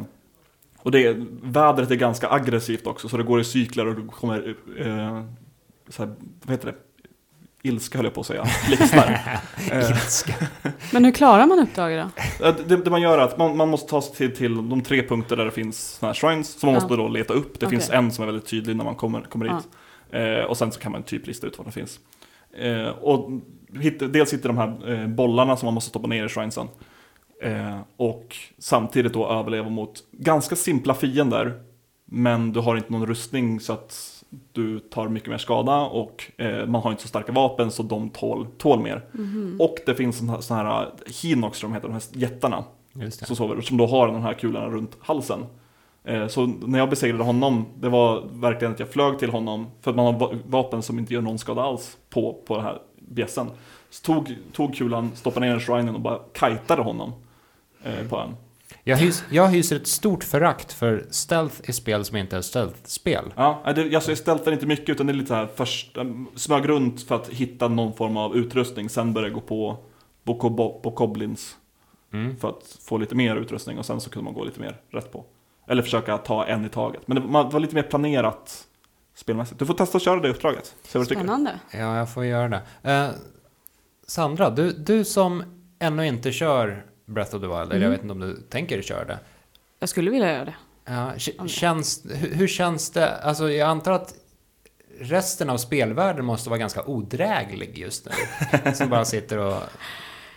och 0.77 0.91
det, 0.91 1.17
vädret 1.43 1.91
är 1.91 1.95
ganska 1.95 2.29
aggressivt 2.29 2.87
också, 2.87 3.09
så 3.09 3.17
det 3.17 3.23
går 3.23 3.39
i 3.39 3.43
cykler 3.43 3.85
och 3.87 3.95
du 3.95 4.07
kommer, 4.07 4.55
eh, 4.79 5.23
så 5.89 6.03
här, 6.05 6.13
vad 6.43 6.51
heter 6.51 6.65
det? 6.71 6.75
Ilska 7.63 7.97
höll 7.97 8.05
jag 8.05 8.13
på 8.13 8.21
att 8.21 8.27
säga, 8.27 8.45
blixtar. 8.67 9.19
eh, 9.71 9.89
Ilska. 9.91 10.33
Men 10.93 11.05
hur 11.05 11.11
klarar 11.11 11.45
man 11.45 11.59
uppdraget 11.59 12.07
då? 12.39 12.45
Eh, 12.45 12.55
Det, 12.67 12.77
det 12.77 12.89
man 12.89 13.01
gör 13.01 13.17
är 13.17 13.21
att 13.21 13.37
man, 13.37 13.57
man 13.57 13.69
måste 13.69 13.89
ta 13.89 14.01
sig 14.01 14.15
till, 14.15 14.35
till 14.35 14.55
de 14.69 14.81
tre 14.81 15.03
punkter 15.07 15.35
där 15.35 15.45
det 15.45 15.51
finns 15.51 15.79
såna 15.99 16.09
här 16.09 16.13
shrines 16.13 16.59
som 16.59 16.67
man 16.67 16.73
Ja. 16.73 16.79
måste 16.81 16.95
då 16.95 17.07
leta 17.07 17.33
upp. 17.33 17.59
Det 17.59 17.65
Okej. 17.65 17.77
finns 17.79 17.89
en 17.89 18.11
som 18.11 18.21
är 18.21 18.25
väldigt 18.25 18.45
tydlig 18.49 18.75
när 18.75 18.83
man 18.83 18.95
kommer, 18.95 19.21
kommer 19.21 19.45
dit. 19.45 19.67
Eh, 20.11 20.45
och 20.49 20.57
sen 20.57 20.71
så 20.71 20.79
kan 20.79 20.91
man 20.91 21.03
typ 21.03 21.27
lista 21.27 21.47
ut 21.47 21.57
vad 21.57 21.67
det 21.67 21.71
finns. 21.71 21.99
Eh, 22.59 22.87
och 22.87 23.29
hit, 23.79 23.99
dels 24.13 24.33
hittar 24.33 24.49
de 24.49 24.57
här 24.57 24.91
eh, 25.01 25.07
bollarna 25.07 25.57
som 25.57 25.65
man 25.67 25.73
måste 25.73 25.89
stoppa 25.89 26.07
ner 26.07 26.25
i 26.25 26.29
shrinesen. 26.29 26.67
Eh, 27.41 27.79
och 27.97 28.35
samtidigt 28.57 29.13
då 29.13 29.27
överleva 29.29 29.69
mot 29.69 30.03
ganska 30.11 30.55
simpla 30.55 30.93
fiender. 30.93 31.61
Men 32.05 32.53
du 32.53 32.59
har 32.59 32.75
inte 32.77 32.91
någon 32.91 33.05
rustning 33.05 33.59
så 33.59 33.73
att 33.73 34.23
du 34.53 34.79
tar 34.79 35.07
mycket 35.07 35.29
mer 35.29 35.37
skada 35.37 35.81
och 35.81 36.31
eh, 36.37 36.65
man 36.65 36.81
har 36.81 36.91
inte 36.91 37.01
så 37.03 37.07
starka 37.07 37.31
vapen 37.31 37.71
så 37.71 37.83
de 37.83 38.09
tål, 38.09 38.47
tål 38.57 38.79
mer. 38.79 39.05
Mhm. 39.11 39.57
Och 39.59 39.75
det 39.85 39.95
finns 39.95 40.17
sådana 40.17 40.63
här, 40.63 40.63
här 40.65 40.91
Hinox, 41.21 41.61
de 41.61 41.73
heter, 41.73 41.87
de 41.87 41.93
här 41.93 42.03
jättarna. 42.11 42.63
Just 42.93 43.19
det. 43.19 43.25
Som, 43.25 43.35
sover, 43.35 43.61
som 43.61 43.77
då 43.77 43.85
har 43.87 44.07
de 44.07 44.21
här 44.21 44.33
kulorna 44.33 44.65
runt 44.65 44.97
halsen. 44.99 45.45
Eh, 46.03 46.27
så 46.27 46.45
när 46.45 46.79
jag 46.79 46.89
besegrade 46.89 47.23
honom, 47.23 47.65
det 47.79 47.89
var 47.89 48.23
verkligen 48.33 48.73
att 48.73 48.79
jag 48.79 48.89
flög 48.89 49.19
till 49.19 49.29
honom, 49.29 49.67
för 49.81 49.91
att 49.91 49.97
man 49.97 50.05
har 50.05 50.19
va- 50.19 50.39
vapen 50.45 50.81
som 50.81 50.99
inte 50.99 51.13
gör 51.13 51.21
någon 51.21 51.37
skada 51.37 51.61
alls 51.61 51.97
på, 52.09 52.33
på 52.47 52.55
den 52.55 52.65
här 52.65 52.81
bjässen. 52.99 53.47
Så 53.89 54.03
tog, 54.13 54.35
tog 54.53 54.75
kulan, 54.75 55.11
stoppade 55.15 55.45
ner 55.45 55.53
den 55.53 55.61
i 55.61 55.63
shrinen 55.63 55.95
och 55.95 56.01
bara 56.01 56.19
kajtade 56.33 56.81
honom 56.81 57.11
eh, 57.83 58.07
på 58.09 58.17
en. 58.17 58.35
Jag, 58.83 58.97
hys, 58.97 59.23
jag 59.29 59.47
hyser 59.47 59.75
ett 59.75 59.87
stort 59.87 60.23
förakt 60.23 60.73
för 60.73 61.05
stealth 61.09 61.69
i 61.69 61.73
spel 61.73 62.05
som 62.05 62.17
inte 62.17 62.37
är 62.37 62.41
stealth-spel. 62.41 63.33
Ja, 63.35 63.73
det, 63.75 63.95
alltså 63.95 64.11
jag 64.11 64.17
ställde 64.17 64.53
inte 64.53 64.65
mycket 64.65 64.89
utan 64.89 65.07
det 65.07 65.11
är 65.11 65.15
lite 65.15 65.27
så 65.27 65.33
här 65.33 65.49
först, 65.55 65.97
eh, 65.97 66.03
smög 66.35 66.69
runt 66.69 67.01
för 67.01 67.15
att 67.15 67.27
hitta 67.27 67.67
någon 67.67 67.93
form 67.93 68.17
av 68.17 68.35
utrustning, 68.35 68.89
sen 68.89 69.13
började 69.13 69.29
jag 69.29 69.35
gå 69.35 69.47
på, 69.47 69.77
på, 70.23 70.49
på, 70.83 71.35
Mm. 72.13 72.37
för 72.37 72.49
att 72.49 72.77
få 72.81 72.97
lite 72.97 73.15
mer 73.15 73.35
utrustning 73.35 73.77
och 73.79 73.85
sen 73.85 74.01
så 74.01 74.09
kunde 74.09 74.23
man 74.23 74.33
gå 74.33 74.43
lite 74.43 74.59
mer 74.59 74.81
rätt 74.91 75.11
på. 75.11 75.25
Eller 75.67 75.81
försöka 75.83 76.17
ta 76.17 76.45
en 76.45 76.65
i 76.65 76.69
taget. 76.69 77.07
Men 77.07 77.15
det 77.15 77.27
var, 77.27 77.43
det 77.43 77.49
var 77.49 77.59
lite 77.59 77.75
mer 77.75 77.83
planerat 77.83 78.67
spelmässigt. 79.15 79.59
Du 79.59 79.65
får 79.65 79.73
testa 79.73 79.97
att 79.97 80.03
köra 80.03 80.19
det 80.19 80.29
uppdraget. 80.29 80.75
Se 80.83 80.97
vad 80.99 81.05
du 81.05 81.09
tycker. 81.09 81.21
Spännande. 81.21 81.59
Ja, 81.71 81.97
jag 81.97 82.13
får 82.13 82.25
göra 82.25 82.49
det. 82.49 82.91
Eh, 82.91 83.09
Sandra, 84.07 84.49
du, 84.49 84.71
du 84.71 85.05
som 85.05 85.43
ännu 85.79 86.07
inte 86.07 86.31
kör 86.31 86.85
Breath 87.07 87.35
of 87.35 87.41
the 87.41 87.47
Wild, 87.47 87.51
eller 87.61 87.73
jag 87.75 87.77
Mm. 87.81 87.91
vet 87.91 88.01
inte 88.01 88.11
om 88.11 88.19
du 88.19 88.35
tänker 88.49 88.81
köra 88.81 89.05
det. 89.05 89.19
Jag 89.79 89.89
skulle 89.89 90.11
vilja 90.11 90.33
göra 90.33 90.45
det. 90.45 90.55
Ja, 90.85 91.11
känns, 91.47 92.03
hur, 92.15 92.35
hur 92.35 92.47
känns 92.47 92.91
det? 92.91 93.15
Alltså, 93.17 93.51
jag 93.51 93.69
antar 93.69 93.91
att 93.91 94.13
resten 94.99 95.49
av 95.49 95.57
spelvärlden 95.57 96.25
måste 96.25 96.49
vara 96.49 96.59
ganska 96.59 96.83
odräglig 96.83 97.77
just 97.77 98.07
nu. 98.65 98.73
som 98.73 98.89
bara 98.89 99.05
sitter 99.05 99.37
och 99.37 99.55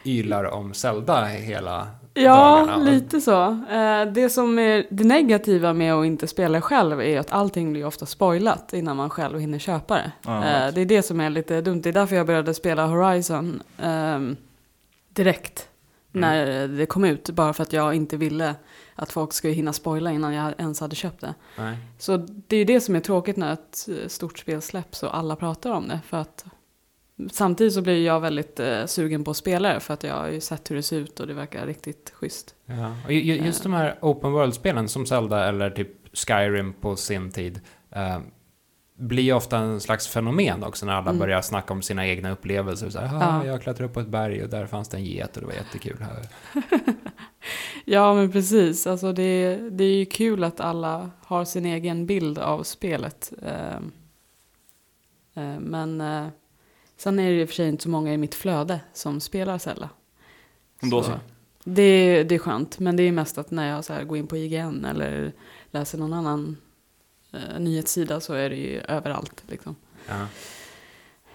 ylar 0.04 0.44
om 0.44 0.74
Zelda 0.74 1.24
hela 1.24 1.88
Ja, 2.14 2.30
dagarna. 2.66 2.76
lite 2.90 3.20
så. 3.20 3.42
Eh, 3.70 4.04
Det 4.12 4.30
som 4.30 4.58
är 4.58 4.86
det 4.90 5.04
negativa 5.04 5.72
med 5.72 5.94
att 5.94 6.06
inte 6.06 6.26
spela 6.26 6.60
själv 6.60 7.00
är 7.00 7.18
att 7.20 7.32
allting 7.32 7.72
blir 7.72 7.84
ofta 7.86 8.06
spoilat 8.06 8.72
innan 8.72 8.96
man 8.96 9.10
själv 9.10 9.38
hinner 9.38 9.58
köpa 9.58 9.94
det. 9.94 10.12
Ja, 10.22 10.44
Eh. 10.44 10.74
Det 10.74 10.80
är 10.80 10.86
det 10.86 11.02
som 11.02 11.20
är 11.20 11.30
lite 11.30 11.60
dumt. 11.60 11.80
Det 11.82 11.88
är 11.88 11.92
därför 11.92 12.16
jag 12.16 12.26
började 12.26 12.54
spela 12.54 12.86
Horizon 12.86 13.62
ehm, 13.82 14.36
direkt. 15.08 15.68
När 16.12 16.68
det 16.68 16.86
kom 16.86 17.04
ut. 17.04 17.30
Bara 17.30 17.52
för 17.52 17.62
att 17.62 17.72
jag 17.72 17.94
inte 17.94 18.16
ville 18.16 18.54
att 18.94 19.12
folk 19.12 19.32
skulle 19.32 19.52
hinna 19.52 19.72
spoila 19.72 20.12
innan 20.12 20.34
jag 20.34 20.54
ens 20.58 20.80
hade 20.80 20.96
köpt 20.96 21.20
det. 21.20 21.34
Nej. 21.58 21.76
Så 21.98 22.16
det 22.16 22.56
är 22.56 22.58
ju 22.58 22.64
det 22.64 22.80
som 22.80 22.96
är 22.96 23.00
tråkigt 23.00 23.36
när 23.36 23.52
ett 23.52 23.88
eh, 23.88 24.08
stort 24.08 24.38
spel 24.38 24.62
släpps 24.62 25.02
och 25.02 25.16
alla 25.16 25.36
pratar 25.36 25.70
om 25.70 25.88
det. 25.88 26.00
För 26.06 26.16
att 26.16 26.44
samtidigt 27.30 27.72
så 27.74 27.82
blir 27.82 28.06
jag 28.06 28.20
väldigt 28.20 28.61
eh, 28.61 28.86
sugen 28.86 29.24
på 29.24 29.30
att 29.30 29.36
spela 29.36 29.74
det 29.74 29.80
för 29.80 29.94
att 29.94 30.02
jag 30.04 30.14
har 30.14 30.28
ju 30.28 30.40
sett 30.40 30.70
hur 30.70 30.76
det 30.76 30.82
ser 30.82 30.98
ut 30.98 31.20
och 31.20 31.26
det 31.26 31.34
verkar 31.34 31.66
riktigt 31.66 32.11
schysst. 32.14 32.54
Ja. 32.66 32.96
Och 33.06 33.12
ju- 33.12 33.20
ju- 33.22 33.44
just 33.46 33.62
de 33.62 33.72
här 33.72 33.98
open 34.00 34.32
world-spelen 34.32 34.88
som 34.88 35.06
Zelda 35.06 35.48
eller 35.48 35.70
typ 35.70 35.88
Skyrim 36.12 36.72
på 36.72 36.96
sin 36.96 37.30
tid 37.30 37.61
eh, 37.90 38.18
blir 39.01 39.22
ju 39.22 39.32
ofta 39.32 39.59
en 39.59 39.80
slags 39.80 40.09
fenomen 40.09 40.64
också 40.64 40.86
när 40.86 40.92
alla 40.92 41.11
Mm. 41.11 41.18
börjar 41.18 41.42
snacka 41.42 41.72
om 41.72 41.82
sina 41.82 42.07
egna 42.07 42.30
upplevelser. 42.30 42.90
Så 42.90 42.98
här, 42.98 43.07
Ja. 43.20 43.26
"Ah, 43.40 43.44
Jag 43.46 43.62
klättrade 43.62 43.84
upp 43.88 43.94
på 43.94 44.01
ett 44.01 44.09
berg 44.09 44.42
och 44.44 44.48
där 44.51 44.66
fanns 44.66 44.88
det 44.88 44.96
en 44.96 45.05
get 45.05 45.36
och 45.36 45.40
det 45.40 45.46
var 45.46 45.55
jättekul. 45.55 45.96
Här. 46.01 46.28
Ja 47.84 48.14
men 48.14 48.32
precis, 48.32 48.86
alltså 48.86 49.12
det, 49.12 49.57
det 49.70 49.84
är 49.84 49.94
ju 49.94 50.05
kul 50.07 50.44
att 50.44 50.61
alla 50.61 51.11
har 51.24 51.44
sin 51.44 51.66
egen 51.66 52.07
bild 52.07 52.38
av 52.38 52.62
spelet. 52.62 53.32
Ehm, 53.46 53.92
eh, 55.34 55.61
men 55.61 56.01
eh, 56.01 56.26
sen 56.96 57.18
är 57.18 57.30
det 57.30 57.40
i 57.40 57.44
och 57.44 57.48
för 57.48 57.55
sig 57.55 57.68
inte 57.68 57.82
så 57.82 57.88
många 57.90 58.12
i 58.14 58.16
mitt 58.16 58.34
flöde 58.34 58.80
som 58.92 59.20
spelar 59.20 59.59
Zelda. 59.59 59.88
Då 60.80 61.03
så. 61.03 61.12
Det, 61.64 62.22
det 62.24 62.34
är 62.34 62.38
skönt, 62.38 62.78
men 62.78 62.96
det 62.96 63.03
är 63.03 63.12
mest 63.12 63.38
att 63.38 63.51
när 63.51 63.68
jag 63.70 63.84
så 63.84 63.92
här 63.92 64.05
går 64.05 64.18
in 64.18 64.26
på 64.26 64.36
IGN 64.36 64.84
eller 64.84 65.32
läser 65.70 65.98
någon 65.98 66.12
annan 66.12 66.57
eh, 67.33 67.61
nyhetssida 67.61 68.20
så 68.20 68.35
är 68.35 68.51
det 68.51 68.57
ju 68.57 68.81
överallt. 68.81 69.43
Liksom. 69.49 69.76
Ja. 70.09 70.26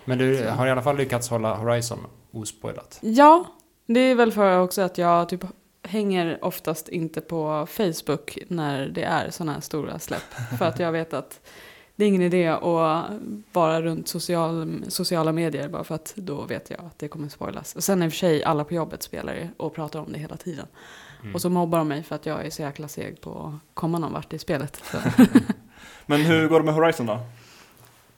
Men 0.06 0.18
du 0.18 0.48
har 0.48 0.68
i 0.68 0.72
alla 0.72 0.82
fall 0.82 0.98
lyckats 0.98 1.30
hålla 1.30 1.56
Horizon 1.56 2.00
ospoilat. 2.32 3.00
Ja, 3.02 3.46
det 3.86 4.00
är 4.00 4.16
väl 4.16 4.32
för 4.32 4.60
också 4.60 4.82
att 4.82 4.98
jag 4.98 5.30
typ 5.30 5.46
hänger 5.84 6.46
oftast 6.46 6.90
inte 6.90 7.22
på 7.22 7.68
Facebook 7.70 8.38
när 8.48 8.88
det 8.88 9.04
är 9.04 9.30
sådana 9.30 9.54
här 9.54 9.62
stora 9.62 10.00
släpp. 10.00 10.34
för 10.60 10.66
att 10.66 10.80
jag 10.80 10.92
vet 10.92 11.14
att 11.14 11.40
det 11.96 12.04
är 12.04 12.08
ingen 12.08 12.22
idé 12.22 12.48
att 12.48 13.12
vara 13.52 13.82
runt 13.82 14.08
social, 14.08 14.84
sociala 14.88 15.32
medier 15.32 15.70
bara 15.70 15.84
för 15.84 15.96
att 15.96 16.14
då 16.16 16.42
vet 16.42 16.70
jag 16.70 16.80
att 16.80 17.00
det 17.00 17.08
kommer 17.08 17.30
spoilas. 17.30 17.76
Och 17.76 17.84
sen 17.84 18.04
i 18.04 18.08
och 18.08 18.12
för 18.12 18.18
sig 18.18 18.44
alla 18.44 18.64
på 18.64 18.74
jobbet 18.74 19.04
spelar 19.04 19.34
det 19.34 19.50
och 19.58 19.76
pratar 19.76 20.00
om 20.00 20.12
det 20.12 20.20
hela 20.20 20.38
tiden. 20.38 20.68
Mm. 21.22 21.36
Och 21.36 21.42
så 21.42 21.50
mobbar 21.50 21.78
de 21.78 21.88
mig 21.88 22.04
för 22.04 22.16
att 22.16 22.26
jag 22.26 22.46
är 22.46 22.50
så 22.50 22.62
jäkla 22.62 22.88
seg 22.88 23.22
på 23.22 23.32
att 23.32 23.74
komma 23.74 24.00
någon 24.00 24.14
vart 24.14 24.34
i 24.34 24.40
spelet. 24.40 24.84
Men 26.06 26.22
hur 26.22 26.48
går 26.48 26.60
det 26.60 26.66
med 26.66 26.74
Horizon 26.74 27.06
då? 27.06 27.20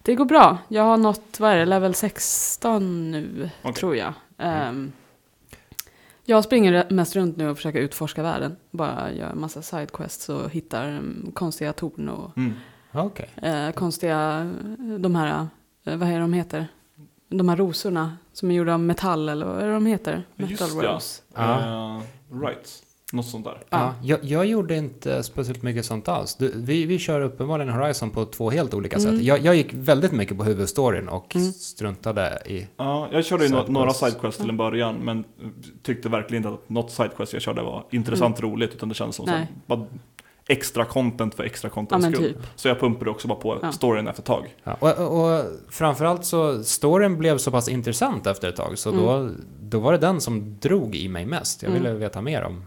Det 0.01 0.15
går 0.15 0.25
bra. 0.25 0.57
Jag 0.67 0.83
har 0.83 0.97
nått, 0.97 1.39
vad 1.39 1.51
är 1.51 1.55
det, 1.57 1.65
level 1.65 1.93
16 1.93 3.11
nu, 3.11 3.49
Okej. 3.61 3.73
tror 3.73 3.95
jag. 3.95 4.13
Ehm, 4.37 4.91
jag 6.25 6.43
springer 6.43 6.87
mest 6.89 7.15
runt 7.15 7.37
nu 7.37 7.49
och 7.49 7.57
försöker 7.57 7.79
utforska 7.79 8.23
världen. 8.23 8.55
Bara 8.71 9.11
gör 9.11 9.29
en 9.29 9.39
massa 9.39 9.61
sidequests 9.61 10.29
och 10.29 10.49
hittar 10.49 10.87
mm, 10.87 11.31
konstiga 11.33 11.73
torn 11.73 12.09
och 12.09 12.37
Mm. 12.37 12.53
Okej. 12.91 13.29
eh, 13.41 13.71
konstiga, 13.71 14.51
de 14.99 15.15
här, 15.15 15.47
eh, 15.83 15.95
vad 15.95 16.09
är 16.09 16.19
de 16.19 16.33
heter? 16.33 16.67
De 17.29 17.49
här 17.49 17.55
rosorna 17.57 18.17
som 18.33 18.51
är 18.51 18.55
gjorda 18.55 18.73
av 18.73 18.79
metall 18.79 19.29
eller 19.29 19.45
vad 19.45 19.63
är 19.63 19.67
de 19.71 19.85
heter? 19.85 20.23
Metal 20.35 20.51
Just 20.51 20.75
ja. 20.83 20.93
rose. 20.95 21.21
Ja. 21.35 21.59
Eh, 21.59 22.01
right. 22.41 22.83
Något 23.13 23.25
sånt 23.25 23.45
där. 23.45 23.57
Ja, 23.69 23.93
jag, 24.03 24.19
jag 24.23 24.45
gjorde 24.45 24.75
inte 24.75 25.23
speciellt 25.23 25.61
mycket 25.63 25.85
sånt 25.85 26.07
alls. 26.07 26.35
Du, 26.35 26.51
vi, 26.55 26.85
vi 26.85 26.99
kör 26.99 27.21
uppenbarligen 27.21 27.73
Horizon 27.73 28.09
på 28.09 28.25
två 28.25 28.49
helt 28.49 28.73
olika 28.73 28.97
Mm. 28.97 29.11
sätt. 29.15 29.23
Jag, 29.25 29.39
jag 29.39 29.55
gick 29.55 29.73
väldigt 29.73 30.11
mycket 30.11 30.37
på 30.37 30.43
huvudstoryn 30.43 31.07
och 31.09 31.35
Mm. 31.35 31.51
struntade 31.51 32.39
i... 32.45 32.67
Ja, 32.77 33.07
jag 33.11 33.25
körde 33.25 33.43
ju 33.45 33.49
no- 33.49 33.51
Sidequests. 33.51 33.71
några 33.71 33.93
sidequests 33.93 34.37
till 34.41 34.49
en 34.49 34.57
början 34.57 34.95
men 34.95 35.23
tyckte 35.83 36.09
verkligen 36.09 36.43
inte 36.45 36.53
att 36.59 36.69
något 36.69 36.91
sidequest 36.91 37.33
jag 37.33 37.41
körde 37.41 37.61
var 37.63 37.85
intressant 37.91 38.41
roligt 38.41 38.73
utan 38.73 38.89
det 38.89 38.95
kändes 38.95 39.15
som 39.15 39.27
Mm. 39.27 39.39
Nej. 39.39 39.47
bara 39.65 39.85
extra 40.49 40.85
content 40.85 41.35
för 41.35 41.43
extra 41.43 41.67
Ja 41.69 41.73
contents 41.73 42.03
men 42.05 42.13
skull. 42.15 42.33
typ. 42.33 42.37
Så 42.55 42.67
jag 42.67 42.79
pumpade 42.79 43.11
också 43.11 43.27
bara 43.27 43.39
på 43.39 43.57
Ja. 43.61 43.71
storyn 43.71 44.07
efter 44.07 44.21
ett 44.21 44.25
tag. 44.25 44.55
Ja, 44.63 44.73
och, 44.79 44.97
och, 44.97 45.35
och 45.37 45.45
framförallt 45.69 46.25
så, 46.25 46.63
storyn 46.63 47.17
blev 47.17 47.37
så 47.37 47.51
pass 47.51 47.69
intressant 47.69 48.27
efter 48.27 48.49
ett 48.49 48.55
tag, 48.55 48.77
så 48.77 48.91
då, 48.91 49.29
då 49.61 49.79
var 49.79 49.91
det 49.91 49.97
den 49.97 50.21
som 50.21 50.57
drog 50.59 50.95
i 50.95 51.07
mig 51.09 51.25
mest. 51.25 51.63
Jag 51.63 51.69
Mm. 51.71 51.83
ville 51.83 51.93
veta 51.95 52.21
mer 52.21 52.43
om 52.43 52.63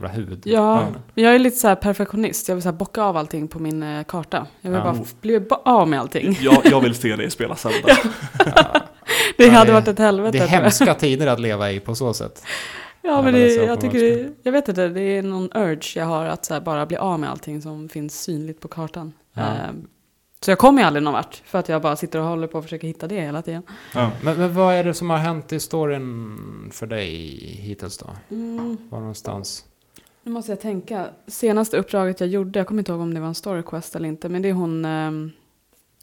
själva 0.00 0.14
huvud. 0.14 0.42
Ja, 0.44 0.80
Ja. 0.80 0.86
men 1.14 1.24
jag 1.24 1.34
är 1.34 1.38
lite 1.38 1.56
så 1.56 1.68
här 1.68 1.74
perfektionist. 1.74 2.48
Jag 2.48 2.56
vill 2.56 2.62
så 2.62 2.68
här 2.68 2.76
bocka 2.76 3.02
av 3.02 3.16
allting 3.16 3.48
på 3.48 3.58
min 3.58 3.82
eh, 3.82 4.04
karta. 4.04 4.46
Jag 4.60 4.70
vill 4.70 4.80
Ja. 4.84 4.92
bara 4.92 5.04
bli 5.20 5.40
av 5.64 5.88
med 5.88 6.00
allting. 6.00 6.38
Jag, 6.40 6.56
jag 6.64 6.80
vill 6.80 6.94
se 6.94 7.16
dig 7.16 7.30
spela 7.30 7.56
Zelda. 7.56 7.88
Det 9.36 9.46
Ja, 9.46 9.52
hade 9.52 9.66
det- 9.66 9.72
varit 9.72 9.88
ett 9.88 9.98
helvete. 9.98 10.38
Det 10.38 10.44
är 10.44 10.48
hemska 10.48 10.94
tider 10.94 11.26
att 11.26 11.40
leva 11.40 11.70
i 11.72 11.80
på 11.80 11.94
så 11.94 12.14
sätt. 12.14 12.42
Ja, 13.02 13.22
men 13.22 13.34
Ja, 13.34 13.40
det, 13.40 13.58
det 13.58 13.64
jag 13.64 13.80
tycker 13.80 14.00
det, 14.00 14.32
jag 14.42 14.52
vet 14.52 14.68
inte, 14.68 14.88
det 14.88 15.00
är 15.02 15.22
någon 15.22 15.50
urge 15.54 15.92
jag 15.96 16.04
har 16.06 16.24
att 16.24 16.44
så 16.44 16.54
här, 16.54 16.60
bara 16.60 16.86
bli 16.86 16.96
av 16.96 17.20
med 17.20 17.30
allting 17.30 17.62
som 17.62 17.88
finns 17.88 18.22
synligt 18.22 18.60
på 18.60 18.68
kartan. 18.68 19.12
Ja. 19.34 19.42
Ehm, 19.42 19.86
så 20.40 20.50
jag 20.50 20.58
kommer 20.58 20.82
ju 20.82 20.86
aldrig 20.86 21.02
någon 21.02 21.12
vart, 21.12 21.42
för 21.44 21.58
att 21.58 21.68
jag 21.68 21.82
bara 21.82 21.96
sitter 21.96 22.18
och 22.18 22.24
håller 22.24 22.46
på 22.46 22.58
och 22.58 22.64
försöker 22.64 22.86
hitta 22.88 23.06
det 23.08 23.20
hela 23.20 23.42
tiden. 23.42 23.62
Ja. 23.94 24.10
Men, 24.22 24.36
men 24.38 24.54
vad 24.54 24.74
är 24.74 24.84
det 24.84 24.94
som 24.94 25.10
har 25.10 25.16
hänt 25.18 25.52
i 25.52 25.60
storyn 25.60 26.38
för 26.72 26.86
dig 26.86 27.16
hittills 27.60 27.98
då? 27.98 28.06
Mm, 28.30 28.76
Var 28.90 28.98
någonstans? 29.00 29.64
Nu 30.22 30.32
måste 30.32 30.52
jag 30.52 30.60
tänka. 30.60 31.08
Senaste 31.26 31.76
uppdraget 31.76 32.20
jag 32.20 32.28
gjorde, 32.28 32.58
jag 32.60 32.66
kommer 32.66 32.80
inte 32.80 32.92
ihåg 32.92 33.00
om 33.00 33.14
det 33.14 33.20
var 33.20 33.28
en 33.28 33.34
story 33.34 33.62
quest 33.62 33.96
eller 33.96 34.08
inte, 34.08 34.28
men 34.28 34.42
det 34.42 34.48
är 34.48 34.52
hon, 34.52 34.84
ehm, 34.84 35.30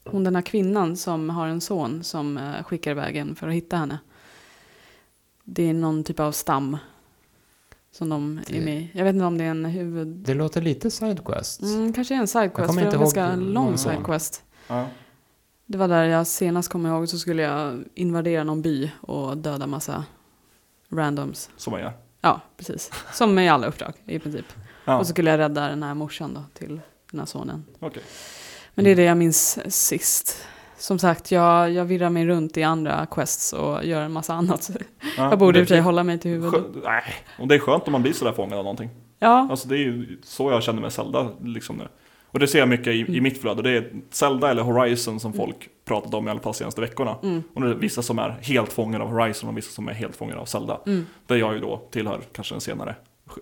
hon 0.04 0.24
den 0.24 0.34
här 0.34 0.42
kvinnan 0.42 0.96
som 0.96 1.30
har 1.30 1.46
en 1.48 1.60
son 1.60 2.04
som 2.04 2.36
eh, 2.38 2.62
skickar 2.64 2.90
iväg 2.90 3.16
en 3.16 3.34
för 3.34 3.48
att 3.48 3.54
hitta 3.54 3.76
henne. 3.76 3.98
Det 5.44 5.62
är 5.68 5.74
någon 5.74 6.04
typ 6.04 6.20
av 6.20 6.32
stam 6.32 6.76
som 7.90 8.08
de 8.08 8.38
är 8.48 8.52
Det- 8.52 8.60
med 8.64 8.80
i. 8.80 8.90
Jag 8.94 9.04
vet 9.04 9.14
inte 9.14 9.24
om 9.26 9.38
det 9.38 9.44
är 9.44 9.50
en 9.50 9.64
huvud... 9.64 10.06
Det 10.08 10.34
låter 10.34 10.62
lite 10.62 10.90
sidequest. 10.90 11.62
Mm, 11.62 11.92
kanske 11.92 12.14
är 12.14 12.16
en 12.16 12.20
Jag 12.20 12.28
sidequest, 12.28 12.74
för 12.74 12.80
det 12.80 12.86
var 12.86 12.92
en 12.94 13.00
ganska 13.00 13.36
lång 13.36 13.78
sidequest. 13.78 14.44
Ja. 14.68 14.86
Det 15.66 15.78
var 15.78 15.88
där 15.88 16.04
jag 16.04 16.26
senast 16.26 16.68
kommer 16.68 16.88
ihåg 16.88 17.08
så 17.08 17.18
skulle 17.18 17.42
jag 17.42 17.84
invadera 17.94 18.44
någon 18.44 18.62
by 18.62 18.90
och 19.00 19.36
döda 19.36 19.66
massa 19.66 20.04
randoms. 20.88 21.50
Som 21.56 21.70
man 21.70 21.80
gör. 21.80 21.92
Ja, 22.20 22.40
precis. 22.56 22.90
Som 23.12 23.34
med 23.34 23.52
alla 23.52 23.66
uppdrag 23.66 23.92
i 24.06 24.18
princip. 24.18 24.46
Ja, 24.84 24.98
Och 24.98 25.06
så 25.06 25.10
skulle 25.12 25.30
jag 25.30 25.38
rädda 25.38 25.68
den 25.68 25.82
här 25.82 25.94
morsan 25.94 26.34
då 26.34 26.44
till 26.54 26.80
den 27.10 27.20
här 27.20 27.26
sonen. 27.26 27.64
okej. 27.80 28.02
Men 28.74 28.84
det 28.84 28.90
är 28.90 28.96
det 28.96 29.02
jag 29.02 29.16
minns 29.16 29.58
sist. 29.74 30.46
Som 30.78 30.98
sagt, 30.98 31.30
jag, 31.30 31.70
jag 31.72 31.84
virrar 31.84 32.10
mig 32.10 32.26
runt 32.26 32.56
i 32.56 32.62
andra 32.62 33.06
quests 33.10 33.52
och 33.52 33.84
gör 33.84 34.02
en 34.02 34.12
massa 34.12 34.34
annat. 34.34 34.70
Ja, 35.16 35.30
jag 35.30 35.38
borde 35.38 35.58
i 35.58 35.62
och 35.62 35.68
för 35.68 35.74
sig 35.74 35.80
hålla 35.82 36.04
mig 36.04 36.18
till 36.18 36.30
huvudet. 36.30 36.64
Nej, 36.84 37.02
och 37.38 37.48
det 37.48 37.54
är 37.54 37.58
skönt 37.58 37.86
om 37.86 37.92
man 37.92 38.02
blir 38.02 38.12
sådär 38.12 38.32
fångad 38.32 38.58
av 38.58 38.64
någonting. 38.64 38.90
Ja, 39.18 39.48
Alltså 39.50 39.68
det 39.68 39.74
är 39.74 39.78
ju 39.78 40.18
så 40.24 40.50
jag 40.50 40.62
känner 40.62 40.80
med 40.82 40.92
Zelda 40.92 41.28
liksom 41.40 41.76
nu. 41.76 41.88
Och 42.26 42.38
det 42.38 42.48
ser 42.48 42.58
jag 42.58 42.68
mycket 42.68 42.86
i, 42.86 43.16
i 43.16 43.20
mitt 43.20 43.40
flöde. 43.40 43.62
Det 43.62 43.70
är 43.70 43.92
Zelda 44.10 44.50
eller 44.50 44.62
Horizon 44.62 45.20
som 45.20 45.32
folk 45.32 45.68
pratat 45.88 46.14
om 46.14 46.28
i 46.28 46.30
alla 46.30 46.40
fall 46.40 46.54
senaste 46.54 46.80
veckorna. 46.80 47.16
mm, 47.22 47.42
Och 47.54 47.60
det 47.60 47.70
är 47.70 47.74
vissa 47.74 48.02
som 48.02 48.18
är 48.18 48.30
helt 48.42 48.72
fångade 48.72 49.04
av 49.04 49.10
Horizon 49.10 49.50
och 49.50 49.56
vissa 49.56 49.70
som 49.70 49.88
är 49.88 49.92
helt 49.92 50.16
fångade 50.16 50.40
av 50.40 50.44
Zelda. 50.44 50.80
mm. 50.86 51.06
Där 51.26 51.36
jag 51.36 51.54
ju 51.54 51.60
då 51.60 51.82
tillhör 51.90 52.20
kanske 52.32 52.54
den 52.54 52.60
senare 52.60 52.94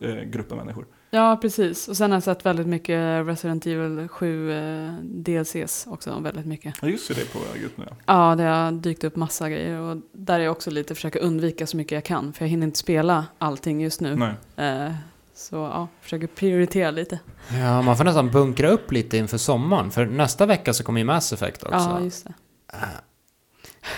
eh, 0.02 0.14
gruppen 0.14 0.56
människor. 0.58 0.86
ja, 1.10 1.38
precis. 1.42 1.88
Och 1.88 1.96
sen 1.96 2.10
har 2.10 2.16
jag 2.16 2.22
sett 2.22 2.46
väldigt 2.46 2.66
mycket 2.66 3.26
Resident 3.26 3.66
Evil 3.66 4.08
7 4.08 4.52
eh, 4.52 4.92
DLCs 5.02 5.86
också. 5.90 6.20
Väldigt 6.20 6.46
mycket. 6.46 6.74
Ja 6.82 6.88
just 6.88 7.08
det, 7.08 7.32
på 7.32 7.38
väg 7.52 7.62
ut 7.62 7.78
nu. 7.78 7.84
ja. 7.88 7.96
Ja, 8.30 8.34
det 8.36 8.42
har 8.42 8.72
dykt 8.72 9.04
upp 9.04 9.16
massa 9.16 9.50
grejer. 9.50 9.80
Och 9.80 9.96
där 10.12 10.40
är 10.40 10.44
jag 10.44 10.52
också 10.52 10.70
lite 10.70 10.94
försöka 10.94 11.18
undvika 11.18 11.66
så 11.66 11.76
mycket 11.76 11.92
jag 11.92 12.04
kan. 12.04 12.32
För 12.32 12.44
jag 12.44 12.50
hinner 12.50 12.66
inte 12.66 12.78
spela 12.78 13.26
allting 13.38 13.80
just 13.80 14.00
nu. 14.00 14.16
Nej. 14.16 14.66
Eh, 14.68 14.92
så 15.36 15.56
ja, 15.56 15.88
försöker 16.00 16.26
prioritera 16.26 16.90
lite. 16.90 17.18
Ja, 17.52 17.82
man 17.82 17.96
får 17.96 18.04
nästan 18.04 18.30
bunkra 18.30 18.68
upp 18.68 18.92
lite 18.92 19.16
inför 19.16 19.38
sommaren. 19.38 19.90
För 19.90 20.06
nästa 20.06 20.46
vecka 20.46 20.72
så 20.74 20.84
kommer 20.84 21.00
ju 21.00 21.04
Mass 21.04 21.32
Effect 21.32 21.62
också. 21.62 21.76
Ja, 21.76 22.00
just 22.00 22.26
det. 22.26 22.32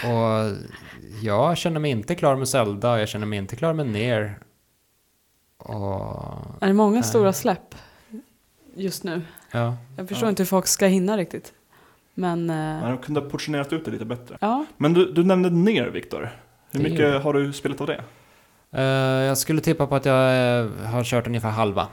Och 0.08 0.56
jag 1.22 1.56
känner 1.56 1.80
mig 1.80 1.90
inte 1.90 2.14
klar 2.14 2.36
med 2.36 2.48
Zelda, 2.48 2.98
jag 2.98 3.08
känner 3.08 3.26
mig 3.26 3.38
inte 3.38 3.56
klar 3.56 3.72
med 3.72 3.86
Ner. 3.86 4.38
Och... 5.58 6.62
Är 6.62 6.66
det 6.66 6.72
många 6.72 7.02
stora 7.02 7.32
släpp 7.32 7.74
just 8.74 9.04
nu? 9.04 9.22
Ja. 9.52 9.76
Jag 9.96 10.08
förstår 10.08 10.26
Ja. 10.26 10.30
inte 10.30 10.42
hur 10.42 10.46
folk 10.46 10.66
ska 10.66 10.86
hinna 10.86 11.16
riktigt. 11.16 11.52
Men 12.14 12.48
Ja, 12.48 12.82
eh, 12.82 12.88
de 12.88 12.98
kunde 12.98 13.20
ha 13.20 13.28
portionerat 13.30 13.72
ut 13.72 13.84
det 13.84 13.90
lite 13.90 14.04
bättre. 14.04 14.38
ja, 14.40 14.64
Men 14.76 14.94
du, 14.94 15.12
du 15.12 15.24
nämnde 15.24 15.50
ner 15.50 15.86
Viktor. 15.86 16.30
Hur 16.72 16.80
mycket 16.82 17.22
har 17.22 17.32
du 17.34 17.52
spelat 17.52 17.80
av 17.80 17.86
det? 17.86 18.02
Eh, 18.72 18.82
jag 19.26 19.38
skulle 19.38 19.60
tippa 19.60 19.86
på 19.86 19.94
att 19.96 20.04
jag 20.04 20.58
eh, 20.60 20.66
har 20.86 21.04
kört 21.04 21.26
ungefär 21.26 21.50
halva 21.50 21.86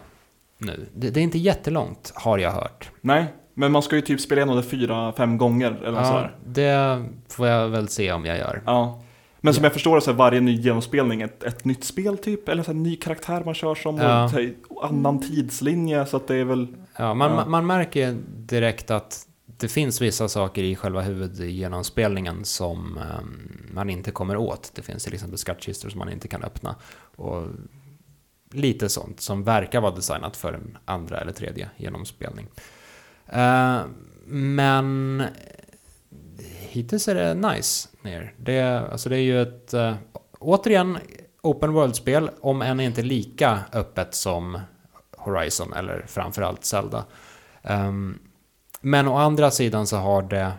nu. 0.57 0.89
Det, 0.93 1.09
det 1.09 1.19
är 1.19 1.23
inte 1.23 1.37
jättelångt, 1.37 2.11
har 2.15 2.37
jag 2.37 2.51
hört. 2.51 2.89
Nej, 3.01 3.25
men 3.53 3.71
man 3.71 3.81
ska 3.81 3.95
ju 3.95 4.01
typ 4.01 4.21
spela 4.21 4.41
igenom 4.41 4.55
det 4.57 4.63
fyra, 4.63 5.11
fem 5.13 5.37
gånger 5.37 5.71
eller 5.85 5.97
Ja, 5.99 6.05
sådär. 6.05 6.35
det 6.45 7.03
får 7.29 7.47
jag 7.47 7.69
väl 7.69 7.87
se 7.87 8.11
om 8.11 8.25
jag 8.25 8.37
gör. 8.37 8.61
Ja. 8.65 9.01
Men 9.41 9.53
som 9.53 9.63
Ja. 9.63 9.65
jag 9.65 9.73
förstår 9.73 9.99
så 9.99 10.11
är 10.11 10.15
varje 10.15 10.41
ny 10.41 10.55
genomspelning 10.61 11.21
ett, 11.21 11.43
ett 11.43 11.65
nytt 11.65 11.83
spel 11.83 12.17
typ, 12.17 12.49
eller 12.49 12.63
så 12.63 12.71
en 12.71 12.83
ny 12.83 12.95
karaktär 12.95 13.41
man 13.45 13.53
kör 13.53 13.75
som, 13.75 13.97
Ja. 13.97 14.29
och 14.69 14.85
annan 14.85 15.19
tidslinje, 15.21 16.05
så 16.05 16.17
att 16.17 16.27
det 16.27 16.35
är 16.35 16.43
väl... 16.43 16.67
Ja, 16.97 17.13
man, 17.13 17.31
Ja. 17.31 17.45
man 17.45 17.65
märker 17.65 18.17
direkt 18.37 18.91
att 18.91 19.21
det 19.57 19.67
finns 19.67 20.01
vissa 20.01 20.27
saker 20.27 20.63
i 20.63 20.75
själva 20.75 21.01
huvudgenomspelningen 21.01 22.45
som 22.45 22.97
ehm, 22.97 23.67
man 23.73 23.89
inte 23.89 24.11
kommer 24.11 24.37
åt. 24.37 24.71
Det 24.75 24.81
finns 24.81 25.03
till 25.03 25.13
exempel 25.13 25.37
skattkistor 25.37 25.89
som 25.89 25.99
man 25.99 26.11
inte 26.11 26.27
kan 26.27 26.43
öppna. 26.43 26.75
Och 27.15 27.47
lite 28.51 28.89
sånt 28.89 29.21
som 29.21 29.43
verkar 29.43 29.81
vara 29.81 29.95
designat 29.95 30.37
för 30.37 30.53
en 30.53 30.77
andra 30.85 31.17
eller 31.17 31.31
tredje 31.31 31.69
genomspelning. 31.77 32.47
Eh, 33.27 33.81
men 34.25 35.23
hittills 36.59 37.07
är 37.07 37.15
det 37.15 37.33
nice 37.33 37.89
ner. 38.01 38.33
Det, 38.37 38.61
alltså 38.91 39.09
det 39.09 39.17
är 39.17 39.21
ju 39.21 39.41
ett, 39.41 39.73
eh, 39.73 39.95
återigen, 40.39 40.97
open 41.41 41.73
world-spel, 41.73 42.29
om 42.41 42.61
än 42.61 42.79
inte 42.79 43.01
lika 43.01 43.59
öppet 43.73 44.15
som 44.15 44.59
Horizon 45.17 45.73
eller 45.73 46.05
framförallt 46.07 46.65
Zelda. 46.65 47.05
Ehm, 47.63 48.19
men 48.85 49.07
å 49.07 49.15
andra 49.17 49.51
sidan 49.51 49.87
så 49.87 49.97
har 49.97 50.21
det 50.21 50.51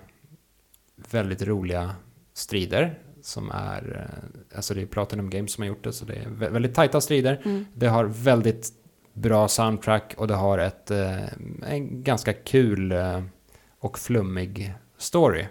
väldigt 1.11 1.43
roliga 1.43 1.91
strider 2.35 2.99
som 3.22 3.51
är, 3.51 4.09
eh, 4.53 4.57
alltså 4.57 4.74
det 4.74 4.83
är 4.83 4.87
Platinum 4.87 5.31
Games 5.31 5.53
som 5.53 5.62
har 5.62 5.68
gjort 5.68 5.85
det, 5.85 5.93
så 5.93 6.05
det 6.05 6.14
är 6.14 6.29
vä- 6.29 6.51
väldigt 6.51 6.74
tajta 6.74 7.01
strider. 7.01 7.41
mm. 7.45 7.64
Det 7.74 7.87
har 7.87 8.05
väldigt 8.05 8.68
bra 9.12 9.49
soundtrack 9.49 10.14
och 10.16 10.29
det 10.29 10.35
har 10.35 10.59
ett, 10.59 10.91
eh, 10.91 11.24
en 11.66 12.03
ganska 12.03 12.33
kul 12.33 12.93
eh, 12.93 13.22
och 13.81 13.99
flummig 13.99 14.74
story. 14.99 15.47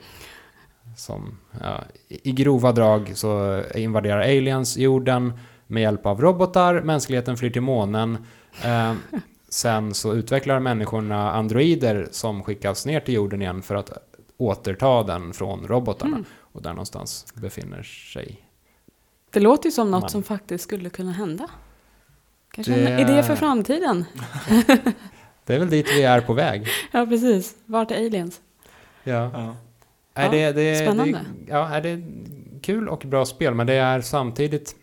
Som, 0.98 1.38
ja, 1.62 1.84
i 2.08 2.30
i 2.30 2.32
grova 2.32 2.72
drag 2.72 3.12
så 3.16 3.64
invaderar 3.76 4.20
aliens 4.22 4.78
jorden 4.78 5.34
med 5.68 5.82
hjälp 5.84 6.06
av 6.06 6.22
robotar, 6.22 6.82
mänskligheten 6.82 7.38
flyr 7.38 7.50
till 7.50 7.62
månen. 7.62 8.18
Eh, 8.64 8.94
sen 9.56 9.94
så 9.94 10.14
utvecklar 10.14 10.60
människorna 10.60 11.32
androider 11.32 12.08
som 12.12 12.44
skickas 12.44 12.86
ner 12.86 13.00
till 13.00 13.14
jorden 13.14 13.42
igen 13.42 13.62
för 13.62 13.76
att 13.76 13.92
återta 14.38 15.04
den 15.04 15.34
från 15.34 15.68
robotarna. 15.68 16.16
Mm. 16.16 16.26
Och 16.40 16.62
där 16.62 16.70
någonstans 16.70 17.26
befinner 17.36 17.84
sig 17.84 18.42
Det 19.32 19.40
låter 19.40 19.66
ju 19.66 19.72
som 19.72 19.92
något 19.92 20.02
Man. 20.02 20.10
som 20.10 20.24
faktiskt 20.24 20.64
skulle 20.64 20.90
kunna 20.90 21.12
hända. 21.12 21.50
Kanske 22.52 22.74
Det- 22.74 22.88
en 22.88 23.00
idé 23.00 23.24
för 23.24 23.36
framtiden. 23.36 24.06
Det 25.46 25.56
är 25.56 25.60
väl 25.60 25.70
dit 25.70 25.88
vi 25.96 26.04
är 26.04 26.22
på 26.22 26.34
väg. 26.34 26.68
Ja, 26.92 27.06
precis. 27.06 27.56
Vart 27.66 27.92
är 27.92 27.96
aliens? 27.96 28.42
Ja. 29.04 29.32
Ja. 29.34 29.56
Är 30.14 30.32
det, 30.32 30.52
det, 30.52 30.76
spännande. 30.86 31.12
Det, 31.12 31.52
ja, 31.52 31.68
är 31.70 31.82
det 31.82 32.02
kul 32.62 32.90
och 32.90 33.04
bra 33.06 33.26
spel, 33.26 33.54
men 33.56 33.68
det 33.68 33.74
är 33.74 34.02
samtidigt... 34.02 34.76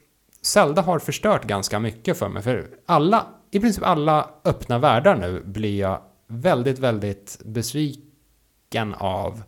Zelda 0.42 0.82
har 0.82 0.98
förstört 0.98 1.44
ganska 1.44 1.78
mycket 1.78 2.18
för 2.18 2.28
mig, 2.28 2.42
för 2.42 2.66
alla, 2.86 3.26
i 3.55 3.61
princip 3.61 3.84
alla 3.84 4.30
öppna 4.44 4.78
världar 4.78 5.16
nu 5.16 5.42
blir 5.44 5.80
jag 5.80 6.00
väldigt, 6.26 6.78
väldigt 6.78 7.38
besviken 7.44 8.94
av 8.94 9.42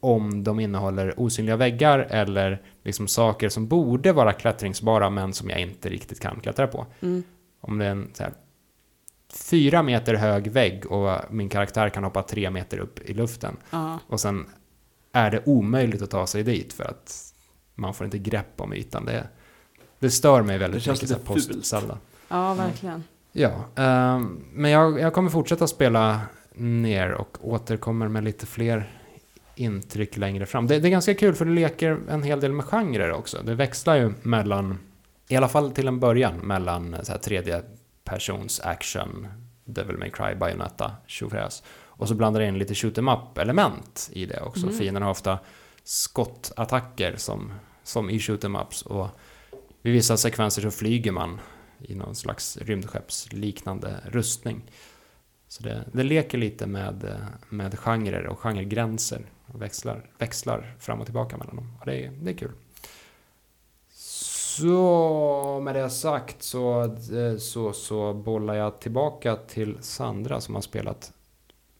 om 0.00 0.44
de 0.44 0.60
innehåller 0.60 1.20
osynliga 1.20 1.56
väggar 1.56 1.98
eller 1.98 2.62
liksom 2.82 3.08
saker 3.08 3.48
som 3.48 3.68
borde 3.68 4.12
vara 4.12 4.32
klättringsbara 4.32 5.10
men 5.10 5.32
som 5.32 5.50
jag 5.50 5.60
inte 5.60 5.88
riktigt 5.88 6.20
kan 6.20 6.40
klättra 6.40 6.66
på. 6.66 6.86
Mm. 7.00 7.22
Om 7.60 7.78
det 7.78 7.84
är 7.86 7.90
en 7.90 8.10
så 8.14 8.22
här, 8.22 8.32
fyra 9.32 9.82
meter 9.82 10.14
hög 10.14 10.48
vägg 10.48 10.92
och 10.92 11.18
min 11.30 11.48
karaktär 11.48 11.88
kan 11.88 12.04
hoppa 12.04 12.22
tre 12.22 12.50
meter 12.50 12.78
upp 12.78 12.98
i 12.98 13.14
luften 13.14 13.56
Ja. 13.70 13.98
och 14.06 14.20
sen 14.20 14.46
är 15.12 15.30
det 15.30 15.42
omöjligt 15.46 16.02
att 16.02 16.10
ta 16.10 16.26
sig 16.26 16.42
dit 16.42 16.72
för 16.72 16.84
att 16.84 17.34
man 17.74 17.94
får 17.94 18.04
inte 18.04 18.18
grepp 18.18 18.60
om 18.60 18.72
ytan. 18.72 19.04
Det, 19.04 19.28
det 19.98 20.10
stör 20.10 20.42
mig 20.42 20.58
väldigt 20.58 20.80
Det 20.80 20.84
känns 20.84 21.02
mycket 21.02 21.16
lite 21.16 21.26
post 21.26 21.48
fult. 21.48 21.92
Ja, 22.28 22.54
verkligen. 22.54 23.04
Ja, 23.36 23.64
ehm, 23.76 24.44
men 24.52 24.70
jag, 24.70 25.00
jag 25.00 25.12
kommer 25.12 25.30
fortsätta 25.30 25.66
spela 25.66 26.20
ner 26.54 27.12
och 27.12 27.38
återkommer 27.40 28.08
med 28.08 28.24
lite 28.24 28.46
fler 28.46 28.90
intryck 29.54 30.16
längre 30.16 30.46
fram. 30.46 30.66
Det, 30.66 30.78
det 30.78 30.88
är 30.88 30.90
ganska 30.90 31.14
kul 31.14 31.34
för 31.34 31.44
det 31.44 31.50
leker 31.50 31.98
en 32.08 32.22
hel 32.22 32.40
del 32.40 32.52
med 32.52 32.64
genrer 32.64 33.12
också. 33.12 33.42
Det 33.42 33.54
växlar 33.54 33.96
ju 33.96 34.12
mellan, 34.22 34.78
i 35.28 35.36
alla 35.36 35.48
fall 35.48 35.70
till 35.70 35.88
en 35.88 36.00
början, 36.00 36.38
mellan 36.38 36.96
så 37.02 37.12
här 37.12 37.18
tredje 37.18 37.62
persons 38.04 38.60
action, 38.60 39.26
Devil 39.64 39.98
May 39.98 40.10
Cry, 40.10 40.34
Bayonetta, 40.34 40.92
tjofräs. 41.06 41.62
Och 41.86 42.08
så 42.08 42.14
blandar 42.14 42.40
det 42.40 42.46
in 42.46 42.58
lite 42.58 42.74
shoot 42.74 42.98
em 42.98 43.08
up 43.08 43.38
element 43.38 44.10
i 44.12 44.26
det 44.26 44.40
också. 44.40 44.66
Mm. 44.66 44.78
Fienderna 44.78 45.06
har 45.06 45.10
ofta 45.10 45.38
skottattacker 45.84 47.14
som, 47.16 47.52
som 47.82 48.10
i 48.10 48.18
shoot 48.18 48.44
em 48.44 48.56
ups 48.56 48.82
och 48.82 49.08
vid 49.82 49.92
vissa 49.92 50.16
sekvenser 50.16 50.62
så 50.62 50.70
flyger 50.70 51.12
man 51.12 51.40
i 51.88 51.94
någon 51.94 52.14
slags 52.14 52.56
rymdskeppsliknande 52.56 54.00
rustning. 54.04 54.62
Så 55.48 55.62
det, 55.62 55.84
det 55.92 56.02
leker 56.02 56.38
lite 56.38 56.66
med, 56.66 57.16
med 57.48 57.78
genrer 57.78 58.26
och 58.26 58.38
genregränser 58.38 59.26
och 59.46 59.62
växlar, 59.62 60.10
växlar 60.18 60.74
fram 60.78 61.00
och 61.00 61.06
tillbaka 61.06 61.36
mellan 61.36 61.56
dem. 61.56 61.72
Och 61.80 61.86
det, 61.86 62.04
är, 62.04 62.10
det 62.10 62.30
är 62.30 62.34
kul. 62.34 62.52
Så 64.58 65.60
med 65.62 65.74
det 65.74 65.90
sagt 65.90 66.42
så, 66.42 66.96
så, 67.38 67.72
så 67.72 68.14
bollar 68.14 68.54
jag 68.54 68.80
tillbaka 68.80 69.36
till 69.36 69.78
Sandra 69.80 70.40
som 70.40 70.54
har 70.54 70.62
spelat 70.62 71.12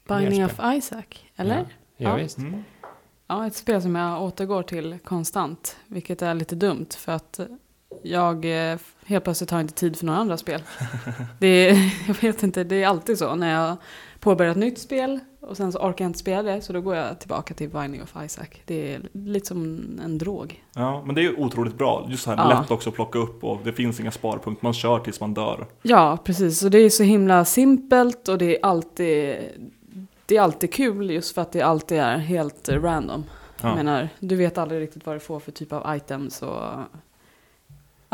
Binding 0.08 0.44
of. 0.44 0.60
Isaac, 0.64 1.04
eller? 1.36 1.56
Ja, 1.56 1.64
ja, 1.96 2.08
Ja. 2.10 2.16
visst. 2.16 2.38
Mm. 2.38 2.64
Ja, 3.26 3.46
ett 3.46 3.54
spel 3.56 3.82
som 3.82 3.94
jag 3.94 4.22
återgår 4.22 4.62
till 4.62 4.98
konstant, 5.04 5.76
vilket 5.86 6.22
är 6.22 6.34
lite 6.34 6.54
dumt 6.54 6.86
för 6.96 7.12
att 7.12 7.40
jag 8.02 8.44
eh, 8.72 8.78
helt 9.06 9.24
plötsligt 9.24 9.50
har 9.50 9.60
inte 9.60 9.74
tid 9.74 9.96
för 9.96 10.06
några 10.06 10.18
andra 10.18 10.36
spel. 10.36 10.62
Det 11.38 11.46
är, 11.70 11.92
jag 12.08 12.14
vet 12.22 12.42
inte, 12.42 12.64
det 12.64 12.82
är 12.82 12.86
alltid 12.88 13.18
så 13.18 13.34
när 13.34 13.52
jag 13.62 13.76
påbörjar 14.20 14.50
ett 14.52 14.56
nytt 14.58 14.78
spel 14.78 15.20
och 15.40 15.56
sen 15.56 15.72
så 15.72 15.78
orkar 15.78 16.04
jag 16.04 16.08
inte 16.08 16.18
spela 16.18 16.42
det 16.42 16.60
så 16.60 16.72
då 16.72 16.80
går 16.80 16.96
jag 16.96 17.18
tillbaka 17.20 17.54
till 17.54 17.68
Binding 17.70 18.02
of 18.02 18.14
Isaac. 18.24 18.46
Det 18.66 18.94
är 18.94 19.00
lite 19.12 19.46
som 19.46 19.84
en 20.04 20.18
drog. 20.18 20.64
Ja, 20.74 21.02
men 21.06 21.14
det 21.14 21.20
är 21.20 21.22
ju 21.22 21.36
otroligt 21.36 21.78
bra. 21.78 22.06
Just 22.10 22.22
så 22.24 22.30
här 22.30 22.36
Ja. 22.50 22.60
lätt 22.60 22.70
också 22.70 22.88
att 22.88 22.94
plocka 22.94 23.18
upp 23.18 23.44
och 23.44 23.58
det 23.64 23.72
finns 23.72 24.00
inga 24.00 24.10
sparpunkter. 24.10 24.64
Man 24.64 24.74
kör 24.74 24.98
tills 24.98 25.20
man 25.20 25.34
dör. 25.34 25.66
Ja, 25.82 26.18
precis. 26.24 26.62
Och 26.62 26.70
det 26.70 26.78
är 26.78 26.90
så 26.90 27.02
himla 27.02 27.44
simpelt 27.44 28.28
och 28.28 28.38
det 28.38 28.56
är 28.58 28.64
alltid, 28.66 29.36
det 30.26 30.36
är 30.36 30.40
alltid 30.40 30.72
kul 30.72 31.10
just 31.10 31.34
för 31.34 31.42
att 31.42 31.52
det 31.52 31.62
alltid 31.62 31.98
är 31.98 32.16
helt 32.18 32.68
random. 32.68 33.24
Jag 33.60 33.70
Ja. 33.70 33.74
menar, 33.74 34.08
du 34.20 34.36
vet 34.36 34.58
aldrig 34.58 34.80
riktigt 34.80 35.06
vad 35.06 35.16
du 35.16 35.20
får 35.20 35.40
för 35.40 35.52
typ 35.52 35.72
av 35.72 35.96
items 35.96 36.42
och... 36.42 36.62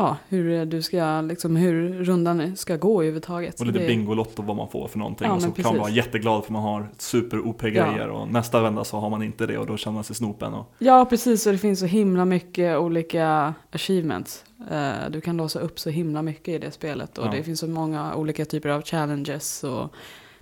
ja, 0.00 0.16
hur 0.28 0.66
du 0.66 0.82
ska, 0.82 1.20
liksom 1.20 1.56
hur 1.56 2.04
rundan 2.04 2.56
ska 2.56 2.76
gå 2.76 2.92
överhuvudtaget. 3.02 3.60
Och 3.60 3.66
lite 3.66 3.78
Det- 3.78 3.86
bingolotto 3.86 4.42
vad 4.42 4.56
man 4.56 4.68
får 4.68 4.88
för 4.88 4.98
någonting. 4.98 5.26
Ja, 5.26 5.34
och 5.34 5.42
så 5.42 5.46
men 5.48 5.54
kan 5.54 5.62
man 5.62 5.72
precis. 5.72 5.80
vara 5.80 5.90
jätteglad 5.90 6.44
för 6.44 6.52
man 6.52 6.62
har 6.62 6.88
super-OP-grejer. 6.98 8.08
Och 8.08 8.28
nästa 8.28 8.60
vända 8.62 8.84
så 8.84 8.98
har 8.98 9.10
man 9.10 9.22
inte 9.22 9.46
det 9.46 9.58
och 9.58 9.66
då 9.66 9.76
känner 9.76 9.94
man 9.94 10.04
sig 10.04 10.16
snopen. 10.16 10.54
Och, 10.54 10.72
Ja, 10.78 11.04
precis. 11.10 11.46
Och 11.46 11.52
det 11.52 11.58
finns 11.58 11.80
så 11.80 11.86
himla 11.86 12.24
mycket 12.24 12.78
olika 12.78 13.54
achievements. 13.70 14.44
Eh, 14.70 15.10
Du 15.10 15.20
kan 15.20 15.36
låsa 15.36 15.60
upp 15.60 15.78
så 15.80 15.90
himla 15.90 16.22
mycket 16.22 16.48
i 16.48 16.58
det 16.58 16.70
spelet. 16.70 17.18
Och 17.18 17.26
Ja. 17.26 17.30
det 17.30 17.42
finns 17.42 17.60
så 17.60 17.66
många 17.68 18.14
olika 18.14 18.44
typer 18.44 18.68
av 18.68 18.82
challenges. 18.82 19.64
Och 19.64 19.94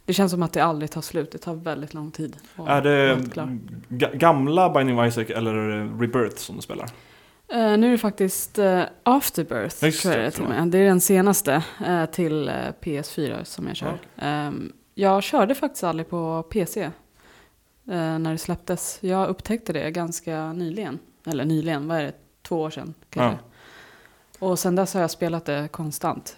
det 0.04 0.12
känns 0.14 0.32
som 0.32 0.42
att 0.42 0.52
det 0.52 0.60
aldrig 0.64 0.90
tar 0.90 1.00
slut. 1.00 1.30
Det 1.32 1.38
tar 1.38 1.54
väldigt 1.54 1.94
lång 1.94 2.10
tid. 2.10 2.36
är 2.66 2.82
det 2.82 3.18
gamla 4.18 4.70
Binding 4.70 4.98
of 5.00 5.06
Isaac 5.06 5.24
eller 5.24 5.54
Rebirth 6.00 6.36
som 6.36 6.56
du 6.56 6.62
spelar? 6.62 6.86
Eh, 7.52 7.78
nu 7.78 7.86
är 7.86 7.90
det 7.90 7.98
faktiskt 7.98 8.58
uh, 8.58 8.82
Afterbirth, 9.02 9.84
Just 9.84 10.02
tror 10.02 10.14
jag 10.14 10.24
det, 10.24 10.30
till 10.30 10.42
och 10.42 10.48
med. 10.48 10.68
Det 10.68 10.78
är 10.78 10.84
den 10.84 11.00
senaste 11.00 11.62
eh, 11.86 12.04
till 12.06 12.48
eh, 12.48 12.54
PS4 12.80 13.44
som 13.44 13.66
jag 13.66 13.76
kör. 13.76 13.98
Ehm, 14.16 14.72
jag 14.94 15.22
körde 15.22 15.54
faktiskt 15.54 15.84
aldrig 15.84 16.08
på 16.08 16.42
PC 16.42 16.90
när 17.84 18.32
det 18.32 18.38
släpptes. 18.38 18.98
Jag 19.00 19.28
upptäckte 19.28 19.72
det 19.72 19.90
ganska 19.90 20.52
nyligen. 20.52 20.98
Eller 21.26 21.44
nyligen, 21.44 21.88
vad 21.88 21.98
är 21.98 22.02
det? 22.02 22.12
Två 22.42 22.60
år 22.60 22.70
sedan 22.70 22.94
kanske. 23.10 23.44
Och 24.38 24.58
sen 24.58 24.76
dess 24.76 24.94
har 24.94 25.00
jag 25.00 25.10
spelat 25.10 25.44
det 25.44 25.68
konstant. 25.72 26.36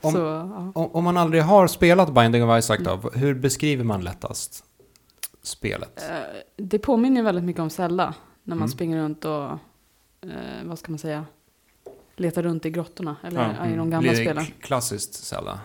Om- 0.00 0.12
så, 0.12 0.18
ja. 0.18 0.72
Om, 0.74 0.90
om 0.92 1.04
man 1.04 1.16
aldrig 1.16 1.42
har 1.42 1.66
spelat 1.66 2.14
Binding 2.14 2.44
of 2.50 2.58
Isaac 2.58 2.78
då, 2.78 3.10
hur 3.14 3.34
beskriver 3.34 3.84
man 3.84 4.04
lättast 4.04 4.64
spelet? 5.42 6.04
Det 6.56 6.78
påminner 6.78 7.22
väldigt 7.22 7.44
mycket 7.44 7.62
om 7.62 7.70
Zelda. 7.70 8.14
När 8.44 8.54
man 8.56 8.58
Mm. 8.58 8.68
springer 8.68 8.96
runt 8.98 9.24
och, 9.24 9.44
eh, 10.30 10.64
vad 10.64 10.78
ska 10.78 10.92
man 10.92 10.98
säga, 10.98 11.24
letar 12.16 12.42
runt 12.42 12.66
i 12.66 12.70
grottorna. 12.70 13.16
Eller 13.22 13.40
Ja, 13.40 13.48
ja, 13.58 13.64
i 13.66 13.68
de 13.68 13.72
Mm. 13.74 13.90
gamla 13.90 13.98
Blir 14.00 14.10
det 14.10 14.16
spelen. 14.16 14.44
klassiskt 14.60 15.14
Zelda? 15.14 15.60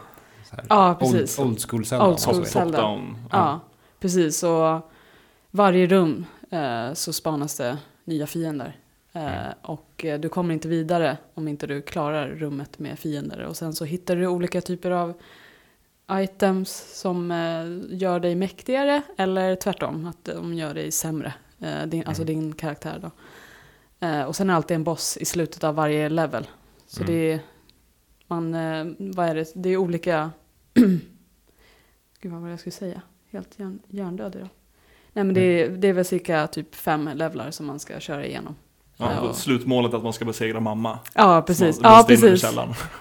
Ja, 0.70 0.96
precis. 1.00 1.40
Old, 1.40 1.48
old 1.50 1.62
school 1.70 1.86
Zelda. 1.86 2.08
Old 2.08 2.20
school. 2.20 2.46
Zelda. 2.46 2.78
Top-down. 2.78 3.16
Ja, 3.32 3.60
precis. 4.00 4.44
Och 4.44 4.92
varje 5.52 5.88
rum 5.88 6.26
eh, 6.50 6.94
så 6.94 7.14
spanas 7.14 7.58
det 7.58 7.78
nya 8.04 8.28
fiender. 8.28 8.76
Eh, 9.14 9.22
Mm. 9.42 9.54
och 9.62 10.06
eh, 10.06 10.20
du 10.20 10.30
kommer 10.30 10.54
inte 10.54 10.68
vidare 10.68 11.18
om 11.34 11.48
inte 11.48 11.68
du 11.68 11.82
klarar 11.82 12.28
rummet 12.28 12.80
med 12.80 13.00
fiender. 13.00 13.40
Och 13.46 13.58
sen 13.58 13.74
så 13.74 13.86
hittar 13.86 14.16
du 14.16 14.28
olika 14.28 14.62
typer 14.62 14.92
av 14.92 15.14
items 16.12 17.00
som 17.02 17.32
eh, 17.32 17.98
gör 17.98 18.20
dig 18.20 18.36
mäktigare. 18.36 19.02
Eller 19.18 19.56
tvärtom, 19.56 20.06
att 20.06 20.24
de 20.36 20.54
gör 20.54 20.74
dig 20.74 20.92
sämre. 20.92 21.34
Eh, 21.60 21.84
din, 21.86 22.04
Alltså 22.08 22.24
Mm. 22.24 22.36
din 22.36 22.54
karaktär 22.54 23.00
då. 23.02 23.12
Eh, 24.08 24.22
och 24.24 24.36
sen 24.36 24.50
är 24.50 24.54
det 24.54 24.58
alltid 24.58 24.76
en 24.76 24.84
boss 24.84 25.18
i 25.18 25.26
slutet 25.26 25.64
av 25.64 25.76
varje 25.76 26.10
level. 26.10 26.48
Så 26.88 27.02
Mm. 27.04 27.14
det 27.14 27.32
är, 27.32 27.40
man, 28.28 28.56
eh, 28.56 28.86
vad 29.00 29.28
är 29.30 29.36
det, 29.36 29.52
det 29.56 29.70
är 29.70 29.78
olika, 29.78 30.32
gud 32.22 32.32
vad 32.32 32.42
var 32.42 32.48
det 32.48 32.52
jag 32.52 32.60
skulle 32.60 32.72
säga? 32.74 33.02
Helt 33.32 33.60
hjärn, 33.60 33.80
hjärndöd 33.88 34.36
idag. 34.36 34.50
Nej 35.14 35.24
men 35.26 35.34
det 35.36 35.42
är, 35.42 35.70
det 35.70 35.88
är 35.88 35.94
väl 35.94 36.06
cirka 36.06 36.48
typ 36.48 36.76
fem 36.76 37.10
levlar 37.16 37.52
som 37.52 37.66
man 37.66 37.80
ska 37.80 38.00
köra 38.00 38.26
igenom. 38.26 38.56
Ja, 39.00 39.20
och 39.20 39.36
Slutmålet 39.36 39.94
att 39.94 40.04
man 40.04 40.14
ska 40.14 40.26
besegra 40.26 40.60
mamma. 40.60 41.00
Ja 41.16 41.42
precis, 41.48 41.82
man 41.82 41.92
ja 41.92 42.04
precis. 42.08 42.46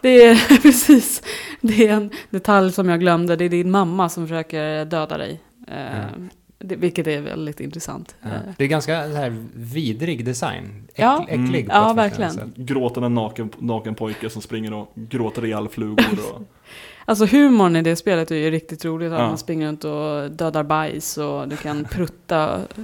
Det 0.03 0.09
är 0.25 0.59
precis, 0.63 1.23
det 1.61 1.87
är 1.89 1.93
en 1.93 2.11
detalj 2.31 2.73
som 2.73 2.89
jag 2.89 3.01
glömde. 3.01 3.37
Det 3.37 3.45
är 3.45 3.49
din 3.49 3.71
mamma 3.71 4.09
som 4.09 4.25
försöker 4.29 4.85
döda 4.85 5.19
dig. 5.19 5.41
Mm. 5.69 6.31
Det, 6.59 6.77
vilket 6.77 7.07
är 7.07 7.21
väldigt 7.21 7.61
intressant. 7.61 8.17
Ja. 8.23 8.29
Eh, 8.29 8.35
Det 8.59 8.65
är 8.65 8.69
ganska 8.69 9.09
så 9.09 9.15
här 9.17 9.45
vidrig 9.55 10.25
design. 10.25 10.85
Äck, 10.89 11.01
Ja. 11.01 11.23
Äcklig. 11.29 11.65
Mm. 11.65 11.67
Ja, 11.69 11.93
verkligen. 11.93 12.31
sätt. 12.33 12.57
Gråtande 12.57 13.09
naken, 13.09 13.51
naken 13.59 13.95
pojke 13.95 14.31
som 14.31 14.43
springer 14.43 14.73
och 14.73 14.93
gråter 14.95 15.45
ihjäl 15.45 15.69
flugor. 15.69 16.19
Och, 16.35 16.43
Alltså 17.09 17.27
humorn 17.27 17.77
i 17.77 17.83
det 17.83 17.97
spelet 17.97 18.31
är 18.31 18.35
ju 18.37 18.51
riktigt 18.51 18.85
roligt. 18.85 19.13
Att 19.13 19.19
Ja. 19.21 19.29
man 19.29 19.39
springer 19.39 19.69
runt 19.69 19.85
och 19.85 20.31
dödar 20.31 20.63
bajs 20.63 21.19
och 21.19 21.49
du 21.49 21.57
kan 21.57 21.85
prutta 21.85 22.55
eh, 22.57 22.83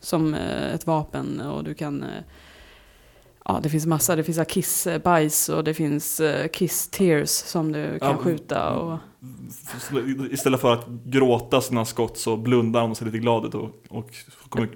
som 0.00 0.34
eh, 0.34 0.74
ett 0.74 0.86
vapen 0.86 1.40
och 1.40 1.64
du 1.64 1.74
kan... 1.74 2.04
Ja, 3.48 3.60
det 3.62 3.68
finns 3.68 3.86
massa. 3.86 4.16
Det 4.16 4.24
finns 4.24 4.38
kiss-bajs 4.48 5.48
och 5.48 5.64
det 5.64 5.74
finns 5.74 6.20
eh, 6.20 6.48
kiss-tears 6.48 7.28
som 7.28 7.72
du 7.72 7.98
kan 7.98 8.08
Ja, 8.10 8.16
skjuta. 8.16 8.70
Och, 8.70 8.98
istället 10.30 10.60
för 10.60 10.72
att 10.72 10.86
gråta 10.88 11.60
sina 11.60 11.84
skott 11.84 12.18
så 12.18 12.36
blundar 12.36 12.80
han 12.80 12.90
och 12.90 12.96
ser 12.96 13.04
lite 13.06 13.18
glad 13.18 13.44
ut 13.46 13.54
och, 13.54 13.70
och 13.88 14.10
kommer 14.48 14.68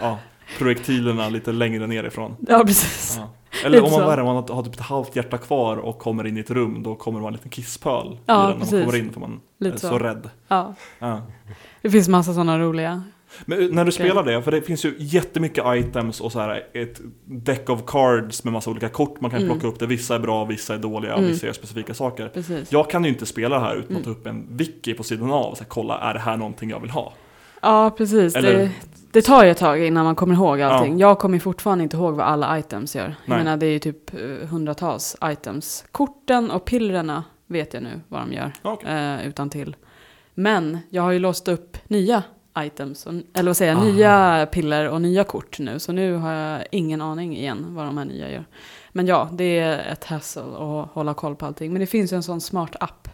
ja, 0.00 0.18
projektilerna 0.58 1.28
lite 1.28 1.52
längre 1.52 1.86
nerifrån. 1.86 2.36
ja, 2.48 2.64
precis. 2.66 3.14
Ja. 3.18 3.28
Eller 3.64 3.84
om 3.84 3.90
man, 3.90 4.00
det, 4.16 4.22
om 4.22 4.34
man 4.34 4.44
har 4.56 4.62
typ 4.62 4.74
ett 4.74 4.80
halvt 4.80 5.16
hjärta 5.16 5.38
kvar 5.38 5.76
och 5.76 5.98
kommer 5.98 6.26
in 6.26 6.36
i 6.36 6.40
ett 6.40 6.50
rum, 6.50 6.82
då 6.82 6.94
kommer 6.94 7.18
det 7.18 7.22
vara 7.22 7.28
en 7.30 7.34
liten 7.36 7.50
kisspöl 7.50 8.18
Ja, 8.26 8.48
i 8.48 8.52
den 8.52 8.58
när 8.58 8.72
man 8.72 8.84
kommer 8.84 8.98
in 8.98 9.12
för 9.12 9.20
man 9.20 9.40
Lite 9.60 9.76
är 9.76 9.78
så, 9.78 9.88
så. 9.88 9.98
rädd. 9.98 10.30
Ja. 10.48 10.74
Ja. 10.98 11.22
Det 11.82 11.90
finns 11.90 12.08
massa 12.08 12.32
sådana 12.34 12.58
roliga. 12.58 13.02
Men 13.46 13.68
när 13.74 13.84
du 13.84 13.92
spelar 13.92 14.22
det, 14.24 14.42
för 14.42 14.50
det 14.50 14.62
finns 14.62 14.84
ju 14.84 14.94
jättemycket 14.98 15.64
items 15.76 16.20
och 16.20 16.32
så 16.32 16.40
här 16.40 16.62
ett 16.74 17.00
deck 17.24 17.70
of 17.70 17.80
cards 17.86 18.44
med 18.44 18.52
massa 18.52 18.70
olika 18.70 18.88
kort 18.88 19.20
man 19.20 19.30
kan 19.30 19.42
Mm. 19.42 19.50
plocka 19.52 19.66
upp 19.74 19.78
där 19.78 19.86
vissa 19.86 20.14
är 20.14 20.18
bra, 20.18 20.44
vissa 20.44 20.74
är 20.74 20.78
dåliga, 20.78 21.12
Mm. 21.14 21.26
vissa 21.26 21.46
gör 21.46 21.52
specifika 21.52 21.94
saker. 21.94 22.28
Precis. 22.28 22.72
Jag 22.72 22.90
kan 22.90 23.04
ju 23.04 23.10
inte 23.10 23.26
spela 23.26 23.54
det 23.58 23.60
här 23.64 23.74
utan 23.76 23.88
Mm. 23.90 23.98
att 23.98 24.04
ta 24.04 24.10
upp 24.10 24.26
en 24.26 24.46
wiki 24.56 24.94
på 24.94 25.02
sidan 25.02 25.30
av 25.30 25.50
och 25.50 25.56
så 25.56 25.62
här, 25.64 25.68
kolla, 25.70 25.98
är 25.98 26.14
det 26.14 26.20
här 26.20 26.36
någonting 26.36 26.70
jag 26.70 26.80
vill 26.80 26.90
ha? 26.90 27.12
Ja, 27.62 27.90
precis. 27.96 28.36
Eller- 28.36 28.58
Det, 28.58 28.70
det 29.12 29.22
tar 29.22 29.44
ju 29.44 29.50
ett 29.50 29.58
tag 29.58 29.86
innan 29.86 30.04
man 30.04 30.14
kommer 30.14 30.34
ihåg 30.34 30.60
allting. 30.60 30.98
Ja. 30.98 31.08
Jag 31.08 31.18
kommer 31.18 31.38
fortfarande 31.38 31.84
inte 31.84 31.96
ihåg 31.96 32.14
vad 32.14 32.26
alla 32.26 32.58
items 32.58 32.96
gör. 32.96 33.02
Jag 33.04 33.14
Nej. 33.26 33.38
menar, 33.38 33.56
det 33.56 33.66
är 33.66 33.70
ju 33.70 33.78
typ 33.78 34.14
eh, 34.14 34.48
hundratals 34.48 35.16
items. 35.24 35.84
Korten 35.92 36.50
och 36.50 36.64
pillerna 36.64 37.24
vet 37.46 37.74
jag 37.74 37.82
nu 37.82 38.00
vad 38.08 38.20
de 38.20 38.32
gör. 38.32 38.52
Okej. 38.62 38.90
eh, 38.94 39.26
utan 39.28 39.50
till. 39.50 39.76
Men 40.34 40.78
jag 40.90 41.02
har 41.02 41.10
ju 41.12 41.18
låst 41.18 41.48
upp 41.48 41.76
nya 41.88 42.22
items, 42.58 43.06
och, 43.06 43.12
eller 43.34 43.48
vad 43.50 43.56
säger 43.56 43.72
jag, 43.72 43.78
Aha. 43.80 43.86
nya 43.92 44.46
piller 44.52 44.88
och 44.88 45.00
nya 45.02 45.24
kort 45.24 45.58
nu. 45.58 45.78
Så 45.78 45.92
nu 45.92 46.14
har 46.14 46.32
jag 46.32 46.64
ingen 46.70 47.00
aning 47.00 47.36
igen 47.36 47.66
vad 47.68 47.84
de 47.86 47.98
här 47.98 48.04
nya 48.04 48.30
gör. 48.30 48.44
Men 48.92 49.06
ja, 49.06 49.28
det 49.32 49.58
är 49.58 49.92
ett 49.92 50.04
hassle 50.04 50.42
att 50.42 50.88
hålla 50.92 51.14
koll 51.14 51.36
på 51.36 51.46
allting. 51.46 51.72
Men 51.72 51.80
det 51.80 51.86
finns 51.86 52.12
ju 52.12 52.16
en 52.16 52.22
sån 52.22 52.40
smart 52.40 52.76
app. 52.80 53.08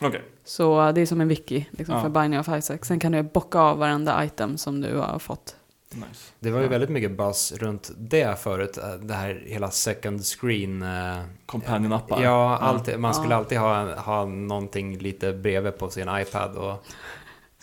Okej. 0.00 0.22
Så 0.44 0.92
det 0.92 1.00
är 1.00 1.06
som 1.06 1.20
en 1.20 1.28
wiki 1.28 1.66
liksom, 1.70 1.94
Ja. 1.94 2.02
för 2.02 2.08
Binding 2.08 2.40
of 2.40 2.48
Isaac. 2.48 2.78
Sen 2.82 3.00
kan 3.00 3.12
du 3.12 3.22
bocka 3.22 3.58
av 3.58 3.78
varenda 3.78 4.24
item 4.24 4.56
som 4.58 4.80
du 4.80 4.96
har 4.98 5.18
fått. 5.18 5.56
Nice. 5.94 6.32
Det 6.40 6.50
var 6.50 6.58
ju 6.58 6.64
Ja. 6.64 6.70
väldigt 6.70 6.90
mycket 6.90 7.16
buzz 7.16 7.52
runt 7.52 7.90
det 7.96 8.38
förut. 8.40 8.78
eh, 8.78 8.88
Det 8.90 9.14
här 9.14 9.42
hela 9.46 9.70
second 9.70 10.24
screen. 10.24 10.82
eh, 10.82 11.18
Companion-appar. 11.46 12.22
Ja, 12.22 12.56
alltid, 12.58 12.98
man 12.98 13.14
skulle 13.14 13.34
Ja. 13.34 13.38
alltid 13.38 13.58
ha, 13.58 13.94
ha 13.94 14.24
någonting 14.24 14.98
lite 14.98 15.32
bredvid 15.32 15.78
på 15.78 15.90
sin 15.90 16.08
iPad. 16.20 16.56
Och 16.56 16.84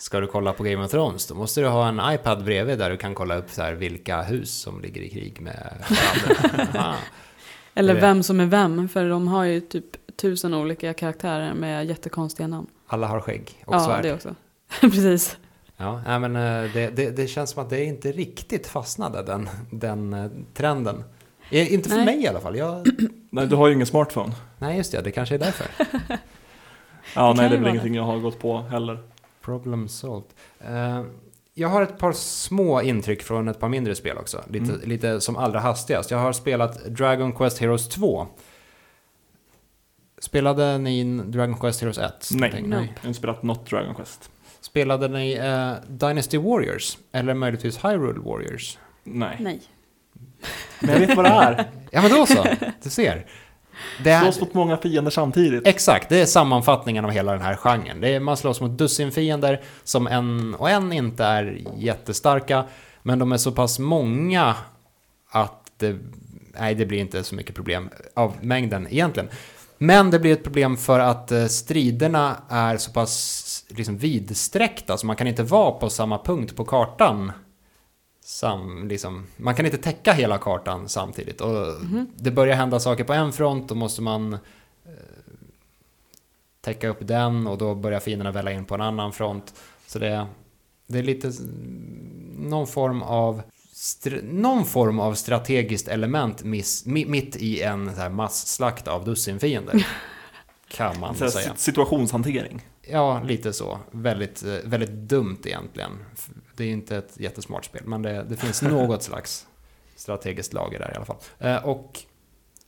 ska 0.00 0.20
du 0.20 0.26
kolla 0.26 0.52
på 0.52 0.62
Game 0.62 0.84
of 0.84 0.90
Thrones, 0.90 1.26
då 1.26 1.34
måste 1.34 1.60
du 1.60 1.66
ha 1.68 1.88
en 1.88 2.00
iPad 2.14 2.44
bredvid 2.44 2.78
där 2.78 2.90
du 2.90 2.96
kan 2.96 3.14
kolla 3.14 3.36
upp 3.36 3.50
så 3.50 3.62
här 3.62 3.72
vilka 3.72 4.22
hus 4.22 4.60
som 4.60 4.80
ligger 4.80 5.00
i 5.02 5.08
krig 5.08 5.40
med 5.40 5.72
varandra. 5.88 6.68
Aha. 6.80 6.94
Eller 7.74 7.94
Det- 7.94 8.00
vem 8.00 8.22
som 8.22 8.40
är 8.40 8.46
vem, 8.46 8.88
för 8.88 9.08
de 9.08 9.28
har 9.28 9.44
ju 9.44 9.60
typ 9.60 9.84
tusen 10.16 10.54
olika 10.54 10.94
karaktärer 10.94 11.54
med 11.54 11.86
jättekonstiga 11.86 12.46
namn. 12.46 12.66
Alla 12.86 13.06
har 13.06 13.20
skägg 13.20 13.62
och 13.66 13.74
ja, 13.74 13.80
svärd. 13.80 14.02
det 14.02 14.12
också. 14.14 14.34
Precis. 14.80 15.36
Ja, 15.76 16.18
men 16.18 16.36
eh, 16.36 16.72
det, 16.72 16.96
det, 16.96 17.10
det 17.10 17.26
känns 17.26 17.50
som 17.50 17.62
att 17.62 17.70
det 17.70 17.84
inte 17.84 18.12
riktigt 18.12 18.66
fastnade, 18.66 19.22
den, 19.22 19.48
den 19.70 20.12
eh, 20.12 20.30
trenden. 20.54 21.04
Eh, 21.50 21.72
Inte 21.74 21.88
för 21.88 21.96
Nej. 21.96 22.04
mig 22.06 22.22
i 22.22 22.28
alla 22.28 22.40
fall. 22.40 22.56
Jag, 22.56 22.86
Nej, 23.30 23.46
du 23.46 23.56
har 23.56 23.66
ju 23.68 23.74
ingen 23.74 23.86
smartphone. 23.86 24.32
nej, 24.58 24.76
just 24.76 24.92
det, 24.92 25.00
det 25.02 25.10
kanske 25.10 25.34
är 25.34 25.38
därför. 25.38 25.66
Ja, 27.14 27.34
kan 27.34 27.36
nej, 27.36 27.48
det 27.50 27.56
är 27.56 27.60
väl 27.60 27.68
ingenting 27.68 27.94
jag 27.94 28.02
har 28.02 28.18
gått 28.18 28.38
på 28.38 28.58
heller. 28.58 28.98
Problem 29.44 29.88
solved. 29.88 30.30
Eh, 30.60 31.02
jag 31.54 31.68
har 31.68 31.82
ett 31.82 31.98
par 31.98 32.12
små 32.12 32.82
intryck 32.82 33.22
från 33.22 33.48
ett 33.48 33.60
par 33.60 33.68
mindre 33.68 33.94
spel 33.94 34.16
också. 34.18 34.44
Lite, 34.50 34.72
Mm. 34.72 34.88
lite 34.88 35.20
som 35.20 35.36
allra 35.36 35.60
hastigast. 35.60 36.10
Jag 36.10 36.18
har 36.18 36.32
spelat 36.32 36.84
Dragon 36.84 37.32
Quest 37.32 37.58
Heroes 37.58 37.88
2. 37.88 38.26
Spelade 40.18 40.78
ni 40.78 41.04
Dragon 41.26 41.58
Quest 41.58 41.80
Heroes 41.80 41.98
1? 41.98 42.28
Nej. 42.32 42.50
Någonting? 42.50 42.70
Nej. 42.70 42.92
Jag 42.96 43.02
har 43.02 43.08
inte 43.08 43.18
spelat 43.18 43.42
något 43.42 43.70
Dragon 43.70 43.94
Quest. 43.94 44.30
Spelade 44.60 45.08
ni 45.08 45.32
eh, 45.32 45.72
Dynasty 45.88 46.38
Warriors? 46.38 46.98
Eller 47.12 47.34
möjligtvis 47.34 47.84
Hyrule 47.84 48.20
Warriors? 48.20 48.78
Nej. 49.04 49.36
Nej. 49.40 49.60
Men 50.80 50.90
jag 50.90 51.06
vet 51.06 51.16
vad 51.16 51.24
det 51.24 51.28
är. 51.30 51.70
Ja, 51.90 52.02
men 52.02 52.10
då 52.10 52.26
så. 52.26 52.44
Du 52.82 52.90
ser. 52.90 53.26
Det 54.04 54.10
är, 54.10 54.22
Slåss 54.22 54.40
mot 54.40 54.54
många 54.54 54.76
fiender 54.76 55.10
samtidigt. 55.10 55.66
Exakt, 55.66 56.08
det 56.08 56.20
är 56.20 56.26
sammanfattningen 56.26 57.04
av 57.04 57.10
hela 57.10 57.32
den 57.32 57.42
här 57.42 57.56
genren. 57.56 58.00
Det 58.00 58.08
är, 58.08 58.20
man 58.20 58.36
slåss 58.36 58.60
mot 58.60 58.78
dussin 58.78 59.12
fiender 59.12 59.60
som 59.84 60.06
en 60.06 60.54
och 60.54 60.70
en 60.70 60.92
inte 60.92 61.24
är 61.24 61.60
jättestarka, 61.76 62.64
men 63.02 63.18
de 63.18 63.32
är 63.32 63.36
så 63.36 63.52
pass 63.52 63.78
många 63.78 64.54
att 65.30 65.72
det, 65.76 65.96
nej, 66.58 66.74
det 66.74 66.86
blir 66.86 66.98
inte 66.98 67.24
så 67.24 67.34
mycket 67.34 67.54
problem 67.54 67.90
av 68.14 68.32
mängden 68.40 68.86
egentligen. 68.90 69.28
Men 69.78 70.10
det 70.10 70.18
blir 70.18 70.32
ett 70.32 70.44
problem 70.44 70.76
för 70.76 71.00
att 71.00 71.32
eh, 71.32 71.46
striderna 71.46 72.36
är 72.48 72.76
så 72.76 72.92
pass 72.92 73.64
liksom, 73.68 73.98
vidsträckta, 73.98 74.96
så 74.96 75.06
man 75.06 75.16
kan 75.16 75.26
inte 75.26 75.42
vara 75.42 75.70
på 75.70 75.90
samma 75.90 76.18
punkt 76.18 76.56
på 76.56 76.64
kartan 76.64 77.32
sam, 78.30 78.88
liksom, 78.88 79.26
man 79.36 79.54
kan 79.54 79.64
inte 79.66 79.78
täcka 79.78 80.12
hela 80.12 80.38
kartan 80.38 80.88
samtidigt. 80.88 81.40
Och 81.40 81.66
Det 82.16 82.30
börjar 82.30 82.56
hända 82.56 82.80
saker 82.80 83.04
på 83.04 83.12
en 83.12 83.32
front, 83.32 83.68
då 83.68 83.74
måste 83.74 84.02
man 84.02 84.32
eh, 84.32 84.38
täcka 86.60 86.88
upp 86.88 86.98
den 87.00 87.46
och 87.46 87.58
då 87.58 87.74
börjar 87.74 88.00
fienderna 88.00 88.30
välla 88.30 88.52
in 88.52 88.64
på 88.64 88.74
en 88.74 88.80
annan 88.80 89.12
front. 89.12 89.54
Så 89.86 89.98
det, 89.98 90.26
det 90.86 90.98
är 90.98 91.02
lite 91.02 91.32
någon 92.38 92.66
form 92.66 93.02
av 93.02 93.42
någon 94.22 94.64
form 94.64 95.00
av 95.00 95.14
strategiskt 95.14 95.88
element 95.88 96.44
miss, 96.44 96.86
mi, 96.86 97.06
mitt 97.06 97.36
i 97.36 97.62
en 97.62 97.94
så 97.94 98.00
här 98.00 98.10
masslakt 98.10 98.88
av 98.88 99.04
dussinfiender. 99.04 99.86
kan 100.68 101.00
man 101.00 101.14
säga. 101.14 101.30
si- 101.30 101.50
Situationshantering. 101.56 102.62
Ja, 102.92 103.22
lite 103.22 103.52
så. 103.52 103.78
Väldigt, 103.90 104.44
eh, 104.44 104.54
väldigt 104.64 104.90
dumt 104.90 105.38
egentligen. 105.44 105.90
Det 106.56 106.62
är 106.64 106.66
ju 106.66 106.72
inte 106.72 106.96
ett 106.96 107.12
jättesmart 107.20 107.64
spel, 107.64 107.82
men 107.84 108.02
det, 108.02 108.26
det 108.28 108.36
finns 108.36 108.62
något 108.72 109.02
slags 109.02 109.46
strategiskt 109.96 110.52
lager 110.52 110.78
där 110.78 110.92
i 110.92 110.96
alla 110.96 111.04
fall. 111.04 111.16
Eh, 111.38 111.56
Och 111.64 111.98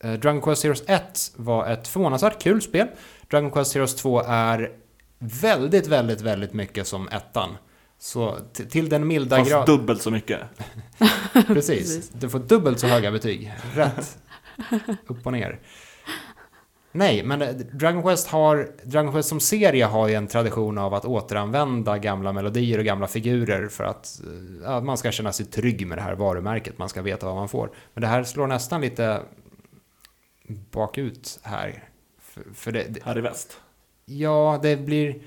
eh, 0.01 0.13
Dragon 0.13 0.43
Quest 0.43 0.63
Heroes 0.63 0.83
1 0.87 1.33
var 1.37 1.67
ett 1.67 1.89
förvånansvärt 1.89 2.43
kul 2.43 2.63
spel. 2.63 2.89
Dragon 3.31 3.51
Quest 3.51 3.75
Heroes 3.75 3.95
2 3.97 4.23
är 4.27 4.71
väldigt, 5.19 5.87
väldigt, 5.87 6.21
väldigt 6.21 6.53
mycket 6.53 6.87
som 6.87 7.09
ettan. 7.09 7.57
Så 7.99 8.37
till 8.71 8.89
den 8.89 9.07
milda 9.07 9.37
Fast 9.37 9.51
grad... 9.51 9.67
dubbelt 9.67 10.03
så 10.03 10.11
mycket. 10.11 10.41
Precis. 11.33 11.47
Precis. 11.47 12.09
Du 12.09 12.31
får 12.31 12.39
dubbelt 12.39 12.81
så 12.81 12.87
höga 12.87 13.11
betyg. 13.11 13.53
Rätt. 13.75 14.19
Upp 15.07 15.27
och 15.27 15.33
ner. 15.33 15.61
Nej, 16.93 17.23
men 17.23 17.43
eh, 17.43 17.49
Dragon 17.49 18.03
Quest 18.03 18.29
har, 18.29 18.71
Dragon 18.85 19.13
Quest 19.13 19.29
som 19.29 19.41
serie 19.41 19.85
har 19.85 20.09
ju 20.09 20.15
en 20.15 20.27
tradition 20.27 20.79
av 20.79 20.95
att 20.95 21.05
återanvända 21.05 21.99
gamla 21.99 22.33
melodier 22.33 22.79
och 22.79 22.85
gamla 22.85 23.09
figurer 23.09 23.69
för 23.69 23.85
att 23.85 24.21
eh, 24.27 24.63
ja, 24.65 24.81
man 24.81 24.99
ska 24.99 25.13
känna 25.13 25.33
sig 25.33 25.47
trygg 25.47 25.87
med 25.87 25.99
det 25.99 26.03
här 26.03 26.15
varumärket, 26.15 26.79
man 26.79 26.89
ska 26.89 27.03
veta 27.03 27.27
vad 27.27 27.35
man 27.35 27.49
får. 27.49 27.71
Men 27.95 28.01
det 28.01 28.07
här 28.07 28.25
slår 28.25 28.47
nästan 28.47 28.81
lite 28.81 29.21
bakut 30.71 31.41
här. 31.43 31.89
För, 32.19 32.45
för 32.55 32.73
det, 32.73 32.87
det, 32.89 33.05
Här 33.05 33.19
i 33.19 33.21
väst. 33.21 33.61
Ja, 34.05 34.59
det 34.63 34.77
blir... 34.77 35.23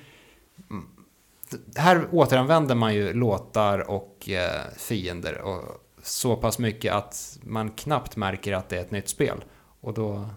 Här 1.75 2.07
återanvänder 2.11 2.75
man 2.75 2.95
ju 2.95 3.13
låtar 3.13 3.89
och 3.89 4.29
eh, 4.29 4.61
fiender 4.77 5.41
och 5.41 5.63
så 6.01 6.35
pass 6.35 6.59
mycket 6.59 6.93
att 6.93 7.39
man 7.43 7.71
knappt 7.71 8.15
märker 8.15 8.53
att 8.53 8.69
det 8.69 8.77
är 8.77 8.81
ett 8.81 8.91
nytt 8.91 9.09
spel. 9.09 9.43
Och 9.81 9.93
då, 9.93 10.29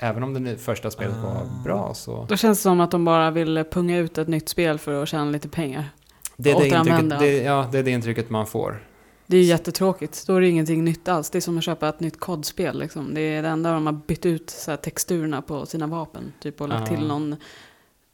även 0.00 0.22
om 0.22 0.44
det 0.44 0.56
första 0.56 0.90
spelet 0.90 1.16
var 1.16 1.62
bra 1.64 1.94
så... 1.94 2.26
Då 2.28 2.36
känns 2.36 2.58
det 2.58 2.62
som 2.62 2.80
att 2.80 2.90
de 2.90 3.04
bara 3.04 3.30
vill 3.30 3.64
punga 3.70 3.98
ut 3.98 4.18
ett 4.18 4.28
nytt 4.28 4.48
spel 4.48 4.78
för 4.78 5.02
att 5.02 5.08
tjäna 5.08 5.30
lite 5.30 5.48
pengar. 5.48 5.88
Det 6.36 6.50
är 6.50 6.60
det, 6.60 6.68
intrycket, 6.68 7.18
det, 7.18 7.42
ja, 7.42 7.68
det 7.72 7.78
är 7.78 7.82
det 7.82 7.90
intrycket 7.90 8.30
man 8.30 8.46
får. 8.46 8.86
Det 9.26 9.36
är 9.36 9.40
ju 9.40 9.46
jättetråkigt. 9.46 10.26
Då 10.26 10.34
är 10.36 10.40
det 10.40 10.48
ingenting 10.48 10.84
nytt 10.84 11.08
alls. 11.08 11.30
Det 11.30 11.38
är 11.38 11.40
som 11.40 11.58
att 11.58 11.64
köpa 11.64 11.88
ett 11.88 12.00
nytt 12.00 12.20
kodspel. 12.20 12.78
Liksom. 12.78 13.14
Det 13.14 13.20
är 13.20 13.42
det 13.42 13.48
enda 13.48 13.72
de 13.72 13.86
har 13.86 13.92
bytt 13.92 14.26
ut 14.26 14.50
så 14.50 14.70
här, 14.70 14.78
texturerna 14.78 15.42
på 15.42 15.66
sina 15.66 15.86
vapen. 15.86 16.32
Typ 16.40 16.60
och 16.60 16.68
lagt 16.68 16.90
Ja. 16.90 16.96
till 16.96 17.06
någon... 17.06 17.36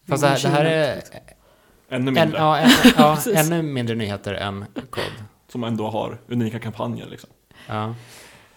Fast 0.09 0.23
det 0.23 0.29
här, 0.29 0.43
det 0.43 0.49
här 0.49 0.65
är 0.65 1.03
Ännu 1.89 2.09
en, 2.09 2.15
mindre. 2.15 2.39
ja, 2.39 2.59
en, 2.59 2.71
ja, 2.97 3.19
ännu 3.35 3.63
mindre 3.63 3.95
nyheter 3.97 4.35
än 4.35 4.65
kod. 4.91 5.05
Som 5.49 5.65
ändå 5.65 5.89
har 5.91 6.19
unika 6.29 6.59
kampanjer 6.59 7.07
liksom. 7.07 7.31
Ja. 7.69 7.95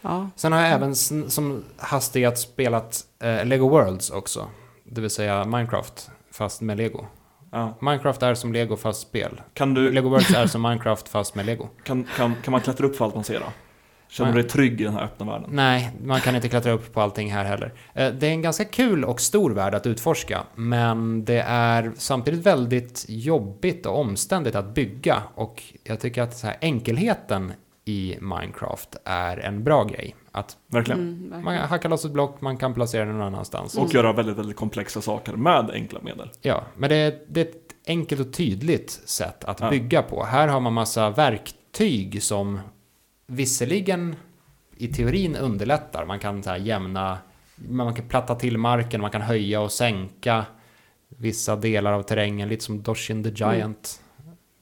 Ja, 0.01 0.29
Sen 0.35 0.51
har 0.51 0.59
jag 0.61 0.69
även 0.69 0.95
som 0.95 1.63
hastigast 1.77 2.43
spelat 2.53 3.05
eh, 3.23 3.45
Lego 3.45 3.69
Worlds 3.69 4.09
också. 4.09 4.47
Det 4.83 5.01
vill 5.01 5.09
säga 5.09 5.45
Minecraft, 5.45 6.11
fast 6.31 6.61
med 6.61 6.77
Lego. 6.77 7.05
Ja. 7.51 7.77
Minecraft 7.81 8.23
är 8.23 8.33
som 8.33 8.53
Lego 8.53 8.77
fast 8.77 9.01
spel. 9.01 9.41
Kan, 9.53 9.73
du, 9.73 9.91
Lego 9.91 10.09
Worlds 10.09 10.33
är 10.33 10.47
som 10.47 10.61
Minecraft 10.61 11.09
fast 11.09 11.35
med 11.35 11.45
Lego. 11.45 11.67
kan, 11.83 12.07
kan, 12.17 12.35
kan 12.43 12.51
man 12.51 12.61
klättra 12.61 12.87
upp 12.87 12.95
för 12.95 13.05
allt 13.05 13.15
man 13.15 13.23
ser 13.23 13.39
då? 13.39 13.45
Känner 14.11 14.33
du 14.33 14.41
dig 14.41 14.49
trygg 14.49 14.81
i 14.81 14.83
den 14.83 14.93
här 14.93 15.03
öppna 15.03 15.25
världen? 15.25 15.49
Nej, 15.53 15.91
man 16.03 16.19
kan 16.19 16.35
inte 16.35 16.49
klättra 16.49 16.71
upp 16.71 16.93
på 16.93 17.01
allting 17.01 17.31
här 17.31 17.45
heller. 17.45 17.73
Eh, 17.93 18.13
Det 18.13 18.27
är 18.27 18.31
en 18.31 18.41
ganska 18.41 18.65
kul 18.65 19.05
och 19.05 19.21
stor 19.21 19.51
värld 19.51 19.75
att 19.75 19.87
utforska, 19.87 20.43
men 20.55 21.25
det 21.25 21.39
är 21.47 21.91
samtidigt 21.97 22.45
väldigt 22.45 23.05
jobbigt 23.07 23.85
och 23.85 23.99
omständigt 23.99 24.55
att 24.55 24.73
bygga. 24.73 25.23
Och 25.35 25.63
jag 25.83 25.99
tycker 25.99 26.21
att 26.21 26.37
så 26.37 26.47
här, 26.47 26.57
enkelheten 26.61 27.53
i 27.85 28.17
Minecraft 28.21 28.95
är 29.05 29.37
en 29.37 29.63
bra 29.63 29.83
grej. 29.83 30.15
Att 30.39 30.57
Verkligen. 30.67 30.99
mm, 30.99 31.29
man 31.29 31.43
verkligen. 31.43 31.67
hackar 31.69 31.89
loss 31.89 32.05
ett 32.05 32.11
block, 32.11 32.41
man 32.41 32.57
kan 32.57 32.73
placera 32.73 33.05
det 33.05 33.11
någon 33.11 33.21
annanstans. 33.21 33.77
Och 33.77 33.93
göra 33.93 34.13
väldigt, 34.13 34.37
väldigt 34.37 34.55
komplexa 34.57 35.01
saker 35.01 35.33
med 35.33 35.69
enkla 35.71 35.99
medel. 36.01 36.29
Ja, 36.41 36.63
men 36.77 36.89
det 36.89 36.95
är, 36.95 37.19
det 37.27 37.41
är 37.41 37.45
ett 37.45 37.55
enkelt 37.87 38.21
och 38.21 38.33
tydligt 38.33 38.91
sätt 38.91 39.43
att 39.43 39.59
Ja. 39.59 39.69
bygga 39.69 40.01
på. 40.01 40.23
Här 40.23 40.47
har 40.47 40.59
man 40.59 40.73
massa 40.73 41.09
verktyg 41.09 42.23
som 42.23 42.59
visserligen 43.27 44.15
i 44.77 44.87
teorin 44.87 45.35
underlättar. 45.35 46.05
Man 46.05 46.19
kan 46.19 46.43
så 46.43 46.49
här 46.49 46.57
jämna, 46.57 47.17
man 47.55 47.93
kan 47.95 48.07
platta 48.07 48.35
till 48.35 48.57
marken, 48.57 49.01
man 49.01 49.11
kan 49.11 49.21
höja 49.21 49.61
och 49.61 49.71
sänka 49.71 50.45
vissa 51.17 51.55
delar 51.55 51.93
av 51.93 52.03
terrängen, 52.03 52.49
lite 52.49 52.63
som 52.63 52.81
Doshin 52.81 53.23
the 53.23 53.29
Giant. 53.29 54.01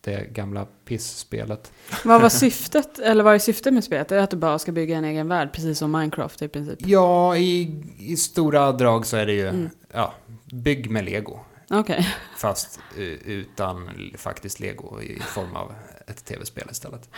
Det 0.02 0.34
gamla 0.34 0.66
pissspelet. 0.88 1.72
Vad 2.06 2.22
var 2.22 2.30
syftet, 2.30 3.00
eller 3.00 3.24
vad 3.24 3.36
är 3.36 3.40
syftet 3.40 3.74
med 3.74 3.84
spelet? 3.84 4.12
Är 4.12 4.16
det 4.16 4.24
att 4.24 4.30
du 4.32 4.38
bara 4.38 4.60
ska 4.60 4.72
bygga 4.72 4.98
en 4.98 5.06
egen 5.06 5.28
värld, 5.28 5.50
precis 5.54 5.78
som 5.80 5.92
Minecraft 5.92 6.42
i 6.42 6.48
princip? 6.48 6.80
Ja, 6.82 7.38
i, 7.38 7.82
i 8.00 8.18
stora 8.18 8.72
drag 8.72 9.06
så 9.06 9.18
är 9.18 9.26
det 9.26 9.34
ju, 9.34 9.48
Mm. 9.48 9.70
ja, 9.94 10.14
bygg 10.54 10.90
med 10.92 11.06
lego. 11.06 11.40
Okej. 11.70 12.08
Fast 12.38 12.80
eh, 12.98 13.04
utan 13.04 13.90
faktiskt 14.18 14.60
lego 14.60 15.02
i 15.02 15.20
form 15.20 15.56
av 15.56 15.74
ett 16.08 16.26
tv-spel 16.26 16.68
istället. 16.72 17.10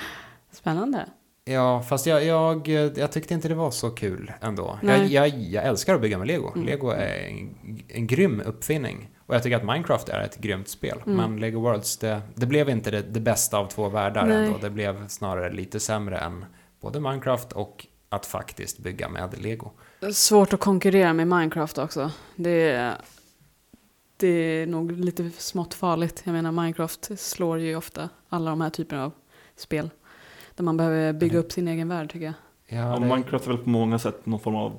Spännande. 0.52 1.06
Ja, 1.46 1.82
fast 1.90 2.06
jag, 2.06 2.26
jag, 2.26 2.68
jag 2.98 3.12
tyckte 3.12 3.34
inte 3.34 3.48
det 3.48 3.56
var 3.56 3.72
så 3.72 3.90
kul 3.90 4.32
ändå. 4.42 4.80
Jag, 4.84 5.08
jag, 5.08 5.28
jag 5.28 5.66
älskar 5.66 5.96
att 5.96 6.02
bygga 6.02 6.18
med 6.18 6.28
lego. 6.28 6.52
Mm. 6.56 6.66
Lego 6.68 6.90
är 6.90 7.28
en, 7.28 7.56
en 7.88 8.08
grym 8.08 8.42
uppfinning. 8.46 9.10
Och 9.30 9.36
jag 9.36 9.44
tycker 9.44 9.58
att 9.58 9.64
Minecraft 9.66 10.10
är 10.10 10.22
ett 10.22 10.38
grymt 10.38 10.68
spel. 10.68 11.02
Mm. 11.06 11.18
Men 11.18 11.40
Lego 11.40 11.60
Worlds, 11.62 11.98
det, 11.98 12.22
det 12.36 12.46
blev 12.46 12.70
inte 12.70 12.92
det, 12.92 13.02
det 13.02 13.20
bästa 13.20 13.58
av 13.58 13.68
två 13.68 13.90
världar 13.90 14.26
Nej. 14.26 14.46
ändå. 14.46 14.58
Det 14.58 14.70
blev 14.70 15.08
snarare 15.08 15.54
lite 15.54 15.80
sämre 15.80 16.18
än 16.18 16.46
både 16.82 17.00
Minecraft 17.00 17.52
och 17.52 17.86
att 18.10 18.26
faktiskt 18.26 18.80
bygga 18.80 19.10
med 19.10 19.42
lego. 19.42 19.72
Svårt 20.14 20.54
att 20.54 20.60
konkurrera 20.60 21.14
med 21.14 21.28
Minecraft 21.28 21.78
också. 21.78 22.12
Det 22.36 22.70
är, 22.72 22.96
det 24.18 24.28
är 24.28 24.68
nog 24.68 24.92
lite 24.92 25.30
smått 25.30 25.74
farligt. 25.74 26.22
Jag 26.26 26.34
menar 26.34 26.52
Minecraft 26.52 27.20
slår 27.20 27.60
ju 27.60 27.76
ofta 27.76 28.10
alla 28.30 28.50
de 28.50 28.62
här 28.62 28.70
typerna 28.70 29.06
av 29.06 29.12
spel. 29.56 29.90
Där 30.56 30.64
man 30.64 30.78
behöver 30.78 31.14
bygga 31.14 31.34
Mm. 31.34 31.46
upp 31.46 31.52
sin 31.52 31.68
egen 31.68 31.88
värld 31.90 32.12
tycker 32.12 32.26
jag. 32.26 32.34
Ja, 32.68 32.78
Ja, 32.78 33.00
det, 33.00 33.06
Minecraft 33.06 33.46
är 33.48 33.52
väl 33.52 33.58
på 33.64 33.70
många 33.70 34.00
sätt 34.00 34.26
någon 34.26 34.40
form 34.40 34.56
av 34.56 34.78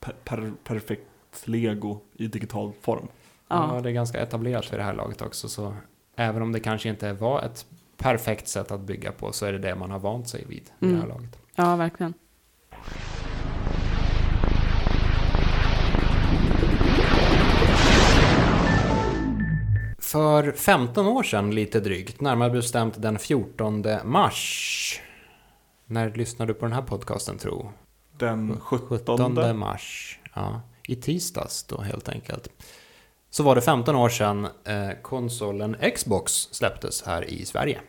per, 0.00 0.12
per, 0.24 0.52
perfekt 0.64 1.02
lego 1.44 2.00
i 2.12 2.26
digital 2.26 2.72
form. 2.80 3.08
Ja, 3.54 3.74
Ja, 3.74 3.80
det 3.80 3.88
är 3.88 3.92
ganska 3.92 4.18
etablerat 4.20 4.72
vid 4.72 4.78
det 4.80 4.84
här 4.84 4.94
laget 4.94 5.22
också. 5.22 5.48
Så 5.48 5.74
även 6.16 6.42
om 6.42 6.52
det 6.52 6.60
kanske 6.60 6.88
inte 6.88 7.12
var 7.12 7.42
ett 7.42 7.66
perfekt 7.96 8.48
sätt 8.48 8.70
att 8.70 8.80
bygga 8.80 9.12
på 9.12 9.32
så 9.32 9.46
är 9.46 9.52
det 9.52 9.58
det 9.58 9.74
man 9.74 9.90
har 9.90 9.98
vant 9.98 10.28
sig 10.28 10.44
vid 10.48 10.58
i 10.58 10.70
det 10.78 10.86
här 10.86 10.94
Mm. 10.94 11.08
laget. 11.08 11.38
ja 11.56 11.76
verkligen. 11.76 12.14
För 19.98 20.52
15 20.52 21.06
år 21.06 21.22
sedan 21.22 21.50
lite 21.54 21.80
drygt, 21.80 22.20
närmare 22.20 22.50
bestämt 22.50 23.02
den 23.02 23.18
14 23.18 23.84
mars. 24.04 25.00
När 25.86 26.10
lyssnade 26.10 26.50
du 26.52 26.54
på 26.58 26.64
den 26.64 26.72
här 26.74 26.82
podcasten 26.82 27.38
tro? 27.38 27.70
Den 28.18 28.60
17. 28.60 28.98
17 28.98 29.58
mars. 29.58 30.18
Ja, 30.34 30.60
i 30.88 30.96
tisdags 30.96 31.64
då 31.64 31.80
helt 31.80 32.08
enkelt. 32.08 32.48
Så 33.34 33.42
var 33.42 33.54
det 33.54 33.60
15 33.60 33.96
år 33.96 34.08
sedan 34.08 34.44
eh, 34.44 34.90
konsolen 35.02 35.76
Xbox 35.94 36.32
släpptes 36.32 37.02
här 37.02 37.24
i 37.24 37.44
Sverige. 37.44 37.80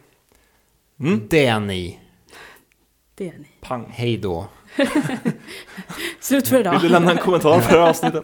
Mm. 1.00 1.28
Det 1.30 1.46
är 1.46 1.60
ni. 1.60 2.00
Det 3.16 3.28
är 3.28 3.38
ni. 3.38 3.48
Pang. 3.62 3.86
Hej 3.90 4.18
då. 4.18 4.48
Slut 6.20 6.48
för 6.48 6.60
idag. 6.60 6.72
Vill 6.72 6.82
du 6.82 6.90
lämna 6.90 7.12
en 7.12 7.18
kommentar 7.18 7.60
för 7.60 7.74
det 7.74 7.80
här 7.80 7.90
avsnittet? 7.90 8.24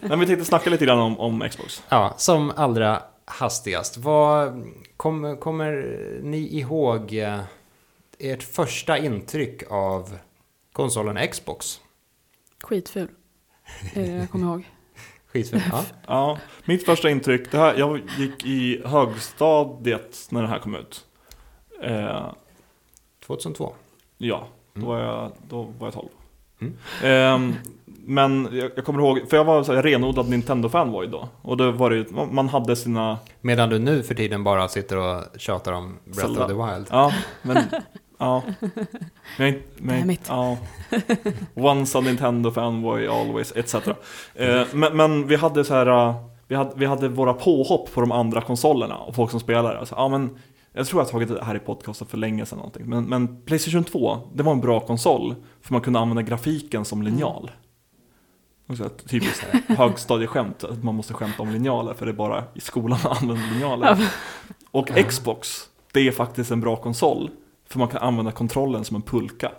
Nej, 0.00 0.18
vi 0.18 0.26
tänkte 0.26 0.44
snacka 0.44 0.70
lite 0.70 0.84
grann 0.84 0.98
om, 0.98 1.20
om 1.20 1.48
Xbox. 1.50 1.82
Ja, 1.88 2.14
som 2.16 2.52
allra 2.56 3.02
hastigast. 3.24 3.96
Vad 3.96 4.66
kom, 4.96 5.36
kommer 5.36 5.72
ni 6.22 6.58
ihåg 6.58 7.14
eh, 7.14 7.40
ert 8.18 8.42
första 8.42 8.98
intryck 8.98 9.62
av 9.70 10.18
konsolen 10.72 11.28
Xbox? 11.28 11.80
Skitful. 12.62 13.08
Det 13.94 14.00
är 14.00 14.06
det 14.06 14.12
jag 14.12 14.30
kommer 14.30 14.46
ihåg. 14.46 14.73
Skitful. 15.34 15.60
Ja. 15.72 15.84
Ja, 16.06 16.38
mitt 16.64 16.84
första 16.86 17.10
intryck, 17.10 17.50
det 17.50 17.58
här, 17.58 17.74
jag 17.78 18.00
gick 18.18 18.46
i 18.46 18.82
högstadiet 18.84 20.26
när 20.30 20.42
det 20.42 20.48
här 20.48 20.58
kom 20.58 20.74
ut. 20.76 21.04
Eh, 21.82 22.26
2002. 23.26 23.72
ja, 24.18 24.46
då 24.74 24.80
Mm. 24.80 24.88
var 24.88 24.98
jag, 24.98 25.32
då 25.48 25.62
var 25.78 25.86
jag 25.86 25.94
12. 25.94 26.08
Mm. 26.60 26.74
Ehm, 27.02 27.54
men 28.06 28.48
jag, 28.52 28.70
jag 28.76 28.84
kommer 28.84 29.00
ihåg, 29.00 29.30
för 29.30 29.36
jag 29.36 29.44
var 29.44 29.62
så 29.62 29.74
här 29.74 29.82
renodlad 29.82 30.26
Nintendo-fanboy 30.28 31.06
då. 31.06 31.28
Och 31.42 31.56
då 31.56 31.70
var 31.70 31.90
det 31.90 32.10
man 32.10 32.48
hade 32.48 32.76
sina, 32.76 33.18
Medan 33.40 33.68
du 33.68 33.78
nu 33.78 34.02
för 34.02 34.14
tiden 34.14 34.44
bara 34.44 34.68
sitter 34.68 34.96
och 34.98 35.24
tjatar 35.36 35.72
om 35.72 35.98
Breath 36.04 36.20
Zelda. 36.20 36.44
of 36.44 36.48
the 36.50 36.74
Wild. 36.74 36.86
ja, 36.90 37.12
men, 37.42 37.56
Ja. 38.18 38.42
Men, 39.38 39.62
men, 39.76 40.16
ja. 40.28 40.56
Once 41.54 41.98
a 41.98 42.00
Nintendo 42.00 42.50
fanboy, 42.50 43.06
always, 43.08 43.52
etc. 43.56 43.74
Eh, 44.34 44.66
men, 44.72 44.96
men 44.96 45.26
vi 45.26 45.36
hade 45.36 45.64
så 45.64 45.74
här, 45.74 45.86
eh, 45.86 46.14
vi 46.48 46.54
hade, 46.54 46.70
vi 46.76 46.86
hade 46.86 47.08
våra 47.08 47.34
påhopp 47.34 47.94
på 47.94 48.00
de 48.00 48.12
andra 48.12 48.40
konsolerna 48.40 48.96
och 48.96 49.14
folk 49.14 49.30
som 49.30 49.40
spelade. 49.40 49.78
Alltså, 49.78 49.94
ja, 49.94 50.08
men, 50.08 50.38
jag 50.72 50.86
tror 50.86 51.00
jag 51.00 51.06
har 51.06 51.10
tagit 51.10 51.28
det 51.28 51.44
här 51.44 51.54
i 51.54 51.58
podcasten 51.58 52.06
för 52.06 52.18
länge 52.18 52.46
sedan 52.46 52.58
någonting. 52.58 52.86
Men, 52.86 53.04
men 53.04 53.42
Playstation 53.42 53.84
2, 53.84 54.18
det 54.34 54.42
var 54.42 54.52
en 54.52 54.60
bra 54.60 54.80
konsol. 54.80 55.34
För 55.62 55.72
man 55.72 55.82
kunde 55.82 55.98
använda 55.98 56.22
grafiken 56.22 56.84
som 56.84 57.02
linjal. 57.02 57.50
Och 58.66 58.76
så 58.76 58.84
ett 58.84 59.08
typiskt 59.08 59.44
högstadieskämt, 59.68 60.64
att 60.64 60.84
man 60.84 60.94
måste 60.94 61.14
skämta 61.14 61.42
om 61.42 61.50
linjaler 61.50 61.94
för 61.94 62.06
det 62.06 62.12
är 62.12 62.16
bara 62.16 62.44
i 62.54 62.60
skolan 62.60 62.98
man 63.04 63.16
använder 63.16 63.50
linjaler. 63.52 64.08
Och 64.70 64.88
Xbox, 65.08 65.68
det 65.92 66.08
är 66.08 66.12
faktiskt 66.12 66.50
en 66.50 66.60
bra 66.60 66.76
konsol. 66.76 67.30
För 67.74 67.78
man 67.78 67.88
kan 67.88 68.02
använda 68.02 68.32
kontrollen 68.32 68.84
som 68.84 68.96
en 68.96 69.02
pulka. 69.02 69.52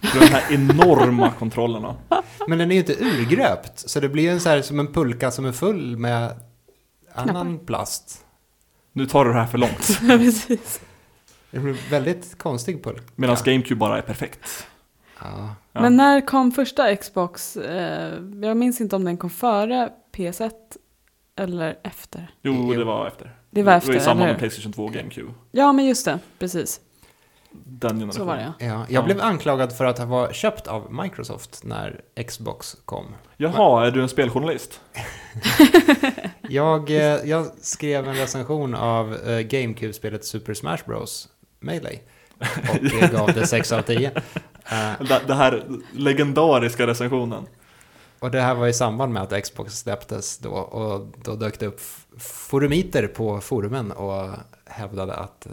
För 0.00 0.20
de 0.20 0.26
här 0.26 0.54
enorma 0.54 1.32
kontrollerna. 1.38 1.96
Men 2.46 2.58
den 2.58 2.70
är 2.70 2.74
ju 2.74 2.80
inte 2.80 3.04
urgröpt, 3.04 3.78
så 3.78 4.00
det 4.00 4.08
blir 4.08 4.22
ju 4.22 4.30
en 4.30 4.40
så 4.40 4.48
här 4.48 4.62
som 4.62 4.80
en 4.80 4.92
pulka 4.92 5.30
som 5.30 5.44
är 5.44 5.52
full 5.52 5.96
med 5.96 6.30
annan 7.14 7.58
plast. 7.58 8.24
Nu 8.92 9.06
tar 9.06 9.24
du 9.24 9.32
det 9.32 9.38
här 9.38 9.46
för 9.46 9.58
långt. 9.58 10.00
Precis. 10.06 10.80
Det 11.50 11.58
blir 11.58 11.90
väldigt 11.90 12.38
konstig 12.38 12.84
pulka. 12.84 13.02
Medan 13.16 13.36
GameCube 13.44 13.78
bara 13.78 13.98
är 13.98 14.02
perfekt. 14.02 14.66
Ja. 15.20 15.54
Ja. 15.72 15.80
Men 15.80 15.96
när 15.96 16.26
kom 16.26 16.52
första 16.52 16.96
Xbox? 16.96 17.56
Eh, 17.56 18.14
jag 18.42 18.56
minns 18.56 18.80
inte 18.80 18.96
om 18.96 19.04
den 19.04 19.16
kom 19.16 19.30
före 19.30 19.90
PS1 20.16 20.50
eller 21.36 21.78
efter. 21.82 22.30
Jo, 22.42 22.72
det 22.72 22.84
var 22.84 23.06
efter. 23.06 23.34
Det 23.50 23.62
var 23.62 23.72
efter, 23.72 23.92
Det 23.92 23.98
var 23.98 24.02
i 24.02 24.04
samband 24.04 24.30
med? 24.30 24.38
Playstation 24.38 24.72
2 24.72 24.84
och 24.84 24.92
GameCube. 24.92 25.32
Ja, 25.50 25.72
men 25.72 25.86
just 25.86 26.04
det. 26.04 26.18
Precis. 26.38 26.80
Den 27.64 27.90
generationen. 27.90 28.12
Så 28.12 28.24
var 28.24 28.36
det 28.36 28.42
ja. 28.42 28.66
Ja, 28.66 28.72
jag 28.72 28.86
Ja. 28.88 29.02
blev 29.02 29.20
anklagad 29.20 29.72
för 29.76 29.84
att 29.84 29.98
ha 29.98 30.04
varit 30.06 30.36
köpt 30.36 30.66
av 30.66 30.92
Microsoft 30.92 31.64
när 31.64 32.00
Xbox 32.28 32.76
kom. 32.84 33.04
Jaha, 33.36 33.86
är 33.86 33.90
du 33.90 34.02
en 34.02 34.08
speljournalist? 34.08 34.80
Jag, 36.50 36.90
eh, 36.90 36.96
jag 37.24 37.46
skrev 37.60 38.08
en 38.08 38.14
recension 38.14 38.74
av 38.74 39.14
eh, 39.14 39.38
GameCube-spelet 39.40 40.24
Super 40.24 40.54
Smash 40.54 40.78
Bros. 40.86 41.28
Melee. 41.60 41.98
Och 42.70 43.10
gav 43.12 43.32
det 43.34 43.46
6 43.46 43.72
av 43.72 43.82
10. 43.82 44.10
Eh, 44.70 45.18
Det, 45.26 45.34
här 45.34 45.64
legendariska 45.92 46.86
recensionen. 46.86 47.46
och 48.18 48.30
det 48.30 48.40
här 48.40 48.54
var 48.54 48.66
i 48.66 48.72
samband 48.72 49.12
med 49.12 49.22
att 49.22 49.42
Xbox 49.44 49.78
släpptes 49.78 50.38
då. 50.38 50.50
Och 50.50 51.06
då 51.24 51.34
dök 51.36 51.58
det 51.60 51.66
upp 51.66 51.80
forumiter 52.18 53.06
på 53.06 53.40
forumen 53.40 53.92
och 53.92 54.30
hävdade 54.66 55.14
att 55.14 55.46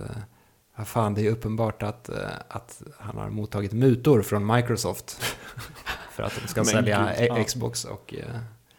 vad 0.76 0.88
fan, 0.88 1.14
det 1.14 1.28
är 1.28 1.32
uppenbart 1.32 1.84
att, 1.84 2.10
eh, 2.10 2.16
att 2.48 2.82
han 3.00 3.18
har 3.18 3.30
mottagit 3.30 3.72
mutor 3.74 4.22
från 4.22 4.46
Microsoft. 4.56 5.12
För 6.12 6.24
att 6.24 6.34
de 6.42 6.48
ska 6.48 6.60
Men 6.60 6.66
sälja 6.66 7.00
gud, 7.18 7.28
e- 7.32 7.36
ja. 7.38 7.44
Xbox 7.44 7.86
och 7.86 8.14
eh, 8.18 8.26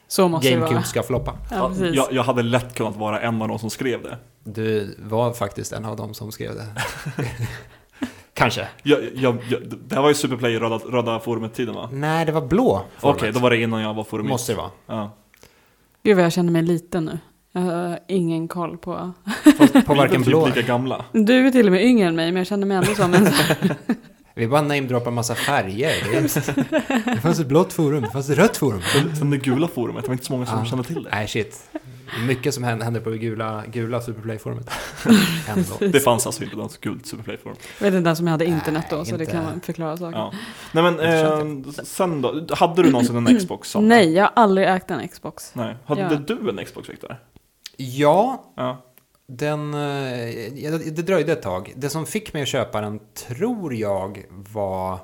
Så 0.08 0.28
måste 0.28 0.48
det 0.48 0.54
GameCube 0.54 0.74
vara. 0.74 0.84
ska 0.84 1.02
floppa. 1.02 1.36
Ja, 1.50 1.72
jag, 1.92 2.12
jag 2.12 2.22
hade 2.22 2.42
lätt 2.42 2.74
kunnat 2.74 2.96
vara 2.96 3.20
en 3.20 3.42
av 3.42 3.48
de 3.48 3.58
som 3.58 3.70
skrev 3.70 4.02
det. 4.02 4.18
Du 4.44 4.96
var 4.98 5.32
faktiskt 5.32 5.72
en 5.72 5.84
av 5.84 5.96
dem 5.96 6.14
som 6.14 6.32
skrev 6.32 6.54
det. 6.54 6.66
Kanske. 8.34 8.68
Jag, 8.82 9.00
jag, 9.14 9.36
jag, 9.50 9.62
det 9.86 9.94
här 9.94 10.02
var 10.02 10.08
ju 10.08 10.14
Superplay 10.14 10.52
i 10.54 10.58
röda, 10.58 10.78
röda 10.78 11.20
forumet-tiden 11.20 11.74
va? 11.74 11.88
Nej, 11.92 12.26
det 12.26 12.32
var 12.32 12.40
blå. 12.46 12.82
Okej, 13.00 13.18
format. 13.18 13.34
då 13.34 13.40
var 13.40 13.50
det 13.50 13.56
innan 13.62 13.80
jag 13.82 13.94
var 13.94 14.04
forumist. 14.04 14.30
Måste 14.30 14.52
det 14.52 14.56
vara. 14.56 14.70
Ja. 14.86 15.10
Gud 16.02 16.16
vad 16.16 16.24
jag 16.24 16.32
känner 16.32 16.52
mig 16.52 16.62
liten 16.62 17.04
nu. 17.04 17.18
Jag 17.56 17.62
har 17.88 17.98
ingen 18.08 18.48
koll 18.48 18.76
på... 18.78 18.92
På 18.94 19.12
Vi 19.58 19.78
är 19.78 19.94
varken 19.96 20.16
typ 20.16 20.26
blå. 20.26 20.46
lika 20.46 20.62
gamla. 20.62 21.04
Du 21.12 21.46
är 21.46 21.50
till 21.50 21.66
och 21.66 21.72
med 21.72 21.84
yngre 21.84 22.08
än 22.08 22.16
mig, 22.16 22.32
men 22.32 22.36
jag 22.40 22.46
känner 22.46 22.66
mig 22.66 22.76
ändå 22.76 22.94
som 22.94 23.14
en... 23.14 23.28
Vi 24.34 24.48
bara 24.48 24.62
namedroppar 24.62 25.10
massa 25.10 25.34
färger. 25.34 25.92
Det, 26.12 26.20
det 27.14 27.20
fanns 27.20 27.40
ett 27.40 27.46
blått 27.46 27.72
forum, 27.72 28.02
det 28.02 28.10
fanns 28.10 28.30
ett 28.30 28.38
rött 28.38 28.56
forum. 28.56 28.80
Sen, 29.18 29.30
det 29.30 29.36
gula 29.36 29.68
forumet, 29.68 30.02
det 30.02 30.08
var 30.08 30.12
inte 30.12 30.24
så 30.24 30.32
många 30.32 30.46
som 30.46 30.58
Ja. 30.58 30.64
kände 30.64 30.84
till 30.84 31.02
det. 31.02 31.10
Nej, 31.12 31.28
shit. 31.28 31.70
Mycket 32.26 32.54
som 32.54 32.64
händer 32.64 33.00
på 33.00 33.10
det 33.10 33.18
gula, 33.18 33.62
gula 33.72 34.00
Superplay-forumet. 34.00 34.70
Det 35.92 36.00
fanns 36.00 36.26
alltså 36.26 36.44
inte 36.44 36.56
något 36.56 36.80
gult 36.80 37.06
Superplay-forum. 37.06 37.56
Jag 37.78 37.84
vet 37.90 37.94
inte 37.98 38.08
ens 38.08 38.20
om 38.20 38.26
jag 38.26 38.32
hade 38.32 38.44
internet 38.46 38.86
då, 38.90 38.96
Nej, 38.96 39.06
så 39.06 39.16
det 39.16 39.22
inte. 39.22 39.32
kan 39.32 39.44
man 39.44 39.60
förklara 39.60 39.96
saker. 39.96 40.18
Ja. 40.18 40.32
Nej 40.72 40.82
men, 40.82 41.00
eh, 41.00 41.72
sen 41.84 42.22
då? 42.22 42.46
Hade 42.54 42.82
du 42.82 42.90
någonsin 42.90 43.26
en 43.26 43.38
Xbox? 43.38 43.70
Sandra? 43.70 43.88
Nej, 43.96 44.12
jag 44.12 44.22
har 44.24 44.32
aldrig 44.34 44.68
ägt 44.68 44.90
en 44.90 45.08
Xbox. 45.08 45.50
Nej. 45.54 45.76
Hade 45.86 46.00
Ja. 46.00 46.34
du 46.34 46.50
en 46.50 46.64
Xbox, 46.64 46.88
Victor? 46.88 47.16
Ja, 47.76 48.44
Ja. 48.56 48.82
den... 49.26 49.74
eh, 49.74 50.52
Det 50.92 51.06
dröjde 51.06 51.32
ett 51.32 51.42
tag. 51.42 51.72
Det 51.76 51.88
som 51.90 52.06
fick 52.06 52.32
mig 52.32 52.42
att 52.42 52.48
köpa 52.48 52.80
den, 52.80 53.00
tror 53.14 53.74
jag, 53.74 54.24
var... 54.30 54.98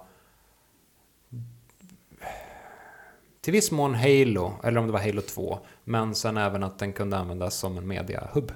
Till 3.41 3.53
viss 3.53 3.71
mån 3.71 3.95
Halo, 3.95 4.53
eller 4.65 4.81
om 4.81 4.87
det 4.87 4.93
var 4.93 5.01
Halo 5.01 5.21
2. 5.21 5.59
Men 5.85 6.15
sen 6.15 6.37
även 6.37 6.63
att 6.63 6.79
den 6.79 6.93
kunde 6.93 7.17
användas 7.19 7.55
som 7.59 7.79
en 7.79 7.87
media-hub. 7.93 8.53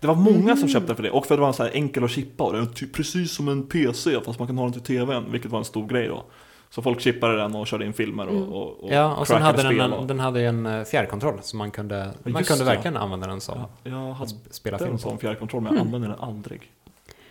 Det 0.00 0.06
var 0.06 0.14
många 0.14 0.38
Mm. 0.38 0.56
som 0.56 0.68
köpte 0.68 0.94
för 0.94 1.02
det, 1.02 1.10
och 1.10 1.26
för 1.26 1.34
att 1.34 1.38
det 1.38 1.42
var 1.42 1.52
så 1.52 1.62
här 1.62 1.70
enkel 1.74 2.04
att 2.04 2.10
chippa 2.10 2.44
och 2.44 2.52
var 2.58 2.66
typ 2.66 2.92
precis 2.94 3.32
som 3.32 3.48
en 3.48 3.66
PC 3.68 4.20
fast 4.24 4.38
man 4.38 4.48
kan 4.48 4.58
ha 4.58 4.64
den 4.64 4.72
till 4.72 4.82
TVn, 4.82 5.32
vilket 5.32 5.50
var 5.50 5.58
en 5.58 5.64
stor 5.64 5.86
grej 5.88 6.08
då. 6.08 6.24
Så 6.74 6.82
folk 6.82 7.00
chippade 7.00 7.36
den 7.36 7.54
och 7.54 7.66
körde 7.66 7.86
in 7.86 7.92
filmer 7.92 8.26
och, 8.26 8.36
Mm. 8.36 8.48
och, 8.52 8.84
och 8.84 8.92
Ja, 8.92 9.14
och 9.16 9.26
sen 9.26 9.42
hade 9.42 9.62
den, 9.62 9.80
en, 9.92 10.06
den 10.06 10.20
hade 10.20 10.40
en 10.42 10.66
eh, 10.66 10.84
fjärrkontroll 10.84 11.38
så 11.42 11.56
man 11.56 11.70
kunde, 11.70 12.12
man 12.22 12.32
just 12.32 12.48
kunde 12.50 12.64
det. 12.64 12.70
verkligen 12.70 12.96
använda 12.96 13.26
den 13.26 13.40
som 13.40 13.58
Ja, 13.58 13.90
jag 13.90 14.10
att 14.10 14.16
hade 14.16 14.30
sp- 14.30 14.50
spela 14.50 14.78
en 14.78 14.84
film 14.84 14.98
sån 14.98 15.12
på. 15.12 15.18
fjärrkontroll 15.20 15.62
men 15.62 15.72
jag 15.72 15.80
Mm. 15.80 15.94
använde 15.94 16.16
den 16.16 16.28
aldrig. 16.28 16.72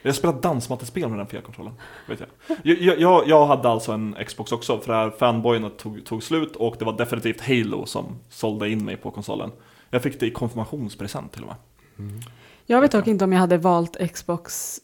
Jag 0.01 0.15
spelade 0.15 0.39
dansmattespel 0.41 1.09
med 1.09 1.19
den 1.19 1.27
fjärrkontrollen. 1.27 1.73
Vet 2.07 2.19
jag. 2.19 2.29
Jag, 2.63 2.99
jag, 2.99 3.27
jag 3.27 3.45
hade 3.45 3.69
alltså 3.69 3.91
en 3.91 4.15
Xbox 4.27 4.51
också, 4.51 4.79
för 4.79 4.93
det 4.93 4.99
här 4.99 5.09
fanboyerna 5.09 5.69
tog, 5.69 6.05
tog 6.05 6.23
slut 6.23 6.55
och 6.55 6.75
det 6.79 6.85
var 6.85 6.93
definitivt 6.97 7.41
Halo 7.41 7.85
som 7.85 8.05
sålde 8.29 8.69
in 8.69 8.85
mig 8.85 8.97
på 8.97 9.11
konsolen. 9.11 9.51
Jag 9.89 10.01
fick 10.03 10.19
det 10.19 10.25
i 10.25 10.31
konfirmationspresent 10.31 11.31
till 11.31 11.41
och 11.43 11.47
med. 11.47 11.55
Mm. 12.09 12.21
Jag 12.65 12.81
vet 12.81 12.91
dock 12.91 13.07
inte 13.07 13.23
om 13.25 13.33
jag 13.33 13.39
hade 13.39 13.57
valt 13.57 13.97
Xbox 14.13 14.77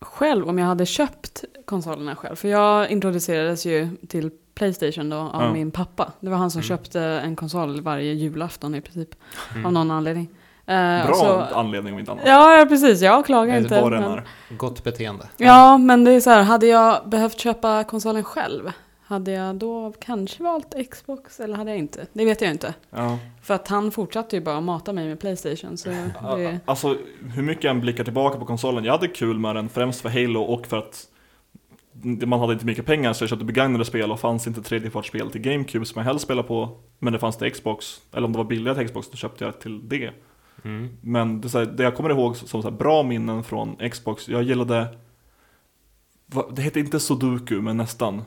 själv, 0.00 0.48
om 0.48 0.58
jag 0.58 0.66
hade 0.66 0.86
köpt 0.86 1.44
konsolerna 1.64 2.16
själv. 2.16 2.36
För 2.36 2.48
jag 2.48 2.90
introducerades 2.90 3.66
ju 3.66 3.88
till 4.08 4.30
Playstation 4.54 5.10
då 5.10 5.16
av 5.16 5.42
Ja. 5.42 5.52
min 5.52 5.70
pappa. 5.70 6.12
Det 6.20 6.30
var 6.30 6.36
han 6.36 6.50
som 6.50 6.58
Mm. 6.58 6.68
köpte 6.68 7.00
en 7.00 7.36
konsol 7.36 7.80
varje 7.80 8.12
julafton 8.12 8.74
i 8.74 8.80
princip, 8.80 9.14
Mm. 9.54 9.66
av 9.66 9.72
någon 9.72 9.90
anledning. 9.90 10.28
Eh, 10.66 11.06
Bra 11.06 11.14
så- 11.14 11.54
anledning 11.54 11.92
om 11.94 11.98
inte 12.00 12.12
annat. 12.12 12.24
Ja, 12.26 12.58
ja, 12.58 12.66
precis. 12.66 13.00
Jag 13.00 13.26
klagar 13.26 13.58
inte. 13.58 13.88
Men-. 13.90 14.20
Gott 14.58 14.84
beteende. 14.84 15.24
Ja, 15.36 15.78
men 15.78 16.04
det 16.04 16.10
är 16.12 16.20
så 16.20 16.30
här, 16.30 16.42
hade 16.42 16.66
jag 16.66 17.08
behövt 17.08 17.38
köpa 17.40 17.84
konsolen 17.84 18.24
själv, 18.24 18.70
hade 19.10 19.30
jag 19.30 19.56
då 19.56 19.92
kanske 20.00 20.42
valt 20.42 20.74
Xbox 20.90 21.40
eller 21.40 21.56
hade 21.56 21.70
jag 21.70 21.78
inte? 21.78 22.06
Det 22.12 22.24
vet 22.24 22.40
jag 22.40 22.50
inte. 22.50 22.74
Ja. 22.90 23.18
För 23.42 23.54
att 23.54 23.68
han 23.68 23.90
fortsatte 23.90 24.36
ju 24.36 24.42
bara 24.42 24.56
att 24.56 24.62
mata 24.62 24.92
mig 24.92 25.08
med 25.08 25.20
Playstation. 25.20 25.76
Så 25.76 25.88
det, 25.88 26.60
Alltså 26.64 26.96
hur 27.34 27.42
mycket 27.42 27.64
jag 27.64 27.70
än 27.70 27.80
blickar 27.80 28.04
tillbaka 28.04 28.38
på 28.38 28.44
konsolen, 28.44 28.84
jag 28.84 28.92
hade 28.92 29.08
kul 29.08 29.38
med 29.38 29.56
den 29.56 29.68
främst 29.68 30.00
för 30.00 30.08
Halo 30.08 30.40
och 30.40 30.66
för 30.66 30.78
att 30.78 31.06
man 32.02 32.40
hade 32.40 32.52
inte 32.52 32.66
mycket 32.66 32.86
pengar 32.86 33.12
så 33.12 33.22
jag 33.22 33.30
köpte 33.30 33.44
begagnade 33.44 33.84
spel 33.84 34.12
och 34.12 34.20
fanns 34.20 34.46
inte 34.46 34.62
tredjepartsspel 34.62 35.30
till 35.30 35.40
GameCube 35.40 35.84
som 35.84 35.98
jag 35.98 36.04
helst 36.04 36.24
spelade 36.24 36.48
på 36.48 36.78
Men 36.98 37.12
det 37.12 37.18
fanns 37.18 37.36
till 37.36 37.52
Xbox, 37.52 38.00
eller 38.12 38.26
om 38.26 38.32
det 38.32 38.38
var 38.38 38.44
billigare 38.44 38.78
till 38.78 38.86
Xbox 38.86 39.10
då 39.10 39.16
köpte 39.16 39.44
jag 39.44 39.60
till 39.60 39.88
det 39.88 40.10
Mm. 40.64 40.88
Men 41.00 41.40
det, 41.40 41.48
så 41.48 41.58
här, 41.58 41.66
det 41.66 41.82
jag 41.82 41.96
kommer 41.96 42.10
ihåg 42.10 42.36
som 42.36 42.62
så 42.62 42.70
här, 42.70 42.76
bra 42.76 43.02
minnen 43.02 43.44
från 43.44 43.90
Xbox, 43.90 44.28
jag 44.28 44.42
gillade 44.42 44.86
Det 46.50 46.62
hette 46.62 46.80
inte 46.80 47.00
Sudoku 47.00 47.60
men 47.60 47.76
nästan 47.76 48.22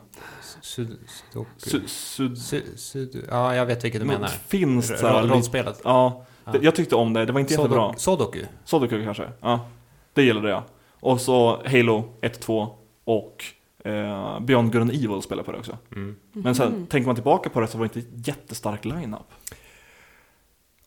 Sud, 0.63 0.97
sudoku. 1.07 1.49
Su, 1.57 1.79
sud, 1.87 2.37
Su, 2.37 2.61
sud, 2.75 3.25
ja, 3.29 3.55
jag 3.55 3.65
vet 3.65 3.83
vilket 3.83 4.01
du 4.01 4.07
menar. 4.07 4.27
Finskt 4.27 4.99
så 4.99 5.07
Ro- 5.07 5.11
här, 5.13 5.27
Rollspelet. 5.27 5.81
Ja, 5.83 6.25
Ja. 6.45 6.53
jag 6.61 6.75
tyckte 6.75 6.95
om 6.95 7.13
det, 7.13 7.25
det 7.25 7.33
var 7.33 7.39
inte 7.39 7.53
jättebra 7.53 7.93
Sodoku. 7.97 8.39
Sodoku. 8.39 8.45
Sudoku 8.65 9.03
kanske? 9.03 9.29
Ja, 9.41 9.67
det 10.13 10.23
gillade 10.23 10.49
jag. 10.49 10.63
Och 10.99 11.21
så 11.21 11.61
Halo 11.65 12.13
1, 12.21 12.39
2 12.41 12.75
och 13.03 13.43
eh, 13.85 14.39
Beyond 14.39 14.71
Good 14.73 14.81
and 14.81 14.91
Evil 14.91 15.21
spelade 15.21 15.45
på 15.45 15.51
det 15.51 15.57
också. 15.57 15.77
Mm. 15.91 16.15
Men 16.31 16.55
sen 16.55 16.71
Mhm. 16.71 16.87
tänker 16.87 17.05
man 17.07 17.15
tillbaka 17.15 17.49
på 17.49 17.59
det 17.59 17.67
så 17.67 17.77
var 17.77 17.89
det 17.93 17.99
inte 17.99 18.31
jättestark 18.31 18.85
line-up. 18.85 19.27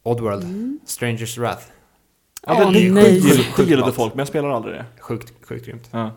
Oddworld. 0.02 0.44
Mm. 0.44 0.80
Strangers 0.84 1.38
Wrath. 1.38 1.64
Ja, 2.46 2.52
Åh, 2.64 2.72
det, 2.72 2.80
det, 2.80 2.92
nej. 2.92 3.20
det, 3.56 3.62
gillade- 3.64 3.92
folk, 3.92 4.14
men 4.14 4.18
jag 4.18 4.28
spelar 4.28 4.48
aldrig 4.48 4.74
det. 4.74 4.84
Sjukt, 5.00 5.32
sjukt 5.46 5.66
grymt. 5.66 5.88
Ja. 5.90 6.10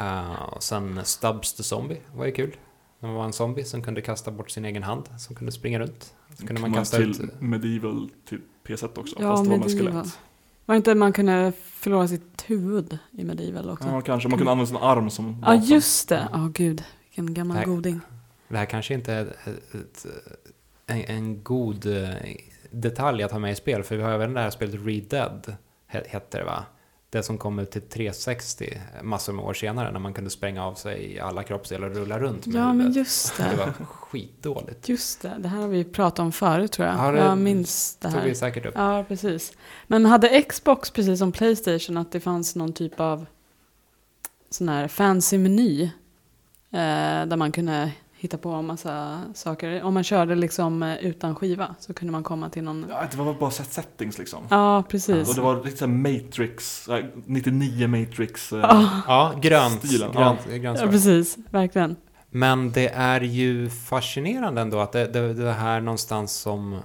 Uh, 0.00 0.42
och 0.54 0.62
sen 0.62 1.00
Stubbs 1.04 1.52
the 1.54 1.62
Zombie 1.62 2.00
var 2.14 2.26
ju 2.26 2.32
kul. 2.32 2.56
Det 3.00 3.06
var 3.06 3.24
en 3.24 3.32
zombie 3.32 3.64
som 3.64 3.82
kunde 3.82 4.00
kasta 4.00 4.30
bort 4.30 4.50
sin 4.50 4.64
egen 4.64 4.82
hand, 4.82 5.08
som 5.18 5.36
kunde 5.36 5.52
springa 5.52 5.78
runt. 5.78 6.14
Så 6.38 6.46
kunde 6.46 6.60
man 6.60 6.70
Kom 6.70 6.78
kasta 6.80 6.96
till 6.96 7.10
ut... 7.10 7.40
Medieval 7.40 8.10
till 8.28 8.40
PS1 8.64 8.98
också, 8.98 9.16
Ja, 9.18 9.30
fast 9.36 9.44
det 9.44 9.50
var 9.50 9.58
med 9.58 9.70
skelett. 9.70 10.18
Var 10.66 10.74
det 10.74 10.76
inte 10.76 10.94
man 10.94 11.12
kunde 11.12 11.52
förlora 11.72 12.08
sitt 12.08 12.44
huvud 12.46 12.98
i 13.10 13.24
Medieval 13.24 13.70
också? 13.70 13.88
Ja, 13.88 14.00
kanske. 14.00 14.28
Man 14.28 14.38
kunde 14.38 14.52
använda 14.52 14.66
sin 14.68 14.76
arm 14.76 15.10
som 15.10 15.26
Ja, 15.42 15.46
vapen. 15.50 15.64
just 15.64 16.08
det. 16.08 16.28
Ja, 16.32 16.50
gud. 16.54 16.84
Vilken 17.08 17.34
gammal 17.34 17.56
Nej. 17.56 17.66
goding. 17.66 18.00
Det 18.48 18.56
här 18.58 18.66
kanske 18.66 18.94
inte 18.94 19.12
är 19.12 19.26
ett, 19.26 19.74
ett, 19.74 20.06
en, 20.86 21.00
en 21.00 21.42
god 21.42 21.86
eh, 21.86 22.08
detalj 22.70 23.22
att 23.22 23.32
ha 23.32 23.38
med 23.38 23.52
i 23.52 23.56
spel, 23.56 23.82
för 23.82 23.96
vi 23.96 24.02
har 24.02 24.10
även 24.10 24.34
det 24.34 24.40
här 24.40 24.50
spelet 24.50 24.86
Red 24.86 25.04
Dead, 25.10 25.56
he- 25.92 26.08
hette 26.08 26.38
det 26.38 26.44
va? 26.44 26.64
Det 27.10 27.22
som 27.22 27.38
kom 27.38 27.58
ut 27.58 27.70
till 27.70 27.82
360 27.82 28.80
massor 29.02 29.32
med 29.32 29.44
år 29.44 29.54
senare 29.54 29.92
när 29.92 30.00
man 30.00 30.14
kunde 30.14 30.30
spränga 30.30 30.64
av 30.66 30.74
sig 30.74 31.20
alla 31.20 31.42
kroppsdelar 31.42 31.90
och 31.90 31.96
rulla 31.96 32.18
runt 32.18 32.46
med 32.46 32.54
Ja, 32.56 32.66
men 32.66 32.80
huvudet. 32.80 32.96
just 32.96 33.36
Det 33.36 33.42
det. 33.50 33.56
var 33.56 33.72
skitdåligt. 33.86 34.88
Just 34.88 35.22
det, 35.22 35.36
det 35.38 35.48
här 35.48 35.60
har 35.60 35.68
vi 35.68 35.84
pratat 35.84 36.18
om 36.18 36.32
förut 36.32 36.72
tror 36.72 36.88
jag. 36.88 36.96
Ja, 36.98 37.10
det 37.12 37.18
jag 37.18 37.38
minns 37.38 37.96
det 38.00 38.10
tog 38.10 38.20
vi 38.20 38.28
här. 38.28 38.34
säkert 38.34 38.66
upp. 38.66 38.74
Ja, 38.76 39.04
precis. 39.08 39.52
Men 39.86 40.04
hade 40.06 40.42
Xbox, 40.42 40.90
precis 40.90 41.18
som 41.18 41.32
Playstation, 41.32 41.96
att 41.96 42.12
det 42.12 42.20
fanns 42.20 42.56
någon 42.56 42.72
typ 42.72 43.00
av 43.00 43.26
sån 44.50 44.68
här 44.68 44.88
fancy 44.88 45.38
meny 45.38 45.82
eh, 45.82 45.90
där 47.26 47.36
man 47.36 47.52
kunde 47.52 47.92
hitta 48.20 48.38
på 48.38 48.48
en 48.50 48.66
massa 48.66 49.20
saker. 49.34 49.82
Om 49.82 49.94
man 49.94 50.04
körde 50.04 50.34
liksom 50.34 50.82
eh, 50.82 50.96
utan 50.98 51.34
skiva 51.34 51.74
så 51.78 51.94
kunde 51.94 52.12
man 52.12 52.22
komma 52.22 52.50
till 52.50 52.62
någon... 52.62 52.86
Ja, 52.90 53.02
det 53.10 53.16
var 53.16 53.34
bara 53.34 53.50
set 53.50 53.72
settings 53.72 54.18
liksom. 54.18 54.44
Ja, 54.50 54.82
precis. 54.88 55.28
Och 55.28 55.34
det 55.34 55.40
var 55.40 55.64
lite 55.64 55.76
såhär 55.76 55.92
Matrix, 55.92 56.88
eh, 56.88 57.04
99 57.26 57.88
Matrix. 57.88 58.52
eh, 58.52 58.58
Ja, 58.58 59.02
Ja, 59.06 59.34
grönt. 59.42 59.86
Stilen, 59.86 60.12
grönt, 60.12 60.40
ja, 60.50 60.56
grönt 60.56 60.80
precis. 60.80 61.36
Verkligen. 61.50 61.96
Men 62.30 62.72
det 62.72 62.88
är 62.88 63.20
ju 63.20 63.70
fascinerande 63.70 64.60
ändå 64.60 64.78
att 64.80 64.92
det, 64.92 65.06
det, 65.06 65.34
det 65.34 65.52
här 65.52 65.80
någonstans 65.80 66.32
som... 66.32 66.78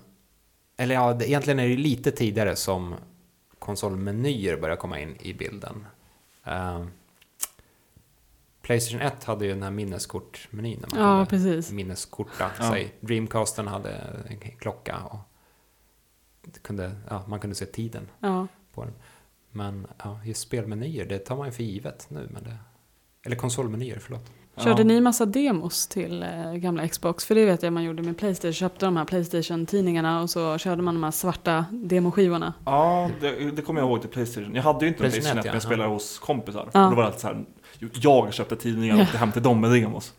Eller 0.77 0.95
ja, 0.95 1.13
det, 1.13 1.29
egentligen 1.29 1.59
är 1.59 1.67
det 1.69 1.77
lite 1.77 2.11
tidigare 2.11 2.55
som 2.55 2.95
konsolmenyer 3.59 4.57
börjar 4.57 4.75
komma 4.75 4.99
in 4.99 5.15
i 5.21 5.33
bilden. 5.33 5.85
Eh, 6.45 6.81
Playstation 8.65 9.01
1 9.01 9.23
hade 9.23 9.45
ju 9.45 9.51
den 9.51 9.63
här 9.63 9.71
minneskortmenyn. 9.71 10.79
När 10.81 10.99
man 10.99 11.19
Ja, 11.19 11.25
precis. 11.25 11.71
minneskorta 11.71 12.51
Ja. 12.59 12.71
sig. 12.71 12.93
Dreamcasten 12.99 13.67
hade 13.67 13.91
en 14.27 14.39
klocka 14.39 14.97
och 14.97 15.19
kunde, 16.61 16.91
ja, 17.09 17.23
man 17.27 17.39
kunde 17.39 17.55
se 17.55 17.65
tiden 17.65 18.07
Ja. 18.19 18.47
på 18.73 18.83
den. 18.83 18.93
Men 19.51 19.87
ja, 20.03 20.19
just 20.25 20.41
spelmenyer, 20.41 21.05
det 21.05 21.19
tar 21.19 21.35
man 21.35 21.45
ju 21.45 21.51
för 21.51 21.63
givet 21.63 22.07
nu. 22.09 22.29
Men 22.33 22.43
det, 22.43 22.57
eller 23.25 23.35
konsolmenyer, 23.35 23.99
förlåt. 23.99 24.31
Körde 24.57 24.81
ja. 24.81 24.87
ni 24.87 25.01
massa 25.01 25.25
demos 25.25 25.87
till 25.87 26.23
eh, 26.23 26.53
gamla 26.53 26.87
Xbox? 26.87 27.25
För 27.25 27.35
det 27.35 27.45
vet 27.45 27.63
jag 27.63 27.73
man 27.73 27.83
gjorde 27.83 28.03
med 28.03 28.17
Playstation. 28.17 28.53
Köpte 28.53 28.85
de 28.85 28.97
här 28.97 29.05
Playstation-tidningarna 29.05 30.21
och 30.21 30.29
så 30.29 30.57
körde 30.57 30.81
man 30.81 30.93
de 30.93 31.03
här 31.03 31.11
svarta 31.11 31.65
demoskivorna. 31.71 32.53
Ja, 32.65 33.09
det, 33.21 33.51
det 33.51 33.61
kommer 33.61 33.81
jag 33.81 33.89
ihåg 33.89 34.01
till 34.01 34.09
Playstation. 34.09 34.55
Jag 34.55 34.63
hade 34.63 34.85
ju 34.85 34.87
inte 34.87 35.03
en 35.03 35.11
Playstation 35.11 35.21
Playstation 35.21 35.39
1 35.39 35.45
ett, 35.45 35.45
men 35.45 35.51
ja. 35.51 35.55
jag 35.55 35.63
spelade 35.63 35.89
hos 35.89 36.19
kompisar. 36.19 36.69
Ja. 36.73 36.83
Och 36.83 36.89
då 36.89 36.95
var 36.95 37.03
det 37.03 37.07
alltid 37.07 37.21
så 37.21 37.27
här, 37.27 37.45
jag 37.93 38.33
köpte 38.33 38.55
tidningar 38.55 38.95
och 38.95 39.01
åkte 39.01 39.17
hem 39.17 39.31
till 39.31 39.43
dem 39.43 39.61
med 39.61 39.71
demos. 39.71 40.13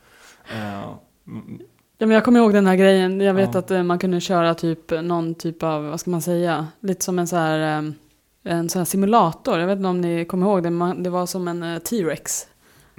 Eh, 0.54 0.82
mm, 1.26 1.60
Ja, 1.98 2.06
men 2.06 2.14
jag 2.14 2.24
kommer 2.24 2.40
ihåg 2.40 2.52
den 2.52 2.66
här 2.66 2.76
grejen. 2.76 3.20
Jag 3.20 3.34
vet 3.34 3.54
Ja. 3.54 3.58
att 3.60 3.70
eh, 3.70 3.82
man 3.82 3.98
kunde 3.98 4.20
köra 4.20 4.54
typ 4.54 4.90
någon 5.02 5.34
typ 5.34 5.62
av, 5.62 5.84
vad 5.84 6.00
ska 6.00 6.10
man 6.10 6.22
säga, 6.22 6.66
lite 6.80 7.04
som 7.04 7.18
en 7.18 7.26
så 7.26 7.36
här, 7.36 7.78
eh, 7.78 8.54
en 8.54 8.68
sån 8.68 8.80
här 8.80 8.84
simulator. 8.84 9.58
Jag 9.58 9.66
vet 9.66 9.76
inte 9.76 9.88
om 9.88 10.00
ni 10.00 10.24
kommer 10.24 10.46
ihåg 10.46 10.62
det, 10.62 10.70
man, 10.70 11.02
det 11.02 11.10
var 11.10 11.26
som 11.26 11.48
en 11.48 11.80
T-Rex 11.80 12.46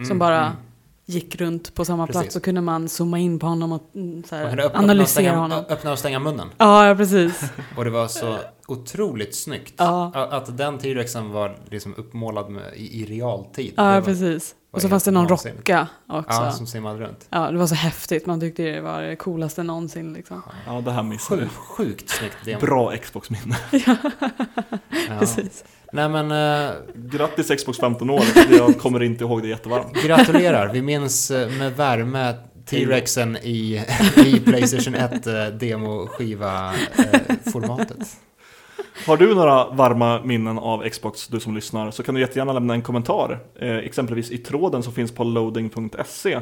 som 0.08 0.20
bara 0.20 0.52
gick 1.10 1.36
runt 1.36 1.76
på 1.76 1.86
samma 1.86 2.08
Precis. 2.08 2.22
plats 2.22 2.34
så 2.34 2.40
kunde 2.40 2.62
man 2.62 2.90
zooma 2.90 3.20
in 3.20 3.40
på 3.40 3.48
honom 3.48 3.72
och 3.72 3.92
mm, 3.96 4.24
här, 4.32 4.46
öppna, 4.46 4.64
öppna, 4.64 4.80
och 4.80 4.84
analysera 4.84 5.08
stänga, 5.08 5.36
honom. 5.36 5.66
öppna 5.70 5.92
och 5.92 6.00
stänga 6.00 6.20
munnen. 6.20 6.48
Ja, 6.58 6.96
precis. 6.98 7.42
Och 7.78 7.86
det 7.86 7.92
var 7.92 8.08
så 8.08 8.38
otroligt 8.68 9.36
snyggt. 9.36 9.74
Ja. 9.78 10.12
Att, 10.32 10.58
den 10.58 10.78
T-rexen 10.78 11.32
var 11.32 11.58
liksom 11.70 11.94
uppmålad 11.98 12.50
med, 12.50 12.74
i, 12.76 13.02
i 13.02 13.06
realtid. 13.06 13.74
Ja, 13.78 13.84
var, 13.84 14.02
precis. 14.02 14.56
Och 14.78 14.82
så 14.82 14.90
fanns 14.90 15.04
det 15.04 15.12
någon 15.12 15.28
vansinnigt. 15.28 15.60
rocka 15.70 15.88
också. 16.08 16.26
Ja, 16.30 16.46
Ja, 16.46 16.52
som 16.52 16.68
simmade 16.68 17.00
runt. 17.00 17.28
det 17.30 17.58
var 17.58 17.68
så 17.68 17.76
häftigt. 17.76 18.26
Man 18.26 18.40
tyckte 18.40 18.64
det 18.64 18.82
var 18.82 19.02
det 19.02 19.16
coolaste 19.16 19.64
någonsin 19.64 20.14
liksom. 20.14 20.42
ja, 20.66 20.82
det 20.82 20.92
här 20.92 21.04
missade 21.04 21.42
Sjukt, 21.42 21.52
jag. 21.56 21.64
sjukt 21.64 22.10
snyggt 22.10 22.36
demo. 22.46 22.60
Bra 22.60 22.98
Xbox-minne. 22.98 23.58
Ja. 25.10 25.20
Precis. 25.20 25.64
Nej 25.94 26.10
men, 26.10 26.32
eh, 26.32 26.70
Grattis 26.96 27.48
Xbox 27.58 27.78
15 27.80 28.10
år. 28.10 28.24
Jag 28.50 28.80
kommer 28.80 29.04
inte 29.04 29.24
ihåg 29.24 29.42
det 29.42 29.48
jättevarmt. 29.48 29.94
gratulerar. 30.04 30.74
Vi 30.74 30.82
minns 30.82 31.32
eh, 31.32 31.50
med 31.50 31.76
värme 31.78 32.34
T-rexen 32.70 33.38
i, 33.38 33.86
i 34.26 34.40
Playstation 34.46 34.96
1 34.96 35.28
eh, 35.28 35.34
demo-skiva-formatet. 35.48 38.18
Har 39.06 39.18
du 39.18 39.36
några 39.36 39.70
varma 39.70 40.22
minnen 40.24 40.60
av 40.60 40.90
Xbox, 40.90 41.28
du 41.28 41.40
som 41.40 41.56
lyssnar, 41.56 41.92
så 41.92 42.04
kan 42.04 42.16
du 42.16 42.22
jättegärna 42.22 42.54
lämna 42.54 42.74
en 42.74 42.82
kommentar. 42.82 43.40
Eh, 43.56 43.76
exempelvis 43.78 44.32
i 44.32 44.38
tråden 44.38 44.84
som 44.84 44.94
finns 44.94 45.12
på 45.12 45.24
loading.se. 45.24 46.40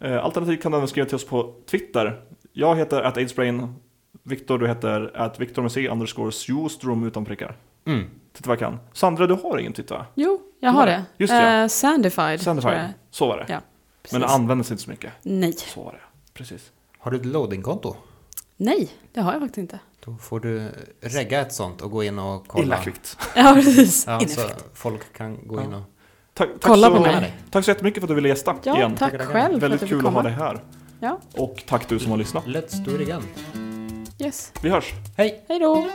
Eh, 0.00 0.24
alternativt 0.24 0.62
kan 0.62 0.72
du 0.72 0.78
även 0.78 0.88
skriva 0.88 1.06
till 1.06 1.16
oss 1.16 1.26
på 1.26 1.54
Twitter. 1.70 2.20
Jag 2.52 2.76
heter 2.76 3.02
at 3.02 3.16
aidsbrain. 3.16 3.74
Viktor, 4.22 4.58
du 4.58 4.68
heter 4.68 5.10
at 5.14 5.40
Viktor 5.40 5.62
med 5.62 5.72
C 5.72 5.88
underscore 5.88 6.30
Sjostrom 6.32 7.06
utan 7.06 7.24
prickar. 7.24 7.56
Mm. 7.86 8.04
Titta 8.32 8.48
vad 8.48 8.62
jag 8.62 8.70
kan. 8.70 8.78
Sandra, 8.92 9.26
du 9.26 9.34
har 9.34 9.58
ingen 9.58 9.72
Twitter 9.72 9.94
va? 9.94 10.06
Jo, 10.14 10.40
jag 10.60 10.70
har 10.70 10.86
det. 10.86 11.04
Just 11.18 11.32
det, 11.32 11.42
ja. 11.42 11.62
Eh, 11.62 11.68
Sandified. 11.68 12.40
Sandified. 12.40 12.92
Så 13.10 13.26
var 13.26 13.36
det. 13.36 13.44
Ja, 13.48 13.60
Men 14.12 14.20
det 14.20 14.26
användes 14.26 14.70
inte 14.70 14.82
så 14.82 14.90
mycket. 14.90 15.12
Nej. 15.22 15.52
Så 15.52 15.82
var 15.82 15.92
det. 15.92 16.32
Precis. 16.32 16.72
Har 16.98 17.10
du 17.10 17.16
ett 17.16 17.26
loadingkonto? 17.26 17.96
Nej, 18.56 18.90
det 19.12 19.20
har 19.20 19.32
jag 19.32 19.40
faktiskt 19.40 19.58
inte. 19.58 19.78
Då 20.04 20.16
får 20.16 20.40
du 20.40 20.68
regga 21.00 21.40
ett 21.40 21.52
sånt 21.52 21.80
och 21.80 21.90
gå 21.90 22.04
in 22.04 22.18
och 22.18 22.44
kolla. 22.46 22.64
Illa 22.64 22.76
kvickt. 22.82 23.18
Ja, 23.36 23.52
precis. 23.54 24.04
Ja, 24.06 24.20
så 24.28 24.40
folk 24.74 25.12
kan 25.16 25.38
gå 25.48 25.62
in 25.62 25.74
och... 25.74 25.82
Tack, 26.34 26.48
tack, 26.48 26.62
Kolla 26.62 26.86
så, 26.86 26.94
på 26.94 27.00
mig. 27.00 27.34
tack 27.50 27.64
så 27.64 27.70
jättemycket 27.70 28.00
för 28.00 28.04
att 28.06 28.08
du 28.08 28.14
ville 28.14 28.28
gästa 28.28 28.56
Ja, 28.62 28.76
igen. 28.76 28.96
tack 28.96 29.12
tackar. 29.12 29.26
själv 29.26 29.48
för 29.50 29.56
att 29.56 29.62
Väldigt 29.62 29.80
kul 29.80 29.88
fick 29.88 29.96
att 29.98 30.02
ha 30.04 30.10
komma. 30.10 30.22
dig 30.22 30.32
här. 30.32 30.60
Ja, 31.00 31.20
Och 31.36 31.62
tack 31.68 31.88
du 31.88 31.98
som 31.98 32.10
har 32.10 32.18
lyssnat. 32.18 32.44
Let's 32.44 32.84
do 32.84 32.94
it 32.94 33.00
again. 33.00 33.22
yes. 34.18 34.52
Vi 34.62 34.68
hörs. 34.70 34.92
Hej! 35.16 35.44
Hej 35.48 35.58
då! 35.58 35.86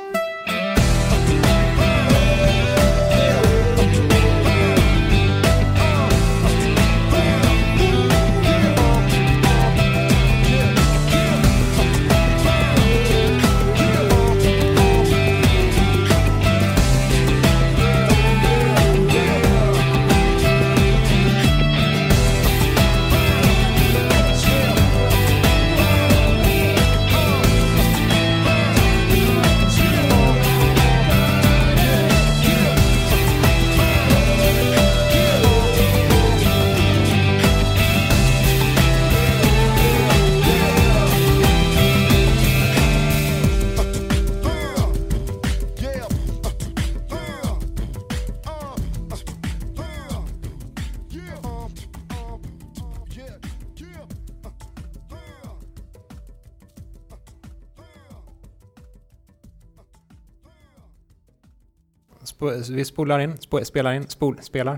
Sp- 62.39 62.71
vi 62.71 62.83
spolar 62.85 63.19
in, 63.19 63.33
sp- 63.43 63.65
spelar 63.67 63.93
in, 63.93 64.05
spol, 64.09 64.37
spelar. 64.41 64.77